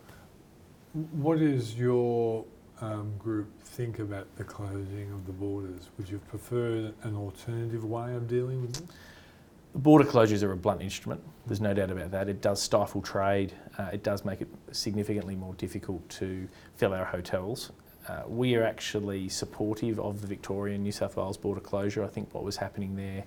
What 1.12 1.42
is 1.42 1.76
your 1.76 2.46
um, 2.80 3.14
group 3.18 3.52
think 3.80 4.00
about 4.00 4.28
the 4.36 4.44
closing 4.44 5.10
of 5.13 5.26
the 5.26 5.32
borders? 5.32 5.88
Would 5.98 6.10
you 6.10 6.20
prefer 6.28 6.92
an 7.04 7.15
alternative 7.15 7.86
way 7.86 8.13
of 8.13 8.28
dealing 8.28 8.62
with 8.62 8.74
this? 8.74 8.84
The 9.72 9.80
border 9.80 10.04
closures 10.04 10.44
are 10.44 10.52
a 10.52 10.58
blunt 10.58 10.82
instrument. 10.82 11.22
There's 11.48 11.62
no 11.62 11.74
doubt 11.74 11.89
about 11.89 12.12
that. 12.12 12.28
It 12.28 12.42
does 12.42 12.62
stifle 12.62 13.02
trade. 13.02 13.54
Uh, 13.78 13.89
it 13.94 14.04
does 14.04 14.26
make 14.26 14.42
it 14.42 14.50
significantly 14.74 15.34
more 15.34 15.54
difficult 15.54 16.08
to 16.10 16.46
fill 16.76 16.94
our 16.94 17.06
hotels. 17.06 17.72
Uh, 18.10 18.24
we 18.28 18.54
are 18.56 18.65
actually 18.65 19.30
supportive 19.30 19.98
of 19.98 20.20
the 20.20 20.28
Victorian 20.28 20.84
New 20.84 20.92
South 20.92 21.15
Wales 21.15 21.38
border 21.38 21.62
closure. 21.62 22.04
I 22.04 22.08
think 22.08 22.34
what 22.34 22.44
was 22.44 22.58
happening 22.58 22.98
there, 22.98 23.24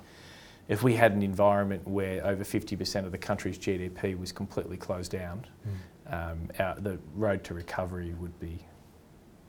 if 0.68 0.82
we 0.82 0.94
had 0.94 1.12
an 1.12 1.22
environment 1.22 1.88
where 1.88 2.26
over 2.26 2.44
50% 2.44 3.06
of 3.06 3.12
the 3.12 3.16
country's 3.16 3.56
GDP 3.56 4.18
was 4.18 4.32
completely 4.32 4.76
closed 4.76 5.12
down, 5.12 5.46
um, 6.08 6.50
our, 6.58 6.74
the 6.78 6.98
road 7.14 7.42
to 7.44 7.54
recovery 7.54 8.12
would 8.20 8.38
be, 8.38 8.58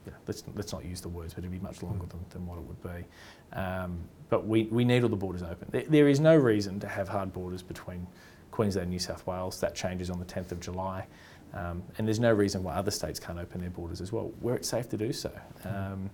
yeah, 0.06 0.14
let's, 0.28 0.44
let's 0.56 0.74
not 0.74 0.86
use 0.86 1.02
the 1.02 1.10
words, 1.10 1.34
but 1.34 1.44
it'd 1.44 1.52
be 1.52 1.60
much 1.60 1.84
longer 1.84 2.06
than, 2.08 2.20
than 2.30 2.46
what 2.46 2.58
it 2.58 2.64
would 2.64 2.84
be. 2.84 3.58
Um, 3.58 4.00
but 4.30 4.48
we, 4.48 4.64
we 4.64 4.84
need 4.84 5.04
all 5.04 5.10
the 5.10 5.16
borders 5.16 5.44
open. 5.44 5.68
There, 5.72 5.84
there 5.88 6.08
is 6.08 6.20
no 6.20 6.36
reason 6.36 6.80
to 6.82 6.88
have 6.88 7.08
hard 7.08 7.32
borders 7.32 7.62
between 7.62 8.08
Queensland 8.52 8.84
and 8.84 8.92
New 8.92 9.00
South 9.00 9.26
Wales. 9.26 9.60
That 9.60 9.76
changes 9.76 10.10
on 10.10 10.20
the 10.20 10.26
10th 10.26 10.52
of 10.52 10.60
July. 10.60 11.06
Um, 11.54 11.84
and 11.98 12.08
there's 12.08 12.20
no 12.20 12.34
reason 12.34 12.64
why 12.64 12.74
other 12.74 12.92
states 12.92 13.20
can't 13.20 13.38
open 13.38 13.62
their 13.62 13.70
borders 13.70 14.02
as 14.02 14.12
well, 14.12 14.32
where 14.40 14.56
it's 14.56 14.68
safe 14.68 14.90
to 14.90 14.98
do 14.98 15.14
so. 15.14 15.32
Um, 15.66 16.10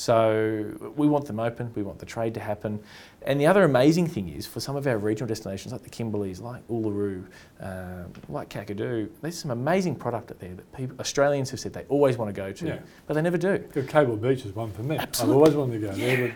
so 0.00 0.92
we 0.94 1.08
want 1.08 1.24
them 1.24 1.40
open, 1.40 1.72
we 1.74 1.82
want 1.82 1.98
the 1.98 2.04
trade 2.04 2.34
to 2.34 2.40
happen. 2.40 2.78
And 3.22 3.40
the 3.40 3.46
other 3.46 3.64
amazing 3.64 4.06
thing 4.08 4.28
is, 4.28 4.46
for 4.46 4.60
some 4.60 4.76
of 4.76 4.86
our 4.86 4.98
regional 4.98 5.26
destinations 5.26 5.72
like 5.72 5.82
the 5.82 5.88
Kimberleys, 5.88 6.38
like 6.42 6.68
Uluru, 6.68 7.24
um, 7.60 8.12
like 8.28 8.50
Kakadu, 8.50 9.08
there's 9.22 9.38
some 9.38 9.50
amazing 9.50 9.94
product 9.96 10.30
out 10.32 10.38
there 10.38 10.52
that 10.54 10.70
people, 10.76 11.00
Australians 11.00 11.48
have 11.50 11.60
said 11.60 11.72
they 11.72 11.86
always 11.88 12.18
want 12.18 12.28
to 12.28 12.38
go 12.38 12.52
to, 12.52 12.66
Yeah. 12.66 12.78
but 13.06 13.14
they 13.14 13.22
never 13.22 13.38
do. 13.38 13.64
The 13.72 13.84
Cable 13.84 14.18
Beach 14.18 14.44
is 14.44 14.54
one 14.54 14.70
for 14.70 14.82
me. 14.82 14.98
Absolutely. 14.98 15.32
I've 15.32 15.36
always 15.38 15.54
wanted 15.56 15.80
to 15.80 15.86
go 15.86 15.92
there, 15.94 16.28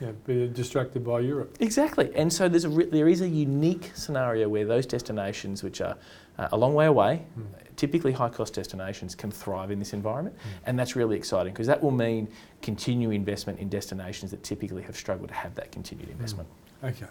but 0.00 0.06
know, 0.06 0.14
be 0.26 0.48
distracted 0.48 1.04
by 1.04 1.20
Europe. 1.20 1.58
Exactly, 1.60 2.10
and 2.16 2.32
so 2.32 2.48
there's 2.48 2.64
a 2.64 2.70
re- 2.70 2.86
there 2.88 3.08
is 3.08 3.20
a 3.20 3.28
unique 3.28 3.90
scenario 3.94 4.48
where 4.48 4.64
those 4.64 4.86
destinations, 4.86 5.62
which 5.62 5.82
are 5.82 5.96
uh, 6.38 6.48
a 6.52 6.56
long 6.56 6.72
way 6.74 6.86
away, 6.86 7.26
Mm. 7.38 7.44
Typically 7.82 8.12
high 8.12 8.28
cost 8.28 8.54
destinations, 8.54 9.16
can 9.16 9.28
thrive 9.32 9.72
in 9.72 9.78
this 9.80 9.92
environment, 9.92 10.36
Mm. 10.36 10.48
and 10.66 10.78
that's 10.78 10.94
really 10.94 11.16
exciting 11.16 11.52
because 11.52 11.66
that 11.66 11.82
will 11.82 11.90
mean 11.90 12.28
continued 12.62 13.12
investment 13.12 13.58
in 13.58 13.68
destinations 13.68 14.30
that 14.30 14.44
typically 14.44 14.82
have 14.82 14.96
struggled 14.96 15.28
to 15.30 15.34
have 15.34 15.52
that 15.56 15.72
continued 15.72 16.08
investment. 16.08 16.48
Okay. 16.84 17.06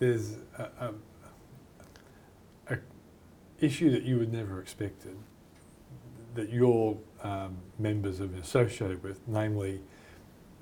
There's 0.00 0.32
a, 0.58 0.64
a, 0.80 2.74
a 2.74 2.78
issue 3.60 3.88
that 3.92 4.02
you 4.02 4.18
would 4.18 4.32
never 4.32 4.60
expected 4.60 5.16
that 6.34 6.50
your 6.50 6.96
um, 7.22 7.56
members 7.78 8.18
have 8.18 8.32
been 8.32 8.42
associated 8.42 9.00
with, 9.04 9.20
namely 9.28 9.80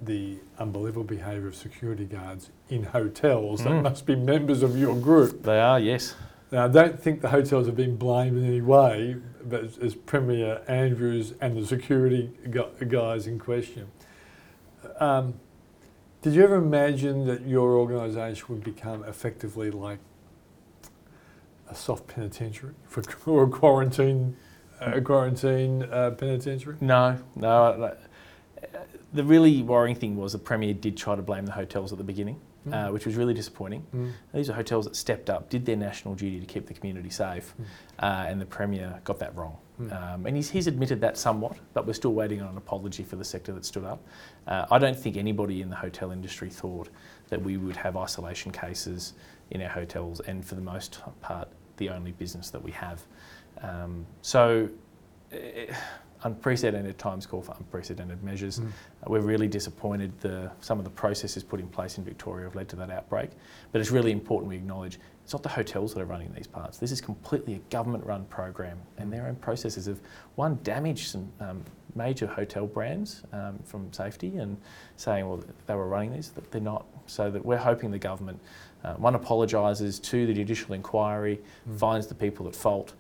the 0.02 0.36
unbelievable 0.58 1.04
behaviour 1.04 1.48
of 1.48 1.54
security 1.56 2.04
guards 2.04 2.50
in 2.68 2.82
hotels 2.84 3.64
that 3.64 3.70
Mm. 3.72 3.82
must 3.82 4.04
be 4.04 4.14
members 4.14 4.62
of 4.62 4.76
your 4.76 4.94
group. 4.94 5.42
They 5.42 5.58
are, 5.58 5.80
yes. 5.80 6.14
Now, 6.54 6.66
I 6.66 6.68
don't 6.68 7.02
think 7.02 7.20
the 7.20 7.30
hotels 7.30 7.66
have 7.66 7.74
been 7.74 7.96
blamed 7.96 8.38
in 8.38 8.46
any 8.46 8.60
way, 8.60 9.16
but 9.44 9.64
as, 9.64 9.78
as 9.78 9.96
Premier 9.96 10.62
Andrews 10.68 11.34
and 11.40 11.56
the 11.56 11.66
security 11.66 12.30
guys 12.88 13.26
in 13.26 13.40
question. 13.40 13.88
Um, 15.00 15.34
did 16.22 16.34
you 16.34 16.44
ever 16.44 16.54
imagine 16.54 17.26
that 17.26 17.44
your 17.44 17.76
organisation 17.76 18.46
would 18.50 18.62
become 18.62 19.02
effectively 19.02 19.72
like 19.72 19.98
a 21.68 21.74
soft 21.74 22.06
penitentiary 22.06 22.74
for 22.86 23.02
or 23.26 23.42
a 23.42 23.48
quarantine, 23.48 24.36
a 24.78 25.00
quarantine 25.00 25.82
uh, 25.82 26.12
penitentiary? 26.12 26.76
No, 26.80 27.18
no. 27.34 27.76
no. 27.76 27.84
Uh, 27.84 28.78
The 29.12 29.24
really 29.24 29.60
worrying 29.60 29.96
thing 29.96 30.16
was 30.16 30.34
the 30.34 30.38
Premier 30.38 30.72
did 30.72 30.96
try 30.96 31.16
to 31.16 31.22
blame 31.22 31.46
the 31.46 31.52
hotels 31.52 31.90
at 31.90 31.98
the 31.98 32.04
beginning. 32.04 32.40
Uh, 32.72 32.88
which 32.88 33.06
was 33.06 33.16
really 33.16 33.34
disappointing. 33.34 33.86
Mm. 33.94 34.12
These 34.32 34.48
are 34.50 34.54
hotels 34.54 34.84
that 34.86 34.96
stepped 34.96 35.28
up, 35.30 35.50
did 35.50 35.66
their 35.66 35.76
national 35.76 36.14
duty 36.14 36.40
to 36.40 36.46
keep 36.46 36.66
the 36.66 36.74
community 36.74 37.10
safe, 37.10 37.54
Mm. 37.58 37.64
uh, 37.98 38.26
and 38.28 38.40
the 38.40 38.46
Premier 38.46 39.00
got 39.04 39.18
that 39.18 39.36
wrong. 39.36 39.56
Mm. 39.80 39.92
Um, 40.14 40.26
and 40.26 40.36
he's, 40.36 40.50
he's 40.50 40.66
admitted 40.68 41.00
that 41.00 41.16
somewhat, 41.18 41.56
but 41.74 41.84
we're 41.86 41.94
still 41.94 42.14
waiting 42.14 42.40
on 42.40 42.48
an 42.48 42.56
apology 42.56 43.02
for 43.02 43.16
the 43.16 43.24
sector 43.24 43.52
that 43.52 43.64
stood 43.64 43.84
up. 43.84 44.00
Uh, 44.46 44.66
I 44.70 44.78
don't 44.78 44.96
think 44.98 45.16
anybody 45.16 45.62
in 45.62 45.68
the 45.68 45.76
hotel 45.76 46.10
industry 46.12 46.48
thought 46.48 46.88
that 47.28 47.42
we 47.42 47.56
would 47.56 47.76
have 47.76 47.96
isolation 47.96 48.52
cases 48.52 49.14
in 49.50 49.60
our 49.60 49.68
hotels, 49.68 50.20
and 50.20 50.44
for 50.44 50.54
the 50.54 50.60
most 50.60 51.00
part, 51.20 51.48
the 51.76 51.90
only 51.90 52.12
business 52.12 52.50
that 52.50 52.62
we 52.62 52.70
have. 52.70 53.02
Um, 53.62 54.06
so, 54.22 54.68
eh, 55.32 55.74
unprecedented 56.24 56.98
times 56.98 57.26
call 57.26 57.42
for 57.42 57.54
unprecedented 57.58 58.22
measures. 58.22 58.58
Mm. 58.58 58.66
Uh, 58.66 58.70
we're 59.06 59.20
really 59.20 59.46
disappointed 59.46 60.12
the, 60.20 60.50
some 60.60 60.78
of 60.78 60.84
the 60.84 60.90
processes 60.90 61.42
put 61.42 61.60
in 61.60 61.68
place 61.68 61.98
in 61.98 62.04
Victoria 62.04 62.44
have 62.46 62.54
led 62.54 62.68
to 62.70 62.76
that 62.76 62.90
outbreak. 62.90 63.30
But 63.72 63.80
it's 63.80 63.90
really 63.90 64.10
important 64.12 64.48
we 64.48 64.56
acknowledge 64.56 64.98
it's 65.22 65.32
not 65.32 65.42
the 65.42 65.48
hotels 65.48 65.94
that 65.94 66.00
are 66.00 66.06
running 66.06 66.32
these 66.34 66.46
parts. 66.46 66.78
This 66.78 66.92
is 66.92 67.00
completely 67.00 67.54
a 67.54 67.58
government-run 67.70 68.26
program, 68.26 68.78
and 68.98 69.10
their 69.10 69.26
own 69.26 69.36
processes 69.36 69.86
have 69.86 70.00
one 70.34 70.58
damaged 70.62 71.08
some 71.08 71.32
um, 71.40 71.64
major 71.94 72.26
hotel 72.26 72.66
brands 72.66 73.22
um, 73.32 73.58
from 73.64 73.90
safety 73.92 74.36
and 74.36 74.58
saying, 74.96 75.26
well, 75.26 75.42
they 75.66 75.74
were 75.74 75.88
running 75.88 76.12
these, 76.12 76.30
that 76.30 76.50
they're 76.50 76.60
not. 76.60 76.84
So 77.06 77.30
that 77.30 77.44
we're 77.44 77.56
hoping 77.56 77.90
the 77.90 77.98
government 77.98 78.40
uh, 78.84 78.94
one 78.94 79.14
apologises 79.14 79.98
to 79.98 80.26
the 80.26 80.34
judicial 80.34 80.74
inquiry, 80.74 81.40
Mm. 81.68 81.78
finds 81.78 82.06
the 82.06 82.14
people 82.14 82.46
at 82.46 82.54
fault. 82.54 82.92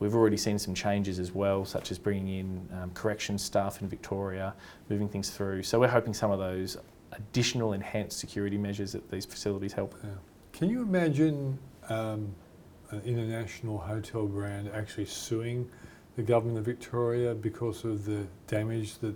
We've 0.00 0.14
already 0.14 0.38
seen 0.38 0.58
some 0.58 0.74
changes 0.74 1.18
as 1.18 1.32
well, 1.32 1.64
such 1.66 1.90
as 1.90 1.98
bringing 1.98 2.28
in 2.38 2.68
um, 2.80 2.90
corrections 2.92 3.42
staff 3.42 3.82
in 3.82 3.88
Victoria, 3.88 4.54
moving 4.88 5.08
things 5.08 5.28
through. 5.30 5.62
So 5.62 5.78
we're 5.78 5.88
hoping 5.88 6.14
some 6.14 6.30
of 6.30 6.38
those 6.38 6.78
additional 7.12 7.74
enhanced 7.74 8.18
security 8.18 8.56
measures 8.56 8.94
at 8.94 9.08
these 9.10 9.26
facilities 9.26 9.74
help. 9.74 9.94
Yeah. 10.02 10.10
Can 10.52 10.70
you 10.70 10.80
imagine 10.80 11.58
um, 11.90 12.34
an 12.90 13.02
international 13.04 13.76
hotel 13.76 14.26
brand 14.26 14.70
actually 14.74 15.04
suing 15.04 15.68
the 16.16 16.22
government 16.22 16.58
of 16.58 16.64
Victoria 16.64 17.34
because 17.34 17.84
of 17.84 18.06
the 18.06 18.26
damage 18.46 18.98
that 18.98 19.14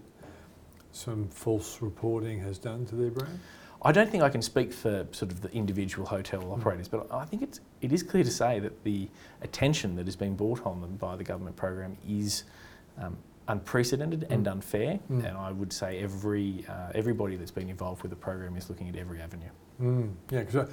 some 0.92 1.28
false 1.28 1.80
reporting 1.80 2.38
has 2.40 2.58
done 2.58 2.84
to 2.86 2.94
their 2.94 3.10
brand? 3.10 3.40
I 3.82 3.92
don't 3.92 4.10
think 4.10 4.22
I 4.22 4.30
can 4.30 4.40
speak 4.40 4.72
for 4.72 5.06
sort 5.12 5.30
of 5.30 5.42
the 5.42 5.52
individual 5.52 6.06
hotel 6.06 6.52
operators, 6.52 6.88
but 6.88 7.06
I 7.10 7.24
think 7.26 7.42
it's 7.42 7.60
it 7.84 7.92
is 7.92 8.02
clear 8.02 8.24
to 8.24 8.30
say 8.30 8.58
that 8.60 8.82
the 8.84 9.08
attention 9.42 9.94
that 9.96 10.06
has 10.06 10.16
been 10.16 10.34
brought 10.34 10.64
on 10.66 10.80
them 10.80 10.96
by 10.96 11.16
the 11.16 11.24
government 11.24 11.54
program 11.56 11.96
is 12.08 12.44
um, 12.98 13.16
unprecedented 13.48 14.26
and 14.30 14.46
Mm. 14.46 14.52
unfair. 14.52 14.98
Mm. 15.10 15.24
And 15.28 15.36
I 15.36 15.52
would 15.52 15.72
say 15.72 15.98
every 16.00 16.64
uh, 16.68 16.92
everybody 16.94 17.36
that's 17.36 17.50
been 17.50 17.68
involved 17.68 18.02
with 18.02 18.10
the 18.10 18.16
program 18.16 18.56
is 18.56 18.68
looking 18.70 18.88
at 18.88 18.96
every 18.96 19.20
avenue. 19.20 19.50
Mm, 19.80 20.12
yeah, 20.30 20.40
because 20.44 20.68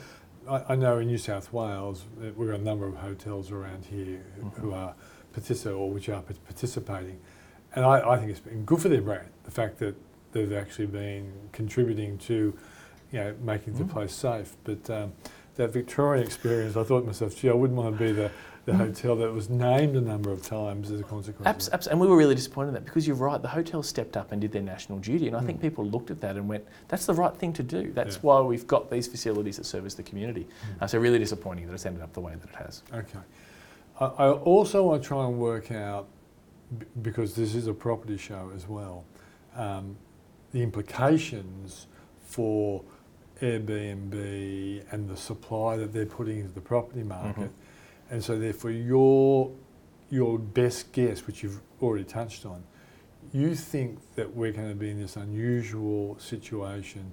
I, 0.47 0.64
I 0.74 0.76
know 0.76 0.99
in 0.99 1.07
New 1.07 1.18
South 1.18 1.51
Wales 1.51 2.05
uh, 2.22 2.30
we've 2.38 2.49
got 2.49 2.59
a 2.59 2.64
number 2.64 2.88
of 2.88 2.95
hotels 2.95 3.51
around 3.51 3.86
here 3.86 4.24
who- 4.36 4.43
Mhm. 4.45 4.53
who 4.59 4.72
are 4.74 4.93
participating 5.34 5.80
or 5.80 5.89
which 5.91 6.07
are 6.09 6.22
participating, 6.22 7.20
and 7.76 7.84
I, 7.86 7.95
I 8.12 8.18
think 8.18 8.32
it's 8.32 8.39
been 8.39 8.64
good 8.66 8.80
for 8.82 8.89
their 8.89 9.01
brand. 9.01 9.30
The 9.43 9.51
fact 9.51 9.78
that 9.80 9.95
they've 10.32 10.53
actually 10.53 10.88
been 10.88 11.32
contributing 11.51 12.18
to, 12.20 12.57
you 13.12 13.20
know, 13.20 13.34
making 13.41 13.74
the 13.74 13.84
Mm. 13.84 13.89
place 13.89 14.14
safe. 14.14 14.55
But 14.64 14.89
um, 14.89 15.12
that 15.56 15.72
Victorian 15.74 16.26
experience, 16.26 16.76
I 16.78 16.84
thought 16.84 17.02
to 17.02 17.08
myself, 17.08 17.36
gee, 17.36 17.49
I 17.49 17.54
wouldn't 17.54 17.78
want 17.78 17.97
to 17.97 18.04
be 18.04 18.12
the, 18.12 18.32
the 18.66 18.72
Mm. 18.74 18.78
hotel 18.78 19.16
that 19.18 19.34
was 19.34 19.49
named 19.49 19.95
a 19.95 20.02
number 20.02 20.32
of 20.32 20.43
times 20.45 20.91
as 20.91 20.99
a 20.99 21.04
consequence. 21.04 21.47
Abs- 21.47 21.70
abs- 21.74 21.88
and 21.88 21.99
we 21.99 22.08
were 22.08 22.16
really 22.16 22.36
disappointed 22.36 22.70
in 22.70 22.74
that 22.76 22.86
because 22.86 23.06
you're 23.08 23.16
right, 23.18 23.41
the 23.41 23.47
hotel 23.47 23.84
stepped 23.84 24.16
up 24.16 24.32
and 24.32 24.39
did 24.39 24.52
their 24.52 24.62
national 24.62 24.99
duty. 24.99 25.28
And 25.28 25.36
I 25.36 25.41
think 25.41 25.58
Mm. 25.60 25.64
people 25.64 25.86
looked 25.86 26.10
at 26.12 26.22
that 26.22 26.36
and 26.38 26.47
went, 26.47 26.64
that's 26.88 27.06
the 27.06 27.14
right 27.14 27.36
thing 27.36 27.54
to 27.54 27.64
do. 27.64 27.91
That's 27.91 28.16
Yeah. 28.16 28.22
why 28.22 28.41
we've 28.41 28.68
got 28.68 28.89
these 28.89 29.08
facilities 29.08 29.58
that 29.58 29.66
service 29.66 29.93
the 29.95 30.04
community. 30.04 30.43
Mm. 30.78 30.84
Uh, 30.84 30.88
so, 30.88 30.99
really 30.99 31.20
disappointing 31.20 31.68
that 31.68 31.74
it's 31.74 31.86
ended 31.86 32.02
up 32.04 32.14
the 32.14 32.22
way 32.22 32.34
that 32.36 32.49
it 32.49 32.56
has. 32.56 32.84
Okay. 32.93 33.20
I, 33.99 34.06
I 34.06 34.32
also 34.32 34.84
want 34.88 35.02
to 35.02 35.08
try 35.08 35.26
and 35.26 35.38
work 35.39 35.72
out, 35.72 36.08
b- 36.78 36.86
because 37.02 37.36
this 37.36 37.56
is 37.56 37.68
a 37.68 37.74
property 37.74 38.18
show 38.18 38.52
as 38.56 38.68
well, 38.70 39.04
um, 39.56 39.97
the 40.54 40.62
implications 40.62 41.88
for 42.24 42.84
Airbnb 43.41 44.83
and 44.91 45.09
the 45.09 45.17
supply 45.17 45.75
that 45.77 45.91
they're 45.91 46.05
putting 46.05 46.39
into 46.39 46.53
the 46.53 46.61
property 46.61 47.03
market. 47.03 47.49
Mm-hmm. 47.49 48.13
And 48.13 48.23
so 48.23 48.37
therefore 48.37 48.71
your 48.71 49.51
your 50.09 50.37
best 50.37 50.91
guess, 50.91 51.25
which 51.25 51.41
you've 51.41 51.61
already 51.81 52.03
touched 52.03 52.45
on, 52.45 52.63
you 53.31 53.55
think 53.55 53.99
that 54.15 54.35
we're 54.35 54.51
going 54.51 54.69
to 54.69 54.75
be 54.75 54.89
in 54.89 54.99
this 54.99 55.15
unusual 55.15 56.19
situation 56.19 57.11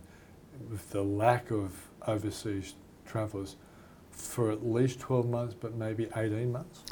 with 0.68 0.90
the 0.90 1.02
lack 1.02 1.52
of 1.52 1.72
overseas 2.06 2.74
travellers 3.06 3.56
for 4.10 4.50
at 4.50 4.66
least 4.66 4.98
12 4.98 5.28
months, 5.28 5.54
but 5.58 5.74
maybe 5.74 6.08
18 6.16 6.50
months? 6.50 6.82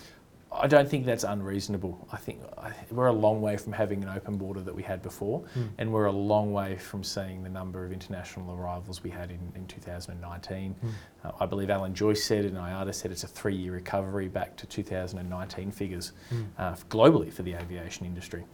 I 0.58 0.66
don't 0.66 0.88
think 0.88 1.04
that's 1.06 1.24
unreasonable. 1.24 2.06
I 2.12 2.16
think 2.16 2.40
I, 2.58 2.72
we're 2.90 3.08
a 3.08 3.12
long 3.12 3.40
way 3.40 3.56
from 3.56 3.72
having 3.72 4.02
an 4.02 4.08
open 4.08 4.36
border 4.38 4.60
that 4.62 4.74
we 4.74 4.82
had 4.82 5.02
before, 5.02 5.42
Mm. 5.56 5.68
and 5.78 5.92
we're 5.92 6.06
a 6.06 6.12
long 6.12 6.52
way 6.52 6.76
from 6.76 7.04
seeing 7.04 7.42
the 7.42 7.48
number 7.48 7.84
of 7.84 7.92
international 7.92 8.54
arrivals 8.54 9.02
we 9.02 9.10
had 9.10 9.30
in, 9.30 9.40
in 9.54 9.66
2019. 9.66 10.74
Mm. 10.84 10.88
Uh, 11.24 11.32
I 11.40 11.46
believe 11.46 11.68
Alan 11.70 11.94
Joyce 11.94 12.24
said 12.24 12.44
and 12.44 12.56
IATA 12.56 12.94
said 12.94 13.10
it's 13.10 13.24
a 13.24 13.28
three 13.28 13.54
year 13.56 13.72
recovery 13.72 14.28
back 14.28 14.56
to 14.56 14.66
2019 14.66 15.70
figures 15.70 16.12
Mm. 16.32 16.46
uh, 16.58 16.74
globally 16.90 17.32
for 17.32 17.42
the 17.42 17.54
aviation 17.54 18.06
industry. 18.06 18.44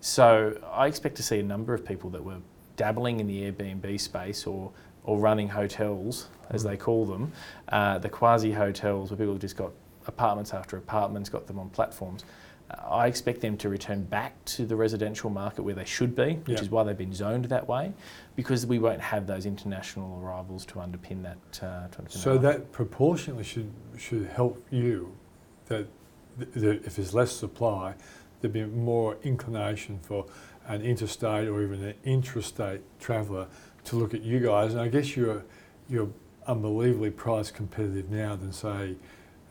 So 0.00 0.58
I 0.72 0.86
expect 0.88 1.16
to 1.16 1.22
see 1.22 1.38
a 1.38 1.42
number 1.44 1.74
of 1.74 1.84
people 1.84 2.10
that 2.10 2.24
were 2.24 2.38
dabbling 2.76 3.20
in 3.20 3.26
the 3.26 3.50
Airbnb 3.52 4.00
space 4.00 4.46
or, 4.46 4.72
or 5.04 5.18
running 5.18 5.48
hotels, 5.48 6.28
as 6.50 6.64
Mm. 6.64 6.70
they 6.70 6.76
call 6.76 7.04
them, 7.06 7.32
uh, 7.68 7.98
the 7.98 8.08
quasi 8.08 8.52
hotels 8.52 9.10
where 9.10 9.18
people 9.18 9.34
have 9.34 9.40
just 9.40 9.56
got 9.56 9.70
apartments 10.06 10.52
after 10.54 10.76
apartments, 10.76 11.28
got 11.28 11.46
them 11.46 11.58
on 11.58 11.70
platforms. 11.70 12.24
Uh, 12.70 12.74
I 12.90 13.06
expect 13.06 13.40
them 13.40 13.56
to 13.58 13.68
return 13.68 14.04
back 14.04 14.42
to 14.46 14.64
the 14.66 14.76
residential 14.76 15.30
market 15.30 15.62
where 15.62 15.74
they 15.74 15.84
should 15.84 16.14
be, 16.14 16.34
which 16.44 16.58
Yeah. 16.58 16.62
is 16.62 16.70
why 16.70 16.84
they've 16.84 16.96
been 16.96 17.12
zoned 17.14 17.46
that 17.46 17.68
way, 17.68 17.92
because 18.36 18.66
we 18.66 18.78
won't 18.78 19.00
have 19.00 19.26
those 19.26 19.46
international 19.46 20.20
arrivals 20.22 20.64
to 20.66 20.74
underpin 20.74 21.22
that. 21.22 21.38
Uh, 21.62 21.88
to 21.88 22.02
underpin 22.02 22.10
So 22.10 22.38
that 22.38 22.72
proportionately 22.72 23.44
should 23.44 23.70
should 23.98 24.26
help 24.26 24.64
you. 24.70 25.12
That 25.66 25.86
th- 26.38 26.52
th- 26.54 26.82
if 26.84 26.96
there's 26.96 27.14
less 27.14 27.32
supply, 27.32 27.94
there'd 28.40 28.52
be 28.52 28.64
more 28.64 29.16
inclination 29.22 29.98
for 30.02 30.26
an 30.66 30.80
interstate 30.82 31.48
or 31.48 31.62
even 31.62 31.82
an 31.82 31.94
intrastate 32.04 32.80
traveller 33.00 33.48
to 33.84 33.96
look 33.96 34.14
at 34.14 34.22
you 34.22 34.38
guys. 34.40 34.72
And 34.72 34.80
I 34.80 34.88
guess 34.88 35.16
you're 35.16 35.44
you're 35.88 36.08
unbelievably 36.46 37.10
price 37.10 37.50
competitive 37.50 38.10
now 38.10 38.34
than 38.34 38.52
say 38.52 38.96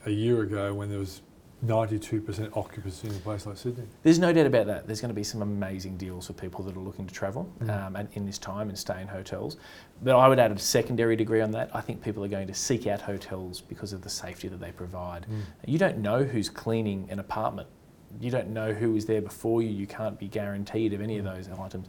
a 0.06 0.10
year 0.10 0.42
ago 0.42 0.74
when 0.74 0.88
there 0.90 0.98
was 0.98 1.22
92% 1.64 2.56
occupancy 2.56 3.06
in 3.08 3.14
a 3.14 3.18
place 3.18 3.46
like 3.46 3.56
Sydney. 3.56 3.84
There's 4.02 4.18
no 4.18 4.32
doubt 4.32 4.46
about 4.46 4.66
that. 4.66 4.86
There's 4.86 5.00
going 5.00 5.10
to 5.10 5.14
be 5.14 5.22
some 5.22 5.42
amazing 5.42 5.96
deals 5.96 6.26
for 6.26 6.32
people 6.32 6.64
that 6.64 6.76
are 6.76 6.80
looking 6.80 7.06
to 7.06 7.14
travel 7.14 7.48
Mm. 7.60 7.86
um, 7.86 7.96
and 7.96 8.08
in 8.14 8.26
this 8.26 8.36
time 8.38 8.68
and 8.68 8.76
stay 8.76 9.00
in 9.00 9.06
hotels. 9.06 9.58
But 10.02 10.16
I 10.16 10.26
would 10.26 10.40
add 10.40 10.50
a 10.50 10.58
secondary 10.58 11.14
degree 11.14 11.40
on 11.40 11.52
that. 11.52 11.70
I 11.72 11.80
think 11.80 12.02
people 12.02 12.24
are 12.24 12.28
going 12.28 12.48
to 12.48 12.54
seek 12.54 12.88
out 12.88 13.00
hotels 13.00 13.60
because 13.60 13.92
of 13.92 14.02
the 14.02 14.10
safety 14.10 14.48
that 14.48 14.58
they 14.60 14.72
provide. 14.72 15.26
You 15.64 15.78
don't 15.78 15.98
know 15.98 16.24
who's 16.24 16.48
cleaning 16.48 17.06
an 17.10 17.20
apartment. 17.20 17.68
You 18.20 18.32
don't 18.32 18.48
know 18.50 18.72
who 18.72 18.92
was 18.92 19.06
there 19.06 19.22
before 19.22 19.62
you. 19.62 19.68
You 19.70 19.86
can't 19.86 20.18
be 20.18 20.26
guaranteed 20.26 20.92
of 20.92 21.00
any 21.00 21.18
of 21.18 21.24
those 21.24 21.48
items. 21.48 21.86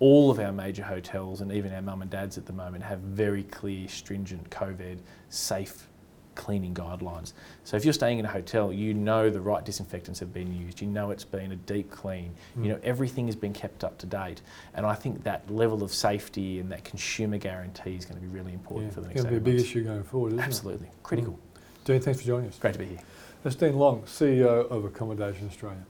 All 0.00 0.32
of 0.32 0.40
our 0.40 0.50
major 0.52 0.82
hotels 0.82 1.42
and 1.42 1.52
even 1.52 1.72
our 1.72 1.80
mum 1.80 2.02
and 2.02 2.10
dads 2.10 2.36
at 2.38 2.44
the 2.44 2.52
moment 2.52 2.82
have 2.82 2.98
very 2.98 3.44
clear, 3.44 3.86
stringent 3.86 4.50
COVID 4.50 4.98
safe 5.28 5.86
cleaning 6.34 6.74
guidelines. 6.74 7.32
So 7.64 7.76
if 7.76 7.84
you're 7.84 7.92
staying 7.92 8.18
in 8.18 8.24
a 8.24 8.28
hotel, 8.28 8.72
you 8.72 8.94
know 8.94 9.30
the 9.30 9.40
right 9.40 9.64
disinfectants 9.64 10.20
have 10.20 10.32
been 10.32 10.54
used. 10.54 10.80
You 10.80 10.86
know 10.88 11.10
it's 11.10 11.24
been 11.24 11.52
a 11.52 11.56
deep 11.56 11.90
clean. 11.90 12.34
Mm. 12.58 12.64
You 12.64 12.72
know 12.72 12.80
everything 12.82 13.26
has 13.26 13.36
been 13.36 13.52
kept 13.52 13.84
up 13.84 13.98
to 13.98 14.06
date. 14.06 14.42
And 14.74 14.84
I 14.86 14.94
think 14.94 15.22
that 15.24 15.50
level 15.50 15.82
of 15.82 15.92
safety 15.92 16.58
and 16.60 16.70
that 16.72 16.84
consumer 16.84 17.38
guarantee 17.38 17.96
is 17.96 18.04
going 18.04 18.20
to 18.20 18.26
be 18.26 18.32
really 18.32 18.52
important 18.52 18.90
Yeah, 18.90 18.94
for 18.94 19.00
the 19.00 19.06
next. 19.08 19.20
it's 19.20 19.24
going 19.30 19.34
to 19.36 19.40
be 19.40 19.50
a 19.50 19.54
18 19.54 19.56
big 19.56 19.60
months. 19.60 19.70
issue 19.70 19.84
going 19.84 20.02
forward, 20.04 20.32
isn't 20.32 20.40
Absolutely 20.44 20.88
critical. 21.02 21.38
it? 21.54 21.84
Dean, 21.84 22.00
thanks 22.00 22.20
for 22.20 22.26
joining 22.26 22.48
us. 22.48 22.58
Great 22.58 22.74
to 22.74 22.78
be 22.78 22.86
here. 22.86 23.00
That's 23.42 23.56
Dean 23.56 23.76
Long, 23.76 24.02
CEO 24.02 24.70
of 24.70 24.84
Accommodation 24.84 25.48
Australia. 25.48 25.84